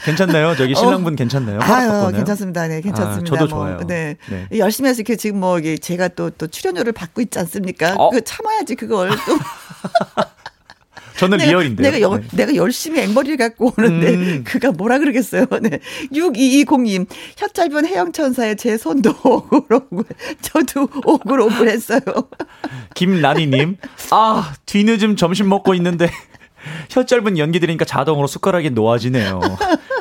괜찮나요? 0.04 0.56
저기 0.56 0.74
신랑분 0.74 1.14
괜찮나요? 1.14 1.60
허락 1.60 1.70
어. 1.70 1.74
아유, 1.74 1.88
받거나요? 1.88 2.16
괜찮습니다. 2.16 2.66
네, 2.66 2.80
괜찮습니다. 2.80 3.20
아, 3.20 3.38
저도 3.38 3.54
뭐, 3.54 3.66
좋아요. 3.66 3.86
네. 3.86 4.16
네. 4.28 4.48
열심히 4.58 4.88
해서 4.90 4.98
이렇게 4.98 5.14
지금 5.14 5.38
뭐, 5.38 5.60
이게 5.60 5.76
제가 5.78 6.08
또, 6.08 6.28
또 6.30 6.48
출연료를 6.48 6.92
받고 6.92 7.20
있지 7.20 7.38
않습니까? 7.38 7.94
어? 7.96 8.10
그 8.10 8.20
참아야지, 8.24 8.74
그걸 8.74 9.10
또. 9.10 9.38
저는 11.16 11.38
내가, 11.38 11.50
리얼인데요. 11.50 11.90
내가, 11.90 12.00
여, 12.00 12.16
네. 12.18 12.26
내가 12.32 12.54
열심히 12.54 13.00
앵머리를 13.00 13.36
갖고 13.36 13.72
오는데, 13.76 14.14
음. 14.14 14.44
그가 14.44 14.72
뭐라 14.72 14.98
그러겠어요. 14.98 15.46
네. 15.60 15.78
6220님, 16.12 17.06
혀 17.36 17.48
짧은 17.48 17.86
해영천사에 17.86 18.54
제 18.56 18.76
손도 18.76 19.10
오글오글, 19.24 20.04
저도 20.40 20.88
오글오글 21.04 21.68
했어요. 21.68 22.00
김란희님, 22.94 23.76
아 24.10 24.54
뒤늦은 24.66 25.16
점심 25.16 25.48
먹고 25.48 25.74
있는데 25.74 26.08
혀 26.90 27.04
짧은 27.04 27.38
연기 27.38 27.60
들으니까 27.60 27.84
자동으로 27.84 28.26
숟가락이 28.26 28.70
놓아지네요. 28.70 29.40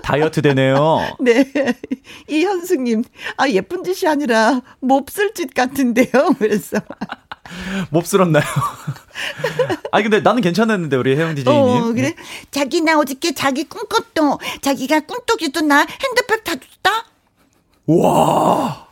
다이어트 0.04 0.42
되네요. 0.42 1.00
네. 1.20 1.46
이현숙님, 2.28 3.04
아, 3.38 3.50
예쁜 3.50 3.84
짓이 3.84 4.10
아니라 4.10 4.62
몹쓸 4.80 5.34
짓 5.34 5.54
같은데요. 5.54 6.36
그래서. 6.38 6.78
몹스럽나요? 7.90 8.44
아니 9.92 10.04
근데 10.04 10.20
나는 10.22 10.42
괜찮았는데 10.42 10.96
우리 10.96 11.16
혜영 11.16 11.36
DJ님. 11.36 11.60
어, 11.62 11.92
그래? 11.94 12.16
자기 12.52 12.82
나 12.82 12.98
어저께 13.00 13.34
자기 13.34 13.64
꿈꿨도 13.66 14.40
자기가 14.62 15.02
꿈떡이도 15.02 15.62
나 15.62 15.80
핸드백 16.04 16.44
다 16.44 16.54
줬다. 16.56 17.06
와. 17.88 18.88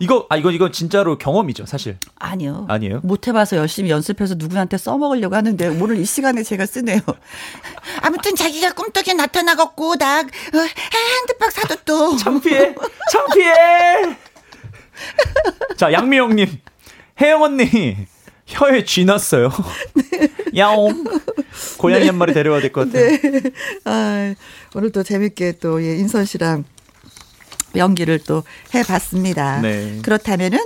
이거 0.00 0.26
아 0.28 0.36
이거 0.36 0.50
이거 0.50 0.70
진짜로 0.70 1.16
경험이죠 1.18 1.66
사실. 1.66 1.98
아니요. 2.18 2.66
아니에요? 2.68 3.00
못 3.04 3.28
해봐서 3.28 3.56
열심히 3.56 3.90
연습해서 3.90 4.34
누구한테 4.36 4.76
써먹으려고 4.76 5.36
하는데 5.36 5.68
오늘 5.80 5.98
이 5.98 6.04
시간에 6.04 6.42
제가 6.42 6.66
쓰네요. 6.66 7.00
아무튼 8.02 8.34
자기가 8.34 8.72
꿈떡에 8.72 9.14
나타나갖고 9.14 9.96
나 9.96 10.20
어, 10.20 10.24
핸드백 10.24 11.52
사줬도. 11.52 12.16
창피해. 12.16 12.74
창피해. 13.12 14.16
자 15.76 15.92
양미영님, 15.92 16.60
혜영 17.20 17.42
언니 17.42 17.96
혀에 18.46 18.84
쥐 18.84 19.04
났어요. 19.04 19.50
야옹. 20.56 21.04
고양이 21.78 22.06
한 22.06 22.16
마리 22.16 22.34
데려와야 22.34 22.60
될 22.60 22.72
것 22.72 22.90
같아요. 22.92 23.10
네. 23.18 23.40
아, 23.84 24.34
오늘 24.74 24.90
또 24.92 25.02
재밌게 25.02 25.52
또 25.60 25.82
예, 25.82 25.96
인선 25.96 26.24
씨랑 26.24 26.64
연기를 27.76 28.18
또 28.20 28.42
해봤습니다. 28.74 29.60
네. 29.60 29.98
그렇다면은 30.02 30.58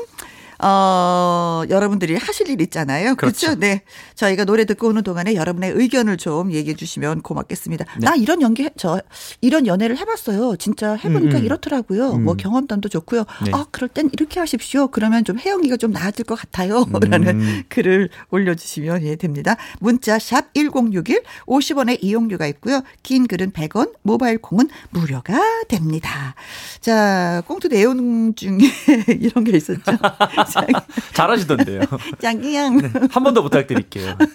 어, 0.60 1.62
여러분들이 1.68 2.16
하실 2.16 2.48
일 2.50 2.60
있잖아요. 2.62 3.14
그렇죠. 3.14 3.46
그렇죠. 3.48 3.60
네. 3.60 3.82
저희가 4.14 4.44
노래 4.44 4.64
듣고 4.64 4.88
오는 4.88 5.02
동안에 5.02 5.34
여러분의 5.34 5.72
의견을 5.74 6.16
좀 6.16 6.52
얘기해 6.52 6.74
주시면 6.76 7.22
고맙겠습니다. 7.22 7.84
네. 7.98 8.04
나 8.04 8.14
이런 8.16 8.42
연기, 8.42 8.64
해- 8.64 8.70
저, 8.76 9.00
이런 9.40 9.66
연애를 9.66 9.96
해봤어요. 9.98 10.56
진짜 10.56 10.94
해보니까 10.94 11.36
음, 11.36 11.40
음. 11.40 11.44
이렇더라고요. 11.44 12.14
뭐 12.18 12.34
경험담도 12.34 12.88
좋고요. 12.88 13.24
네. 13.44 13.50
아, 13.54 13.66
그럴 13.70 13.88
땐 13.88 14.10
이렇게 14.12 14.40
하십시오. 14.40 14.88
그러면 14.88 15.24
좀 15.24 15.38
혜영이가 15.38 15.76
좀 15.76 15.92
나아질 15.92 16.24
것 16.24 16.34
같아요. 16.34 16.84
라는 17.08 17.40
음. 17.40 17.62
글을 17.68 18.08
올려주시면 18.30 19.02
예, 19.04 19.16
됩니다. 19.16 19.56
문자 19.80 20.18
샵 20.18 20.52
1061, 20.54 21.22
50원의 21.46 21.98
이용료가 22.02 22.46
있고요. 22.48 22.82
긴 23.02 23.26
글은 23.28 23.52
100원, 23.52 23.92
모바일 24.02 24.38
콩은 24.38 24.68
무료가 24.90 25.38
됩니다. 25.68 26.34
자, 26.80 27.42
꽁트 27.46 27.68
내용 27.68 28.34
중에 28.34 28.58
이런 29.20 29.44
게 29.44 29.56
있었죠. 29.56 29.92
자기, 30.50 30.72
잘하시던데요. 31.14 31.80
자기양. 32.20 33.08
한번 33.10 33.34
더 33.34 33.42
부탁드릴게요. 33.42 34.16
네. 34.18 34.26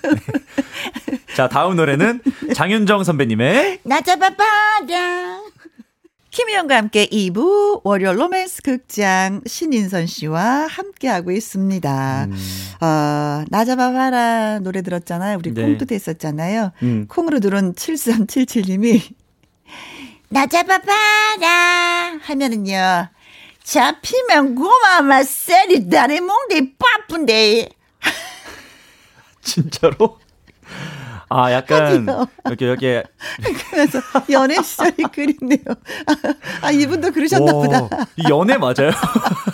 자, 1.36 1.47
다음 1.47 1.76
노래는 1.76 2.22
장윤정 2.53 3.03
선배님의 3.03 3.80
나 3.84 4.01
잡아봐라. 4.01 5.41
김희영과 6.34 6.76
함께 6.78 7.05
2부 7.05 7.82
월요 7.84 8.14
로맨스 8.14 8.64
극장 8.64 9.41
신인선 9.45 10.07
씨와 10.07 10.66
함께하고 10.68 11.30
있습니다. 11.32 12.28
어, 12.82 13.43
나 13.49 13.66
잡아봐라 13.66 14.57
노래 14.59 14.82
들었잖아요. 14.82 15.38
우리 15.38 15.53
네. 15.53 15.61
콩도 15.61 15.86
됐었잖아요. 15.86 16.72
음. 16.82 17.05
콩으로 17.07 17.39
들은 17.39 17.74
7377님이 17.76 18.99
나 20.30 20.47
잡아봐라. 20.47 22.18
하면은요. 22.24 23.09
잡히면 23.64 24.55
고마마 24.55 25.24
셀이 25.24 25.89
다리 25.89 26.20
몽디 26.20 26.76
빠쁜데. 26.78 27.70
진짜로 29.41 30.20
아, 31.30 31.51
약간 31.51 31.86
하지요. 31.86 32.28
이렇게 32.45 32.66
이렇게 32.66 33.03
그래서 33.72 33.99
연애 34.30 34.61
시절이 34.61 35.03
그립네요. 35.11 35.59
아, 36.61 36.72
이분도 36.72 37.11
그러셨나 37.11 37.51
보다. 37.53 37.84
오, 37.84 37.89
이 38.18 38.24
연애 38.30 38.57
맞아요? 38.57 38.91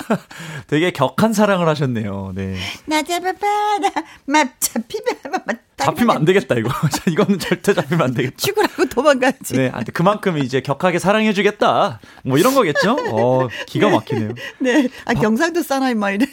되게 0.67 0.91
격한 0.91 1.31
사랑을 1.31 1.69
하셨네요. 1.69 2.33
네. 2.35 2.57
나 2.85 3.01
잡아봐라. 3.01 3.91
맛 4.25 4.59
잡히면 4.59 5.15
맛 5.45 5.57
잡히면 5.85 6.15
안 6.15 6.25
되겠다 6.25 6.55
이거. 6.55 6.69
이거는 7.09 7.39
절대 7.39 7.73
잡히면 7.73 8.01
안 8.07 8.13
되겠다. 8.13 8.35
죽으라고 8.37 8.85
도망가야지. 8.89 9.53
네, 9.55 9.71
아, 9.73 9.81
그만큼 9.93 10.37
이제 10.37 10.61
격하게 10.61 10.99
사랑해주겠다. 10.99 11.99
뭐 12.25 12.37
이런 12.37 12.53
거겠죠? 12.53 12.97
어, 13.11 13.47
기가 13.67 13.89
막히네요. 13.89 14.33
네. 14.59 14.87
아, 15.05 15.13
경상도 15.13 15.61
사나이 15.63 15.95
말 15.95 16.15
이래, 16.15 16.25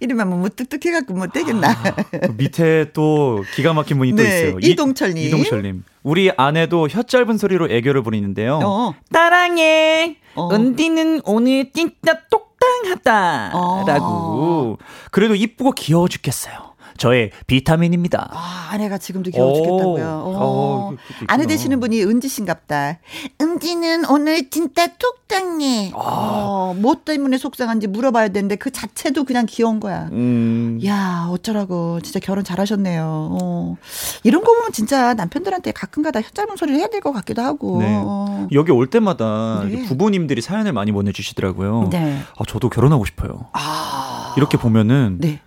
이러면 0.00 0.28
뭐 0.30 0.38
무뚝뚝해갖고 0.38 1.14
못 1.14 1.32
되겠나. 1.32 1.74
그 2.10 2.34
밑에 2.36 2.90
또 2.92 3.44
기가 3.54 3.72
막힌 3.72 3.98
분이 3.98 4.10
또 4.12 4.22
네, 4.22 4.28
있어요. 4.48 4.58
이- 4.60 4.70
이동철님. 4.70 5.24
이동철님. 5.28 5.84
우리 6.02 6.32
아내도 6.36 6.88
혀 6.88 7.02
짧은 7.04 7.38
소리로 7.38 7.70
애교를 7.70 8.02
부리는데요. 8.02 8.58
어. 8.62 8.94
따랑해. 9.12 10.16
어. 10.34 10.52
은디는 10.52 11.20
오늘 11.24 11.70
진짜 11.72 12.18
똑당하다. 12.28 13.50
어. 13.54 13.84
라고. 13.86 14.78
그래도 15.10 15.34
이쁘고 15.34 15.72
귀여워 15.72 16.08
죽겠어요. 16.08 16.71
저의 16.96 17.30
비타민입니다. 17.46 18.28
아, 18.32 18.68
아내가 18.72 18.98
지금도 18.98 19.30
귀여워 19.30 19.54
죽겠다고요. 19.54 20.22
오. 20.26 20.32
어. 20.36 20.92
아내 21.26 21.46
되시는 21.46 21.80
분이 21.80 22.02
은지신갑다. 22.02 22.98
은지는 23.40 24.04
오늘 24.08 24.50
진짜 24.50 24.88
톡당해. 24.98 25.90
어, 25.94 26.74
뭐 26.78 26.96
때문에 27.04 27.38
속상한지 27.38 27.86
물어봐야 27.88 28.28
되는데 28.28 28.56
그 28.56 28.70
자체도 28.70 29.24
그냥 29.24 29.46
귀여운 29.48 29.80
거야. 29.80 30.08
음. 30.12 30.80
야, 30.86 31.28
어쩌라고. 31.30 32.00
진짜 32.02 32.20
결혼 32.20 32.44
잘하셨네요. 32.44 33.02
어. 33.40 33.76
이런 34.24 34.42
거 34.44 34.54
보면 34.54 34.72
진짜 34.72 35.14
남편들한테 35.14 35.72
가끔가다 35.72 36.20
혀 36.20 36.28
짧은 36.30 36.56
소리를 36.56 36.78
해야 36.78 36.88
될 36.88 37.02
것 37.02 37.12
같기도 37.12 37.42
하고. 37.42 37.78
네. 37.80 38.00
어. 38.04 38.46
여기 38.52 38.70
올 38.70 38.88
때마다 38.88 39.64
네. 39.68 39.82
부부님들이 39.86 40.40
사연을 40.40 40.72
많이 40.72 40.92
보내주시더라고요. 40.92 41.88
네. 41.90 42.20
아, 42.38 42.44
저도 42.46 42.68
결혼하고 42.70 43.04
싶어요. 43.04 43.46
아. 43.52 44.34
이렇게 44.36 44.56
보면은 44.56 45.16
네. 45.20 45.40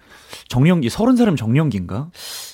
정년기 0.48 0.90
서른 0.90 1.16
살이면 1.16 1.38
정년기인가? 1.38 2.10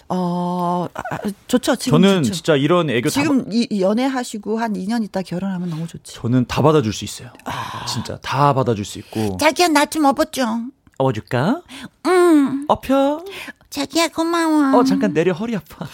어, 0.09 0.87
아, 0.93 1.01
아, 1.11 1.17
좋죠. 1.47 1.75
지금 1.75 2.01
저는 2.01 2.23
좋죠. 2.23 2.33
진짜 2.35 2.55
이런 2.55 2.89
애교 2.89 3.09
다 3.09 3.21
지금 3.21 3.51
이, 3.51 3.67
이 3.69 3.81
연애하시고 3.81 4.59
한 4.59 4.73
2년 4.73 5.03
있다 5.03 5.21
결혼하면 5.21 5.69
너무 5.69 5.87
좋지. 5.87 6.13
저는 6.15 6.45
다 6.47 6.61
받아줄 6.61 6.93
수 6.93 7.05
있어요. 7.05 7.29
아. 7.45 7.85
진짜 7.85 8.17
다 8.19 8.53
받아줄 8.53 8.85
수 8.85 8.99
있고. 8.99 9.37
자기야 9.39 9.67
나 9.69 9.85
좀 9.85 10.05
업어줘. 10.05 10.61
업어줄까? 10.97 11.61
응. 12.07 12.65
업혀. 12.67 13.23
자기야 13.69 14.09
고마워. 14.09 14.77
어 14.79 14.83
잠깐 14.83 15.13
내려 15.13 15.33
허리 15.33 15.55
아파. 15.55 15.87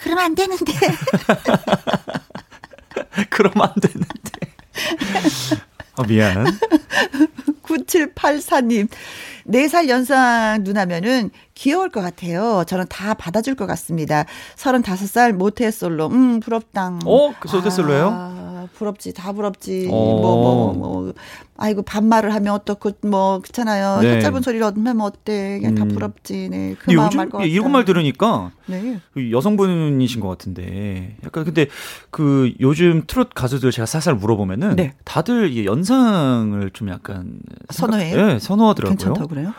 그러면 0.00 0.24
안 0.24 0.34
되는데. 0.34 0.72
그러면 3.30 3.68
안 3.68 3.74
되는데. 3.80 4.08
어 6.00 6.04
미안. 6.04 6.46
9784님, 7.62 8.88
4살 9.46 9.88
연상 9.88 10.60
누나면은 10.62 11.30
귀여울 11.54 11.90
것 11.90 12.00
같아요. 12.00 12.64
저는 12.66 12.86
다 12.88 13.14
받아줄 13.14 13.54
것 13.54 13.66
같습니다. 13.66 14.24
35살 14.56 15.32
모태솔로, 15.32 16.06
음, 16.08 16.40
부럽당. 16.40 17.00
어? 17.04 17.32
그 17.38 17.54
모태솔로예요? 17.54 18.08
아, 18.12 18.39
부럽지, 18.74 19.12
다 19.14 19.32
부럽지. 19.32 19.88
어. 19.90 19.90
뭐, 19.90 20.20
뭐, 20.20 20.72
뭐. 20.74 21.12
아이고, 21.56 21.82
반말을 21.82 22.34
하면 22.34 22.54
어떻고, 22.54 22.92
뭐, 23.02 23.40
그렇잖아요. 23.40 24.00
네. 24.00 24.20
짧은 24.20 24.42
소리를 24.42 24.64
하면 24.64 25.00
어때. 25.00 25.58
그냥 25.58 25.74
다 25.74 25.84
음. 25.84 25.88
부럽지. 25.88 26.48
네. 26.48 26.74
그 26.78 26.90
마음 26.92 27.06
요즘 27.06 27.42
예. 27.42 27.46
이런 27.48 27.72
말 27.72 27.84
들으니까 27.84 28.50
네. 28.66 29.00
그 29.12 29.30
여성분이신 29.30 30.20
것 30.20 30.28
같은데 30.28 31.16
약간 31.24 31.44
근데 31.44 31.66
그 32.10 32.52
요즘 32.60 33.04
트롯 33.06 33.34
가수들 33.34 33.70
제가 33.70 33.86
살살 33.86 34.14
물어보면은 34.14 34.76
네. 34.76 34.94
다들 35.04 35.52
이 35.52 35.66
연상을 35.66 36.70
좀 36.72 36.88
약간 36.88 37.40
선호해요? 37.70 38.26
네, 38.26 38.38
선호하더라고요. 38.38 38.96
괜찮다고 38.96 39.28
그래요? 39.28 39.52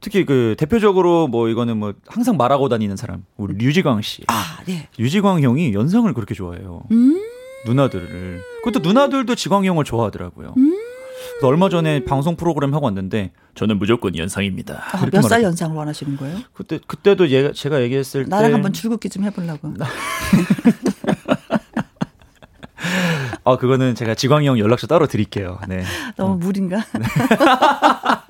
특히 0.00 0.26
그 0.26 0.54
대표적으로 0.58 1.28
뭐 1.28 1.48
이거는 1.48 1.78
뭐 1.78 1.94
항상 2.06 2.36
말하고 2.36 2.68
다니는 2.68 2.96
사람 2.96 3.24
우리 3.36 3.54
류지광 3.54 4.02
씨. 4.02 4.22
아, 4.26 4.58
네. 4.66 4.88
유지광 4.98 5.40
형이 5.40 5.72
연상을 5.72 6.12
그렇게 6.12 6.34
좋아해요. 6.34 6.82
음. 6.90 7.20
누나들을. 7.66 8.42
그것도 8.64 8.80
누나들도 8.86 9.34
지광 9.34 9.64
형을 9.64 9.84
좋아하더라고요. 9.84 10.54
그래서 10.54 11.46
얼마 11.48 11.68
전에 11.68 12.04
방송 12.04 12.36
프로그램 12.36 12.74
하고 12.74 12.84
왔는데 12.86 13.32
저는 13.54 13.78
무조건 13.78 14.16
연상입니다. 14.16 14.82
아, 14.92 14.98
이렇게 14.98 15.16
몇살 15.18 15.30
말하죠. 15.40 15.46
연상을 15.46 15.76
원하시는 15.76 16.16
거예요? 16.16 16.38
그때 16.52 16.78
그때도 16.86 17.28
얘가 17.30 17.52
제가 17.52 17.82
얘기했을 17.82 18.24
때 18.24 18.30
나랑 18.30 18.54
한번 18.54 18.72
줄긋기 18.72 19.08
좀 19.10 19.24
해보려고. 19.24 19.74
아 23.44 23.56
그거는 23.56 23.94
제가 23.94 24.14
지광이 24.14 24.46
형 24.46 24.58
연락처 24.58 24.86
따로 24.86 25.06
드릴게요. 25.06 25.58
네. 25.68 25.84
너무 26.16 26.36
무리인가? 26.36 26.84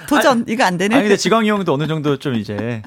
도전 0.08 0.44
이거 0.48 0.64
안 0.64 0.76
되네. 0.76 0.94
아니 0.94 1.04
근데 1.04 1.16
지광이 1.16 1.48
형도 1.48 1.72
어느 1.74 1.86
정도 1.86 2.16
좀 2.18 2.34
이제 2.34 2.82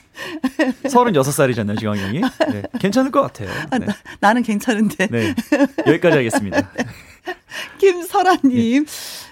36살이잖아요, 0.83 1.79
지광이 1.79 2.01
형이. 2.01 2.21
네. 2.51 2.63
괜찮을 2.79 3.11
것 3.11 3.21
같아요. 3.21 3.49
아, 3.69 3.77
네. 3.77 3.85
나, 3.85 3.93
나는 4.19 4.43
괜찮은데. 4.43 5.07
네. 5.07 5.33
여기까지 5.85 6.17
하겠습니다. 6.17 6.69
김설아님, 7.79 8.85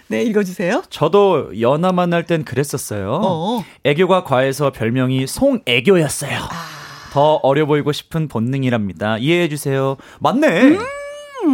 네 0.07 0.23
읽어주세요. 0.23 0.83
저도 0.89 1.59
연하 1.59 1.91
만날 1.91 2.25
땐 2.25 2.43
그랬었어요. 2.43 3.21
어. 3.23 3.65
애교가 3.83 4.23
과해서 4.23 4.71
별명이 4.71 5.27
송애교였어요. 5.27 6.37
아. 6.37 6.75
더 7.11 7.35
어려 7.43 7.65
보이고 7.65 7.93
싶은 7.93 8.27
본능이랍니다. 8.27 9.17
이해해 9.19 9.47
주세요. 9.47 9.95
맞네. 10.19 10.47
음, 10.63 10.79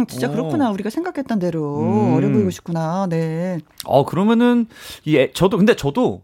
진짜 0.08 0.28
오. 0.28 0.32
그렇구나. 0.32 0.70
우리가 0.70 0.90
생각했던 0.90 1.38
대로 1.38 1.78
음. 1.80 2.14
어려 2.14 2.28
보이고 2.30 2.50
싶구나. 2.50 3.06
네. 3.08 3.58
어 3.84 4.04
그러면은 4.04 4.66
이 5.04 5.16
애, 5.16 5.30
저도 5.32 5.56
근데 5.56 5.74
저도 5.76 6.22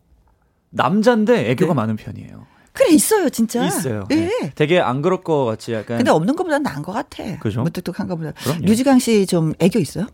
남자인데 0.70 1.50
애교가 1.50 1.72
네. 1.72 1.76
많은 1.76 1.96
편이에요. 1.96 2.46
그래 2.72 2.92
있어요, 2.92 3.28
진짜. 3.28 3.66
있어요. 3.66 4.06
예. 4.12 4.14
네. 4.14 4.52
되게 4.54 4.78
안 4.80 5.02
그럴 5.02 5.22
것 5.22 5.44
같이 5.44 5.72
약간 5.72 5.96
근데 5.96 6.10
없는 6.12 6.36
것보다 6.36 6.58
나은 6.60 6.82
것 6.82 6.92
같아. 6.92 7.38
그죠? 7.40 7.62
무뚝뚝한 7.62 8.06
것보다. 8.06 8.32
그럼요. 8.32 8.60
류지광 8.66 8.98
씨 9.00 9.26
좀 9.26 9.52
애교 9.58 9.78
있어요? 9.80 10.06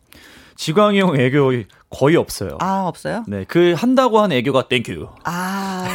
지광이 0.57 1.01
형 1.01 1.19
애교 1.19 1.53
거의 1.91 2.17
없어요. 2.17 2.59
아 2.61 2.85
없어요? 2.87 3.25
네, 3.29 3.45
그 3.47 3.75
한다고 3.77 4.21
한 4.21 4.33
애교가 4.33 4.69
thank 4.69 4.91
you. 4.91 5.09
아 5.25 5.87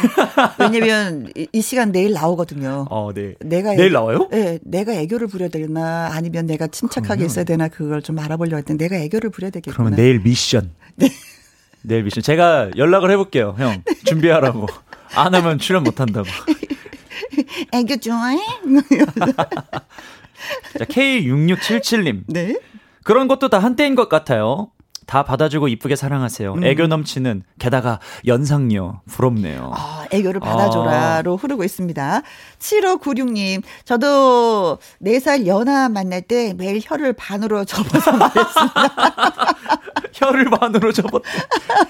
왜냐면 0.58 1.30
이, 1.36 1.46
이 1.52 1.62
시간 1.62 1.92
내일 1.92 2.12
나오거든요. 2.12 2.86
어, 2.90 3.12
네. 3.14 3.34
내가 3.40 3.74
내일 3.74 3.90
애교- 3.90 3.92
나와요? 3.92 4.28
네, 4.30 4.58
내가 4.62 4.92
애교를 4.94 5.26
부려야 5.26 5.48
되나 5.48 6.10
아니면 6.12 6.46
내가 6.46 6.66
침착하게 6.66 7.24
있어야 7.26 7.44
되나 7.44 7.68
그걸 7.68 8.02
좀 8.02 8.18
알아보려고 8.18 8.58
했더니 8.58 8.78
내가 8.78 8.96
애교를 8.96 9.30
부려야 9.30 9.50
되겠구나. 9.50 9.74
그러면 9.74 9.96
내일 9.96 10.20
미션. 10.20 10.70
내일 11.82 12.02
미션. 12.04 12.22
제가 12.22 12.70
연락을 12.76 13.10
해 13.10 13.16
볼게요, 13.16 13.54
형. 13.58 13.82
준비하라고. 14.04 14.66
안 15.14 15.34
하면 15.34 15.58
출연 15.58 15.82
못 15.82 16.00
한다고. 16.00 16.28
애교 17.72 17.96
좋아해? 17.98 18.38
자, 20.78 20.84
K6677님. 20.84 22.22
네. 22.26 22.56
그런 23.04 23.28
것도 23.28 23.48
다 23.48 23.58
한때인 23.58 23.94
것 23.94 24.08
같아요. 24.08 24.70
다 25.10 25.24
받아주고 25.24 25.66
이쁘게 25.66 25.96
사랑하세요. 25.96 26.54
음. 26.54 26.62
애교 26.62 26.86
넘치는 26.86 27.42
게다가 27.58 27.98
연상녀 28.28 29.00
부럽네요. 29.10 29.72
아, 29.74 30.06
애교를 30.12 30.38
받아줘라로 30.38 31.36
흐르고 31.36 31.64
있습니다. 31.64 32.22
7596님, 32.60 33.64
저도 33.84 34.78
4살 35.02 35.46
연하 35.46 35.88
만날 35.88 36.22
때 36.22 36.54
매일 36.56 36.78
혀를 36.80 37.12
반으로 37.14 37.64
접어서 37.66 38.12
말했습니다. 38.12 39.56
혀를 40.14 40.44
반으로 40.44 40.92
접었다. 40.92 41.28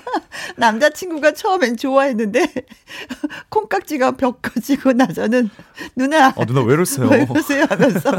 남자친구가 0.56 1.32
처음엔 1.32 1.76
좋아했는데, 1.76 2.46
콩깍지가 3.50 4.12
벽거지고 4.12 4.94
나서는, 4.94 5.50
누나, 5.94 6.28
어, 6.36 6.46
누나 6.46 6.62
왜 6.62 6.72
이러세요? 6.72 7.06
왜 7.06 7.26
그러세요? 7.26 7.66
하면서 7.68 8.12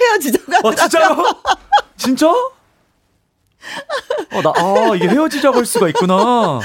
헤어지자고 0.00 0.68
어, 0.68 0.70
하더라고요. 0.70 1.26
진짜요? 1.98 2.32
진짜? 2.32 2.63
어, 4.32 4.42
나, 4.42 4.52
아, 4.56 4.94
이게 4.96 5.08
헤어지자고 5.08 5.58
할 5.58 5.66
수가 5.66 5.88
있구나. 5.88 6.60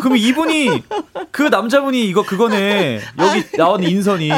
그럼 0.00 0.16
이분이, 0.16 0.82
그 1.30 1.42
남자분이 1.42 2.06
이거 2.06 2.22
그거네. 2.22 3.00
여기 3.18 3.50
나온 3.56 3.82
인선이. 3.82 4.28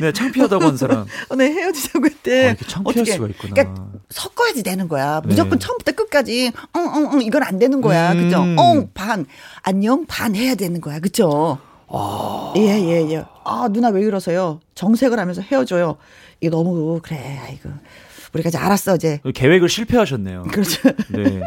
네, 0.00 0.12
창피하다고 0.12 0.64
한 0.64 0.76
사람. 0.76 1.06
어, 1.28 1.36
네, 1.36 1.46
헤어지자고 1.52 2.06
했대. 2.06 2.44
아, 2.44 2.48
이렇게 2.50 2.64
창피할 2.66 3.02
어떡해. 3.02 3.12
수가 3.16 3.26
있구나. 3.28 3.54
그러니까 3.54 3.84
섞어야지 4.10 4.62
되는 4.62 4.88
거야. 4.88 5.20
네. 5.24 5.28
무조건 5.28 5.58
처음부터 5.58 5.92
끝까지, 5.92 6.52
응, 6.76 6.92
응, 6.94 7.10
응, 7.14 7.22
이건 7.22 7.42
안 7.42 7.58
되는 7.58 7.80
거야. 7.80 8.12
음. 8.12 8.24
그죠? 8.24 8.42
응, 8.42 8.90
반, 8.94 9.26
안녕, 9.62 10.06
반 10.06 10.34
해야 10.36 10.54
되는 10.54 10.80
거야. 10.80 11.00
그죠? 11.00 11.58
아. 11.88 12.52
예, 12.56 12.60
예, 12.60 13.10
예. 13.12 13.24
아, 13.44 13.68
누나 13.70 13.88
왜 13.88 14.02
이러세요? 14.02 14.60
정색을 14.76 15.18
하면서 15.18 15.42
헤어져요. 15.42 15.96
이게 16.40 16.50
너무, 16.50 17.00
그래, 17.02 17.40
아이고. 17.46 17.68
우리가 18.34 18.48
이제 18.48 18.58
알았어, 18.58 18.96
이제. 18.96 19.20
계획을 19.34 19.68
실패하셨네요. 19.68 20.44
그렇죠. 20.50 20.90
네. 21.08 21.42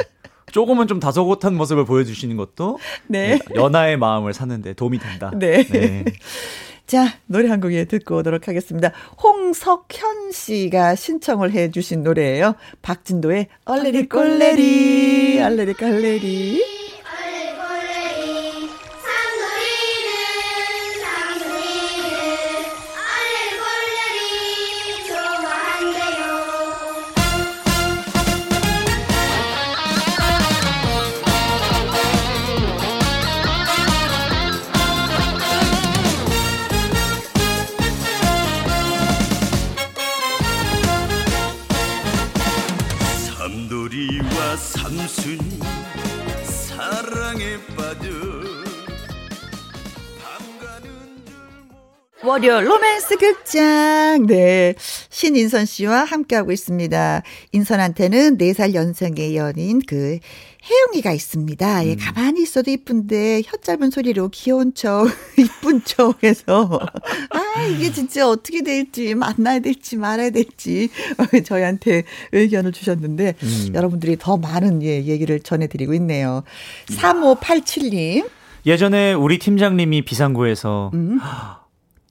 조금은 0.51 0.87
좀 0.87 0.99
다소곳한 0.99 1.55
모습을 1.55 1.85
보여주시는 1.85 2.37
것도 2.37 2.77
네. 3.07 3.39
연하의 3.55 3.97
마음을 3.97 4.33
사는데 4.33 4.73
도움이 4.73 4.99
된다. 4.99 5.31
네. 5.35 5.65
자, 6.85 7.07
노래 7.25 7.49
한곡 7.49 7.73
예, 7.73 7.85
듣고 7.85 8.17
오도록 8.17 8.47
하겠습니다. 8.47 8.91
홍석현 9.23 10.31
씨가 10.31 10.95
신청을 10.95 11.51
해 11.51 11.71
주신 11.71 12.03
노래예요. 12.03 12.55
박진도의 12.83 13.47
얼레리 13.65 14.07
꼴레리, 14.09 15.41
얼레리 15.41 15.73
꼴레리. 15.73 16.82
삼 45.07 45.52
월요 52.25 52.61
로맨스 52.61 53.17
극장. 53.17 54.25
네. 54.27 54.75
신인선 55.09 55.65
씨와 55.65 56.05
함께하고 56.05 56.53
있습니다. 56.53 57.21
인선한테는 57.51 58.37
4살 58.37 58.73
연상의 58.73 59.35
연인 59.35 59.81
그 59.85 60.19
혜영이가 60.63 61.11
있습니다. 61.11 61.85
예, 61.85 61.95
가만히 61.95 62.41
있어도 62.43 62.71
이쁜데 62.71 63.41
혀 63.45 63.57
짧은 63.57 63.89
소리로 63.89 64.29
귀여운 64.29 64.73
척, 64.73 65.07
이쁜 65.37 65.83
척 65.83 66.23
해서 66.23 66.79
아, 67.29 67.63
이게 67.63 67.91
진짜 67.91 68.25
어떻게 68.29 68.61
될지 68.61 69.15
만나야 69.15 69.59
될지 69.59 69.97
말아야 69.97 70.29
될지 70.29 70.89
저희한테 71.43 72.03
의견을 72.31 72.71
주셨는데 72.71 73.35
여러분들이 73.73 74.15
더 74.17 74.37
많은 74.37 74.81
예, 74.83 75.03
얘기를 75.03 75.41
전해 75.41 75.67
드리고 75.67 75.93
있네요. 75.95 76.43
3587님. 76.87 78.29
예전에 78.65 79.11
우리 79.11 79.39
팀장님이 79.39 80.03
비상구에서 80.05 80.91
음. 80.93 81.19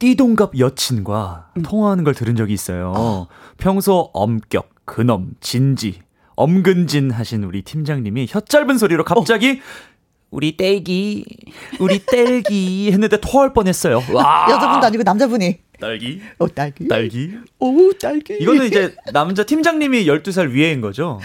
띠동갑 0.03 0.59
여친과 0.59 1.53
통화하는 1.63 2.03
걸 2.03 2.13
들은 2.13 2.35
적이 2.35 2.55
있어요. 2.55 3.29
평소 3.57 4.11
엄격, 4.13 4.69
근엄, 4.85 5.31
진지, 5.39 6.01
엄근진 6.35 7.13
하신 7.13 7.45
우리 7.45 7.63
팀장님이 7.63 8.27
혀 8.29 8.41
짧은 8.41 8.79
소리로 8.79 9.05
갑자기 9.05 9.61
우리 10.33 10.57
떼기, 10.57 11.25
우리 11.79 12.05
뗄기 12.05 12.91
했는데 12.91 13.21
토할 13.21 13.53
뻔했어요. 13.53 14.03
와, 14.13 14.49
여자분도 14.51 14.87
아니고 14.89 15.05
남자분이. 15.05 15.61
딸기, 15.83 16.21
어, 16.39 16.47
딸기. 16.47 16.87
딸기. 16.87 17.33
오, 17.59 17.93
딸기. 18.01 18.35
이거는 18.41 18.67
이제 18.67 18.95
남자 19.13 19.43
팀장님이 19.43 20.07
12살 20.07 20.51
위에인 20.51 20.81
거죠. 20.81 21.19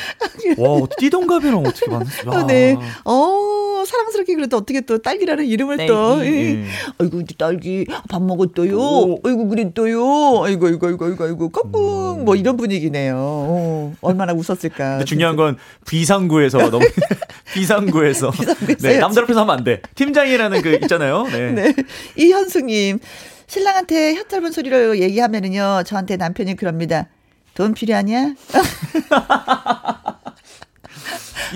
와, 0.58 0.80
띠동갑이랑 0.98 1.60
어떻게 1.60 1.92
만났어? 1.92 2.32
어, 2.32 2.44
네. 2.48 2.76
어, 3.06 3.84
사랑스럽게 3.86 4.34
그래도 4.34 4.58
어떻게 4.58 4.82
또 4.82 4.98
딸기라는 4.98 5.46
이름을 5.46 5.86
또. 5.86 6.18
딸기, 6.18 6.32
예. 6.32 6.42
예. 6.56 6.66
아이고, 6.98 7.18
우리 7.18 7.26
딸기 7.38 7.86
밥 8.10 8.24
먹었어요. 8.24 8.76
오. 8.76 9.20
아이고, 9.24 9.48
그랬어요. 9.48 10.44
아이고, 10.44 10.66
아이고, 10.66 10.88
아이고, 10.88 11.06
아이고, 11.06 11.24
아이고, 11.24 11.50
깍꿍. 11.50 12.26
뭐 12.26 12.36
이런 12.36 12.58
분위기네요. 12.58 13.16
어, 13.16 13.96
얼마나 14.02 14.34
웃었을까. 14.34 14.90
근데 14.90 15.06
중요한 15.06 15.36
건 15.36 15.58
비상구에서 15.88 16.72
너무 16.72 16.84
비상구에서 17.54 18.32
비상구에서 18.32 18.88
네. 18.88 18.98
남들 18.98 19.24
앞에서 19.24 19.42
하면 19.42 19.58
안 19.60 19.64
돼. 19.64 19.82
팀장이라는 19.94 20.62
그 20.64 20.80
있잖아요. 20.84 21.24
네. 21.28 21.52
네. 21.52 21.74
이현숙님, 22.18 23.00
신랑한테 23.48 24.16
혀 24.16 24.24
짧은 24.24 24.52
소리로 24.52 25.00
얘기하면은요, 25.00 25.84
저한테 25.86 26.18
남편이 26.18 26.56
그럽니다. 26.56 27.08
돈 27.54 27.74
필요하냐? 27.74 28.36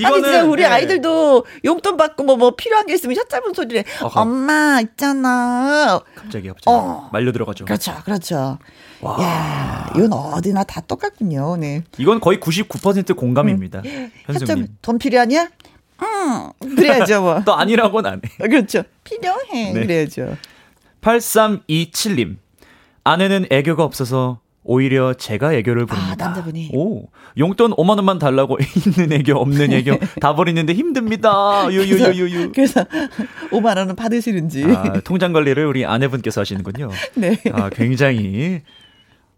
아니 0.05 0.23
진짜 0.23 0.45
우리 0.45 0.61
네. 0.63 0.69
아이들도 0.69 1.45
용돈 1.65 1.97
받고 1.97 2.23
뭐, 2.23 2.37
뭐 2.37 2.55
필요한 2.55 2.85
게 2.87 2.93
있으면 2.93 3.17
혀 3.17 3.23
짧은 3.25 3.53
소리를 3.53 3.83
어허. 4.01 4.21
엄마 4.21 4.79
있잖아. 4.81 5.99
갑자기 6.15 6.47
갑자기 6.47 6.65
어. 6.67 7.09
말려 7.11 7.33
들어가죠. 7.33 7.65
그렇죠, 7.65 7.93
그렇죠. 8.05 8.57
야, 9.19 9.91
이건 9.95 10.13
어디나 10.13 10.63
다 10.63 10.79
똑같군요. 10.81 11.57
네. 11.57 11.83
이건 11.97 12.19
거의 12.21 12.39
99% 12.39 13.15
공감입니다. 13.17 13.79
혀 13.79 13.89
현승님. 14.27 14.47
짧은 14.47 14.77
돈 14.81 14.97
필요하냐? 14.97 15.49
응. 16.03 16.51
그래야죠 16.75 17.21
뭐. 17.21 17.41
또 17.45 17.53
아니라고는 17.53 18.09
안 18.09 18.21
해. 18.23 18.47
그렇죠. 18.47 18.83
필요해. 19.03 19.73
네. 19.73 19.81
그래야죠. 19.81 20.37
8327님. 21.01 22.37
아내는 23.03 23.47
애교가 23.49 23.83
없어서 23.83 24.39
오히려 24.63 25.15
제가 25.15 25.53
애교를 25.55 25.87
부릅니다. 25.87 26.13
아, 26.13 26.15
남자분이. 26.27 26.69
오, 26.73 27.07
용돈 27.37 27.71
5만 27.71 27.95
원만 27.97 28.19
달라고 28.19 28.57
있는 28.85 29.11
애교 29.11 29.33
없는 29.35 29.73
애교 29.73 29.97
다 30.21 30.35
버리는데 30.35 30.73
힘듭니다. 30.73 31.67
유유유유유. 31.71 32.51
그래서 32.53 32.85
5만 33.49 33.77
원은 33.77 33.95
받으시는지. 33.95 34.63
아, 34.65 34.99
통장 35.03 35.33
관리를 35.33 35.65
우리 35.65 35.83
아내분께서 35.83 36.41
하시는군요. 36.41 36.91
네. 37.15 37.37
아, 37.51 37.69
굉장히 37.69 38.61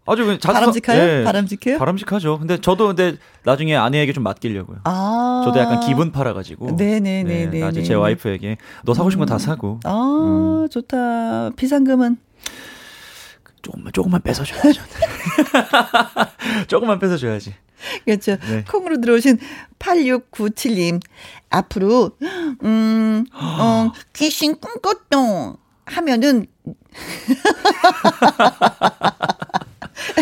아주 0.06 0.38
자주 0.38 0.52
바람직해요? 0.52 1.02
예, 1.02 1.24
바람직해요? 1.24 1.78
바람직하죠. 1.78 2.38
근데 2.38 2.60
저도 2.60 2.88
근데 2.88 3.16
나중에 3.44 3.74
아내에게 3.74 4.12
좀 4.12 4.22
맡기려고요. 4.22 4.80
아. 4.84 5.42
저도 5.46 5.58
약간 5.58 5.80
기분 5.80 6.12
팔아 6.12 6.34
가지고. 6.34 6.72
네네네네. 6.72 7.58
나중에 7.58 7.84
제 7.84 7.94
와이프에게 7.94 8.58
너 8.84 8.92
사고 8.92 9.08
싶은 9.10 9.24
거다 9.24 9.38
사고 9.38 9.80
아, 9.84 10.66
좋다. 10.70 11.50
비상금은 11.56 12.18
조금만 13.62 13.92
조금만 13.92 14.20
뺏어 14.20 14.44
줘야죠. 14.44 14.82
조금만 16.68 16.98
뺏어 16.98 17.16
줘야지. 17.16 17.54
그렇죠. 18.04 18.36
네. 18.36 18.64
콩으로 18.70 19.00
들어오신 19.00 19.38
8697님. 19.78 21.00
앞으로, 21.50 22.10
음, 22.64 23.24
어, 23.32 23.90
귀신 24.12 24.56
꿈꿨동 24.58 25.56
하면은, 25.86 26.46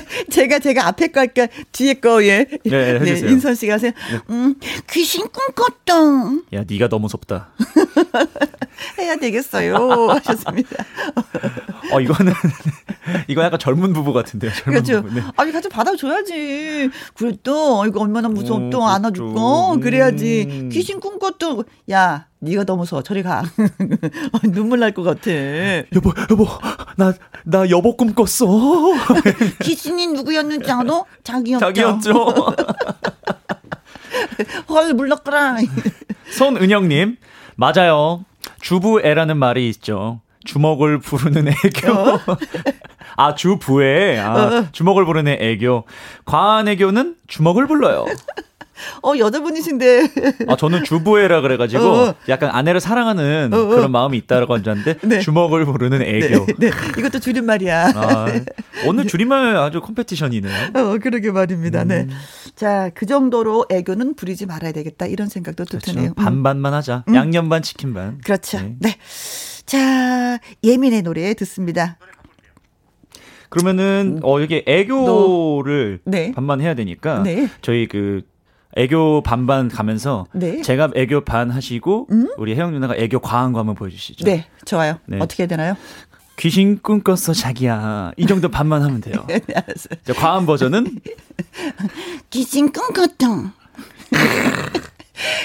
제가, 0.31 0.59
제가 0.59 0.87
앞에 0.89 1.09
거 1.09 1.21
할까, 1.21 1.47
뒤에 1.73 1.95
거, 1.95 2.23
예. 2.25 2.47
네, 2.65 3.01
해주세요. 3.01 3.31
인선 3.31 3.55
씨가 3.55 3.75
하세요. 3.75 3.93
음, 4.31 4.55
귀신 4.91 5.27
꿈꿨동 5.29 6.45
야, 6.55 6.65
네가 6.69 6.89
너무 6.89 7.03
무섭다. 7.03 7.53
해야 8.99 9.17
되겠어요. 9.17 9.77
하셨습니다. 10.11 10.85
어, 11.93 12.01
이거는 12.01 12.33
이거 13.29 13.43
약간 13.43 13.59
젊은 13.59 13.93
부부 13.93 14.13
같은데요. 14.13 14.53
젊은 14.53 14.83
그렇죠. 14.83 15.03
부부. 15.03 15.15
네. 15.15 15.23
아니, 15.37 15.53
같이 15.53 15.69
받아줘야지. 15.69 16.91
그래, 17.15 17.33
또, 17.43 17.85
이거 17.87 18.01
얼마나 18.01 18.29
무서워. 18.29 18.59
음, 18.59 18.71
또 18.71 18.79
그렇죠. 18.79 18.95
안아줄까? 18.95 19.41
그래야지. 19.83 20.47
음. 20.49 20.69
귀신 20.71 21.01
꿈꿨도, 21.01 21.65
야, 21.91 22.27
네가 22.41 22.65
너무 22.65 22.81
무서워. 22.81 23.03
저리 23.03 23.23
가. 23.23 23.41
어, 24.33 24.39
눈물 24.45 24.79
날 24.81 24.93
것 24.93 25.03
같아. 25.03 25.31
여보, 25.95 26.13
여보, 26.31 26.47
나, 26.97 27.13
나 27.45 27.69
여보 27.71 27.97
꿈 27.97 28.15
꿨어. 28.15 28.47
귀신이 29.63 30.07
누구였는지 30.09 30.71
알아? 30.71 31.03
자기였죠. 31.25 31.67
자기였죠. 31.67 32.35
헐, 34.69 34.95
물렀거라. 34.95 35.57
손은영님, 36.31 37.17
맞아요. 37.57 38.25
주부애라는 38.61 39.37
말이 39.37 39.69
있죠. 39.69 40.21
주먹을 40.45 40.99
부르는 40.99 41.49
애교. 41.49 41.93
어? 41.93 42.19
아, 43.17 43.35
주부애. 43.35 44.19
아, 44.19 44.69
주먹을 44.73 45.05
부르는 45.05 45.37
애교. 45.41 45.85
과한 46.25 46.69
애교는 46.69 47.17
주먹을 47.27 47.67
불러요. 47.67 48.05
어, 49.03 49.13
여자분이신데. 49.19 50.09
아, 50.49 50.57
저는 50.57 50.85
주부애라 50.85 51.41
그래가지고 51.41 51.85
어. 51.85 52.15
약간 52.29 52.51
아내를 52.51 52.81
사랑하는 52.81 53.51
어, 53.53 53.57
어. 53.57 53.67
그런 53.69 53.91
마음이 53.91 54.17
있다라고 54.19 54.55
한줄 54.55 54.73
알았는데 54.73 55.07
네. 55.07 55.21
주먹을 55.21 55.65
부르는 55.65 56.03
애교. 56.03 56.47
네, 56.47 56.55
네. 56.59 56.71
이것도 56.99 57.21
줄임말이야. 57.21 57.93
아, 57.95 58.27
오늘 58.87 59.07
줄임말 59.07 59.57
아주 59.57 59.81
컴페티션이네요. 59.81 60.71
어, 60.75 60.99
그러게 60.99 61.31
말입니다. 61.31 61.83
음. 61.83 61.89
네. 61.89 62.09
자, 62.55 62.91
그 62.95 63.07
정도로 63.07 63.67
애교는 63.71 64.15
부리지 64.15 64.47
말아야 64.47 64.73
되겠다. 64.73 65.07
이런 65.07 65.29
생각도 65.29 65.65
또 65.65 65.79
그렇죠. 65.79 65.93
드네요. 65.93 66.11
음. 66.11 66.15
반반만 66.15 66.75
하자. 66.75 67.05
양념 67.15 67.49
반 67.49 67.63
치킨 67.63 67.95
반. 67.95 68.21
그렇죠. 68.25 68.59
네. 68.59 68.77
네. 68.81 68.97
자, 69.65 70.39
예민의 70.63 71.03
노래 71.03 71.35
듣습니다. 71.35 71.99
그러면은 73.53 74.21
어 74.23 74.41
여기 74.41 74.63
애교를 74.67 76.01
네. 76.05 76.33
반반 76.33 76.63
해야 76.63 76.75
되니까 76.75 77.23
네. 77.23 77.51
저희 77.61 77.87
그 77.87 78.23
애교 78.77 79.23
반반 79.23 79.69
가면서 79.69 80.27
네. 80.33 80.63
제가 80.63 80.91
애교 80.95 81.23
반 81.25 81.51
하시고 81.51 82.09
우리 82.39 82.55
혜영 82.55 82.73
누나가 82.73 82.97
애교 82.97 83.21
과한 83.21 83.53
거 83.53 83.59
한번 83.59 83.75
보여주시죠. 83.75 84.25
네, 84.25 84.47
좋아요. 84.65 84.99
네. 85.07 85.19
어떻게 85.21 85.43
해야 85.43 85.49
되나요? 85.49 85.77
귀신 86.39 86.81
꿈꿨어 86.81 87.35
자기야. 87.35 88.13
이 88.17 88.27
정도 88.27 88.49
반만 88.49 88.83
하면 88.83 89.01
돼요. 89.01 89.25
네, 89.29 89.41
알았어요. 89.55 90.17
과한 90.17 90.47
버전은 90.47 90.99
귀신 92.31 92.73
꿈꿨동 92.73 93.53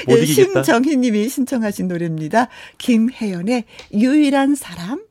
못 0.08 0.16
네, 0.16 0.22
이기겠다. 0.24 0.64
심정희 0.64 0.98
님이 0.98 1.30
신청하신 1.30 1.88
노래입니다. 1.88 2.48
김혜연의 2.78 3.66
유일한 3.94 4.56
사람. 4.56 5.04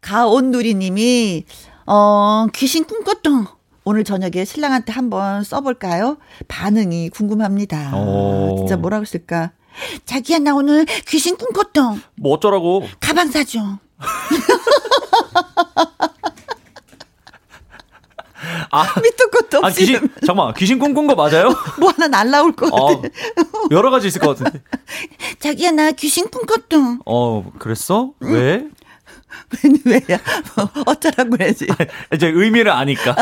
가온누리 0.00 0.74
님이, 0.74 1.44
어, 1.86 2.46
귀신 2.54 2.84
꿈꿨동. 2.84 3.46
오늘 3.90 4.04
저녁에 4.04 4.44
신랑한테 4.44 4.92
한번 4.92 5.42
써볼까요? 5.42 6.16
반응이 6.46 7.08
궁금합니다. 7.10 7.96
오. 7.96 8.54
진짜 8.58 8.76
뭐라고 8.76 9.04
쓸까? 9.04 9.50
자기야 10.04 10.38
나 10.38 10.54
오늘 10.54 10.84
귀신 11.08 11.36
꿈꿨동 11.36 12.00
뭐 12.14 12.34
어쩌라고. 12.34 12.84
가방 13.00 13.32
사줘 13.32 13.78
아, 18.70 18.84
밑도 19.02 19.28
끝도 19.32 19.58
아 19.58 19.66
없이 19.66 19.80
귀신 19.80 20.08
잠깐만 20.24 20.54
귀신 20.54 20.78
꿈꾼 20.78 21.08
거 21.08 21.16
맞아요? 21.16 21.52
뭐 21.80 21.90
하나 21.90 22.06
날라올 22.06 22.52
것 22.52 22.70
같아. 22.70 22.84
어, 22.84 23.02
여러 23.72 23.90
가지 23.90 24.06
있을 24.06 24.20
것 24.20 24.38
같은데. 24.38 24.62
자기야 25.40 25.72
나 25.72 25.90
귀신 25.90 26.28
꿈꿨동 26.30 27.00
어 27.06 27.50
그랬어? 27.58 28.12
왜? 28.20 28.68
왜야? 29.84 30.18
뭐 30.56 30.70
어쩌라고 30.86 31.30
그래야지. 31.30 31.66
이제 32.14 32.28
의미를 32.28 32.70
아니까. 32.72 33.14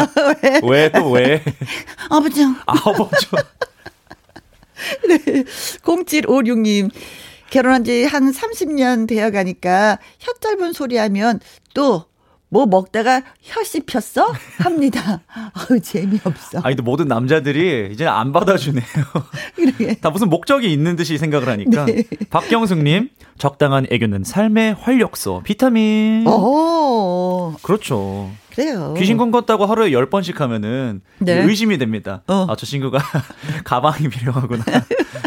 왜또 0.63 1.11
왜? 1.11 1.43
아버지 2.11 2.43
아버지. 2.67 3.27
네. 5.09 5.17
0756님. 5.83 6.91
결혼한 7.51 7.83
지 7.85 8.05
한 8.05 8.31
30년 8.31 9.09
되어 9.09 9.31
가니까 9.31 9.99
혀 10.19 10.33
짧은 10.35 10.73
소리 10.75 10.99
하면 10.99 11.41
또 11.73 12.05
뭐 12.51 12.67
먹다가 12.67 13.23
혀 13.43 13.63
씹혔어? 13.63 14.33
합니다. 14.59 15.21
아우, 15.53 15.79
재미없어. 15.81 16.59
아니, 16.63 16.75
근데 16.75 16.83
모든 16.83 17.07
남자들이 17.07 17.91
이제 17.93 18.07
안 18.07 18.33
받아주네요. 18.33 18.85
이렇게. 19.59 19.95
다 19.97 20.11
무슨 20.11 20.29
목적이 20.31 20.73
있는 20.73 20.97
듯이 20.97 21.19
생각을 21.19 21.49
하니까. 21.49 21.85
네. 21.85 22.05
박경숙님, 22.31 23.11
적당한 23.37 23.87
애교는 23.91 24.25
삶의 24.25 24.77
활력소, 24.81 25.43
비타민. 25.45 26.25
어, 26.27 27.55
그렇죠. 27.63 28.31
그래요. 28.55 28.95
귀신 28.99 29.19
꿈꿨다고 29.19 29.67
하루에 29.67 29.91
10번씩 29.91 30.39
하면은 30.39 31.01
네. 31.19 31.43
의심이 31.45 31.79
됩니다. 31.79 32.23
어. 32.27 32.47
아, 32.49 32.57
저 32.57 32.67
친구가 32.67 32.99
가방이 33.65 34.09
필요하구나. 34.09 34.65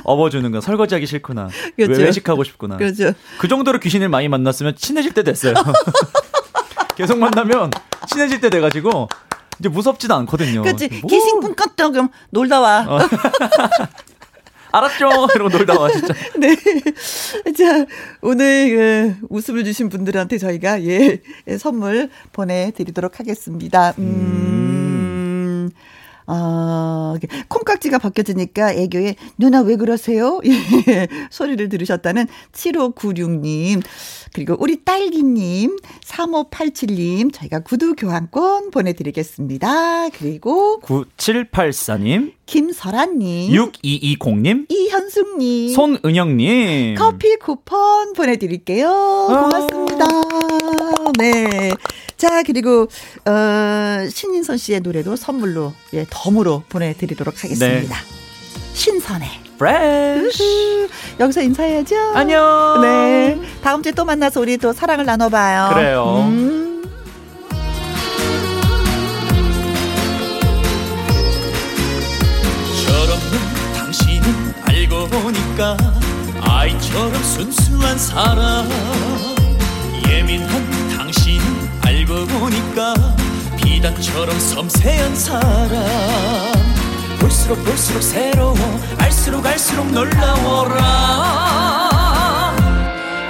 업어주는 0.03 0.51
거, 0.51 0.59
설거지하기 0.59 1.05
싫구나. 1.05 1.49
그렇죠. 1.77 1.99
왜 1.99 2.05
외식하고 2.07 2.43
싶구나. 2.43 2.77
그렇죠. 2.77 3.13
그 3.39 3.47
정도로 3.47 3.79
귀신을 3.79 4.09
많이 4.09 4.27
만났으면 4.27 4.75
친해질 4.75 5.13
때 5.13 5.23
됐어요. 5.23 5.53
계속 7.01 7.17
만나면 7.17 7.71
친해질 8.07 8.41
때 8.41 8.51
돼가지고 8.51 9.09
이제 9.59 9.69
무섭지도 9.69 10.13
않거든요. 10.13 10.61
그치. 10.61 10.87
뭐, 10.87 11.09
기싱뿐 11.09 11.55
껐다 11.55 11.91
그럼 11.91 12.09
놀다 12.29 12.59
와. 12.59 12.85
어. 12.87 12.99
알았죠? 14.71 15.09
이러고 15.35 15.49
놀다 15.57 15.79
와, 15.79 15.89
진짜. 15.91 16.13
네. 16.37 16.55
자, 17.57 17.85
오늘 18.21 19.17
그 19.19 19.27
웃음을 19.29 19.63
주신 19.63 19.89
분들한테 19.89 20.37
저희가 20.37 20.83
예, 20.83 21.21
예, 21.47 21.57
선물 21.57 22.09
보내드리도록 22.33 23.19
하겠습니다. 23.19 23.93
음. 23.97 24.60
아, 26.33 27.13
이게 27.17 27.27
콩깍지가 27.49 27.97
벗겨지니까 27.97 28.71
애교에 28.71 29.15
누나 29.37 29.59
왜 29.59 29.75
그러세요? 29.75 30.39
예, 30.87 31.07
소리를 31.29 31.67
들으셨다는 31.67 32.25
7596님, 32.53 33.81
그리고 34.31 34.55
우리 34.57 34.85
딸기님, 34.85 35.77
3587님, 36.05 37.33
저희가 37.33 37.59
구두 37.59 37.95
교환권 37.95 38.71
보내드리겠습니다. 38.71 40.07
그리고 40.11 40.79
9784님, 40.79 42.31
김설아님, 42.45 43.51
6220님, 43.51 44.71
이현숙님, 44.71 45.73
손은영님. 45.73 46.95
커피 46.95 47.35
쿠폰 47.35 48.13
보내드릴게요. 48.13 48.87
고맙습니다. 49.27 50.07
네. 51.19 51.71
자, 52.21 52.43
그리고, 52.43 52.87
어, 53.25 54.07
신인선 54.07 54.57
씨의 54.57 54.81
노래도 54.81 55.15
선물로, 55.15 55.73
예, 55.95 56.05
덤으로 56.07 56.61
보내드리도록 56.69 57.43
하겠습니다. 57.43 57.97
신선해. 58.75 59.27
프레쉬. 59.57 60.87
여기서 61.19 61.41
인사해야죠. 61.41 61.95
안녕. 62.13 62.79
네. 62.83 63.39
다음 63.63 63.81
주에 63.81 63.91
또 63.91 64.05
만나서 64.05 64.39
우리 64.39 64.57
또 64.57 64.71
사랑을 64.71 65.05
나눠봐요. 65.05 65.73
그래요. 65.73 66.25
음. 66.27 66.83
철없는 72.85 73.73
당신은 73.73 74.53
알고 74.65 75.07
보니까 75.07 75.75
아이처럼 76.41 77.13
순수한 77.23 77.97
사람 77.97 78.69
예민한 80.07 80.70
보니까 82.41 82.95
비단처럼 83.57 84.39
섬세한 84.39 85.15
사람. 85.15 86.51
볼수록 87.19 87.63
볼수록 87.63 88.01
새로워 88.01 88.55
알수록 88.97 89.45
알수록 89.45 89.85
놀라워라. 89.91 90.81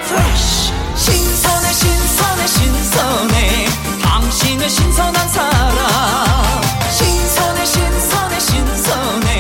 Fresh. 0.05 0.71
신선해 0.95 1.73
신선해 1.73 2.47
신선해. 2.47 3.65
당신은 4.01 4.69
신선한 4.69 5.27
사람. 5.27 6.61
신선해 6.89 7.65
신선해 7.65 8.39
신선해 8.39 9.30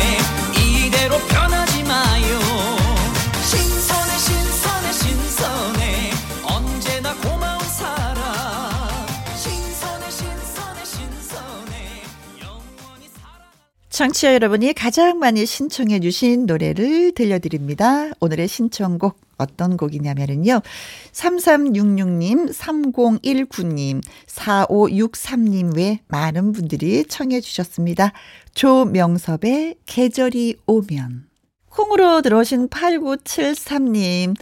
청취자 14.01 14.33
여러분이 14.33 14.73
가장 14.73 15.19
많이 15.19 15.45
신청해 15.45 15.99
주신 15.99 16.47
노래를 16.47 17.11
들려드립니다. 17.11 18.09
오늘의 18.19 18.47
신청곡 18.47 19.21
어떤 19.37 19.77
곡이냐면요. 19.77 20.61
3366님, 21.11 22.51
3019님, 22.51 24.01
4563님 24.25 25.77
외 25.77 25.99
많은 26.07 26.51
분들이 26.51 27.05
청해 27.05 27.41
주셨습니다. 27.41 28.13
조명섭의 28.55 29.75
계절이 29.85 30.55
오면. 30.65 31.27
콩으로 31.69 32.23
들어오신 32.23 32.69
8973님. 32.69 34.35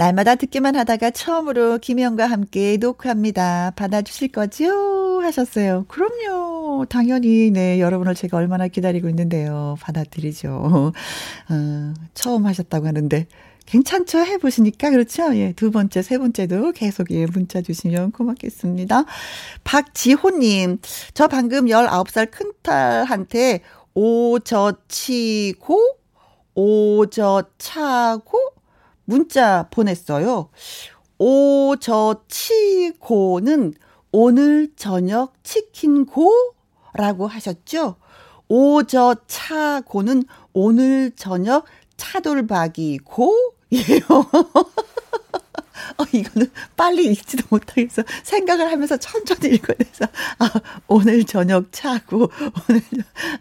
날마다 0.00 0.34
듣기만 0.34 0.76
하다가 0.76 1.10
처음으로 1.10 1.76
김혜영과 1.76 2.24
함께 2.24 2.78
녹화합니다. 2.78 3.72
받아주실 3.76 4.28
거죠? 4.28 5.20
하셨어요. 5.20 5.84
그럼요. 5.88 6.86
당연히, 6.86 7.50
네. 7.50 7.78
여러분을 7.80 8.14
제가 8.14 8.38
얼마나 8.38 8.66
기다리고 8.66 9.10
있는데요. 9.10 9.76
받아드리죠. 9.82 10.92
어, 11.50 11.92
처음 12.14 12.46
하셨다고 12.46 12.86
하는데. 12.86 13.26
괜찮죠? 13.66 14.20
해보시니까. 14.20 14.88
그렇죠? 14.88 15.36
예. 15.36 15.52
두 15.52 15.70
번째, 15.70 16.00
세 16.00 16.16
번째도 16.16 16.72
계속 16.72 17.10
예, 17.10 17.26
문자 17.26 17.60
주시면 17.60 18.12
고맙겠습니다. 18.12 19.04
박지호님. 19.64 20.78
저 21.12 21.28
방금 21.28 21.66
19살 21.66 22.30
큰딸한테 22.30 23.60
오저 23.92 24.78
치고, 24.88 25.78
오저 26.54 27.42
차고, 27.58 28.59
문자 29.10 29.66
보냈어요. 29.70 30.48
오 31.18 31.74
저 31.80 32.22
치 32.28 32.92
고는 33.00 33.74
오늘 34.12 34.70
저녁 34.76 35.34
치킨 35.42 36.06
고 36.06 36.30
라고 36.94 37.26
하셨죠? 37.26 37.96
오 38.48 38.82
저 38.84 39.14
차 39.26 39.80
고는 39.80 40.22
오늘 40.52 41.10
저녁 41.16 41.64
차돌박이 41.96 42.98
고 43.04 43.34
예요. 43.72 44.06
어, 45.98 46.04
이거는 46.12 46.50
빨리 46.80 47.04
읽지도 47.12 47.44
못하겠어. 47.50 48.02
생각을 48.22 48.72
하면서 48.72 48.96
천천히 48.96 49.54
읽어야 49.54 49.76
돼서, 49.76 50.06
아, 50.38 50.50
오늘 50.88 51.24
저녁 51.24 51.70
차고, 51.72 52.30
오늘, 52.70 52.82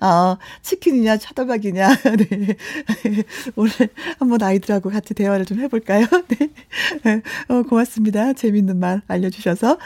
아, 0.01 0.37
치킨이냐, 0.61 1.15
차돌박이냐, 1.15 1.87
네. 2.19 2.57
오늘 3.55 3.71
한번 4.19 4.43
아이들하고 4.43 4.89
같이 4.89 5.13
대화를 5.13 5.45
좀 5.45 5.61
해볼까요? 5.61 6.05
네. 7.05 7.21
어, 7.47 7.63
고맙습니다. 7.63 8.33
재밌는 8.33 8.77
말 8.77 9.01
알려주셔서. 9.07 9.77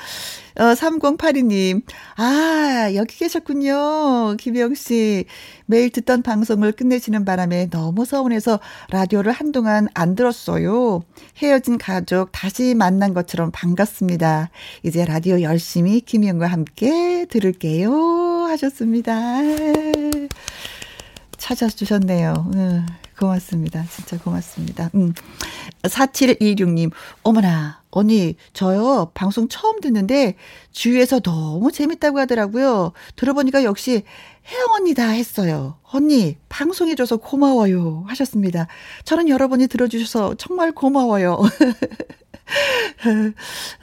어, 0.55 0.63
3082님, 0.63 1.81
아, 2.15 2.91
여기 2.93 3.17
계셨군요. 3.17 4.35
김영 4.37 4.75
씨. 4.75 5.25
매일 5.65 5.89
듣던 5.89 6.21
방송을 6.21 6.73
끝내시는 6.73 7.25
바람에 7.25 7.69
너무 7.69 8.05
서운해서 8.05 8.59
라디오를 8.89 9.31
한동안 9.31 9.87
안 9.93 10.15
들었어요. 10.15 11.01
헤어진 11.37 11.77
가족 11.77 12.31
다시 12.31 12.75
만난 12.75 13.13
것처럼 13.13 13.42
반갑습니다. 13.51 14.49
이제 14.83 15.05
라디오 15.05 15.41
열심히 15.41 16.01
김영과 16.01 16.47
함께 16.47 17.25
들을게요. 17.29 17.91
하셨습니다. 18.49 19.13
찾아주셨네요. 21.37 22.51
음, 22.55 22.85
고맙습니다. 23.19 23.83
진짜 23.89 24.17
고맙습니다. 24.17 24.89
음. 24.95 25.13
4716님, 25.83 26.91
어머나, 27.23 27.81
언니, 27.91 28.35
저요, 28.53 29.11
방송 29.13 29.49
처음 29.49 29.81
듣는데, 29.81 30.35
주위에서 30.71 31.19
너무 31.19 31.71
재밌다고 31.71 32.19
하더라고요. 32.19 32.93
들어보니까 33.15 33.63
역시 33.63 34.03
혜영 34.49 34.71
언니다 34.71 35.09
했어요. 35.09 35.77
언니, 35.83 36.37
방송해줘서 36.49 37.17
고마워요. 37.17 38.05
하셨습니다. 38.07 38.67
저는 39.03 39.29
여러분이 39.29 39.67
들어주셔서 39.67 40.35
정말 40.35 40.71
고마워요. 40.71 41.39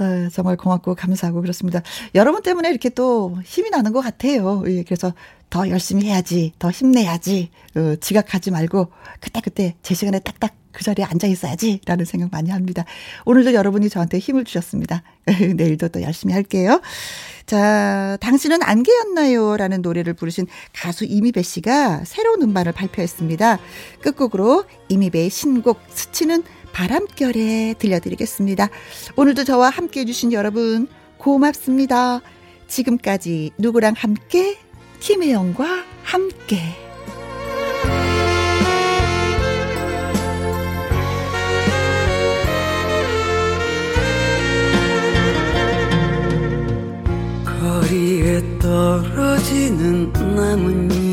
어, 0.01 0.29
정말 0.33 0.57
고맙고 0.57 0.95
감사하고 0.95 1.41
그렇습니다. 1.41 1.83
여러분 2.15 2.43
때문에 2.43 2.71
이렇게 2.71 2.89
또 2.89 3.37
힘이 3.45 3.71
나는 3.71 3.93
것 3.93 4.01
같아요. 4.01 4.63
예, 4.67 4.83
그래서 4.83 5.13
더 5.51 5.69
열심히 5.69 6.07
해야지, 6.07 6.53
더 6.59 6.71
힘내야지, 6.71 7.51
어, 7.77 7.97
지각하지 8.01 8.51
말고 8.53 8.93
그때그때 9.21 9.75
제 9.83 9.95
시간에 9.95 10.21
딱딱 10.21 10.55
그 10.73 10.85
자리에 10.85 11.05
앉아 11.05 11.27
있어야지 11.27 11.81
라는 11.85 12.05
생각 12.05 12.31
많이 12.31 12.51
합니다. 12.51 12.85
오늘도 13.25 13.55
여러분이 13.55 13.89
저한테 13.89 14.19
힘을 14.19 14.45
주셨습니다. 14.45 15.03
내일도 15.57 15.89
또 15.89 16.01
열심히 16.03 16.33
할게요. 16.33 16.81
자, 17.47 18.17
당신은 18.21 18.63
안개였나요? 18.63 19.57
라는 19.57 19.83
노래를 19.83 20.15
부르신 20.15 20.47
가수 20.73 21.05
이미배 21.05 21.43
씨가 21.43 22.05
새로운 22.05 22.43
음반을 22.43 22.71
발표했습니다. 22.71 23.59
끝곡으로 24.03 24.65
이미배의 24.89 25.31
신곡 25.31 25.81
스치는 25.89 26.45
바람결에 26.73 27.75
들려드리겠습니다. 27.79 28.69
오늘도 29.17 29.45
저와 29.45 29.71
함께 29.71 30.01
해주신 30.01 30.33
여러분 30.33 30.89
고맙습니다. 31.19 32.21
지금까지 32.67 33.51
누구랑 33.59 33.95
함께? 33.97 34.59
김혜영과 35.01 35.85
함께. 36.03 36.59
거리에 47.45 48.59
떨어지는 48.59 50.13
나뭇잎 50.13 51.10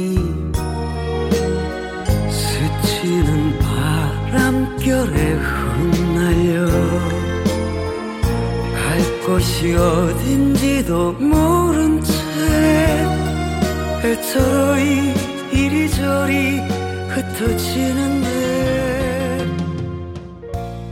한결에 4.88 5.34
흩날려 5.34 6.66
갈 8.74 9.22
곳이 9.26 9.76
어딘지도 9.76 11.12
모른 11.12 12.02
채 12.02 12.14
애처로이 14.06 15.14
이리저리 15.52 16.62
흩어지는데 17.10 18.28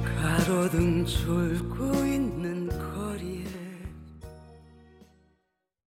가로등 0.04 1.06
줄 1.06 1.65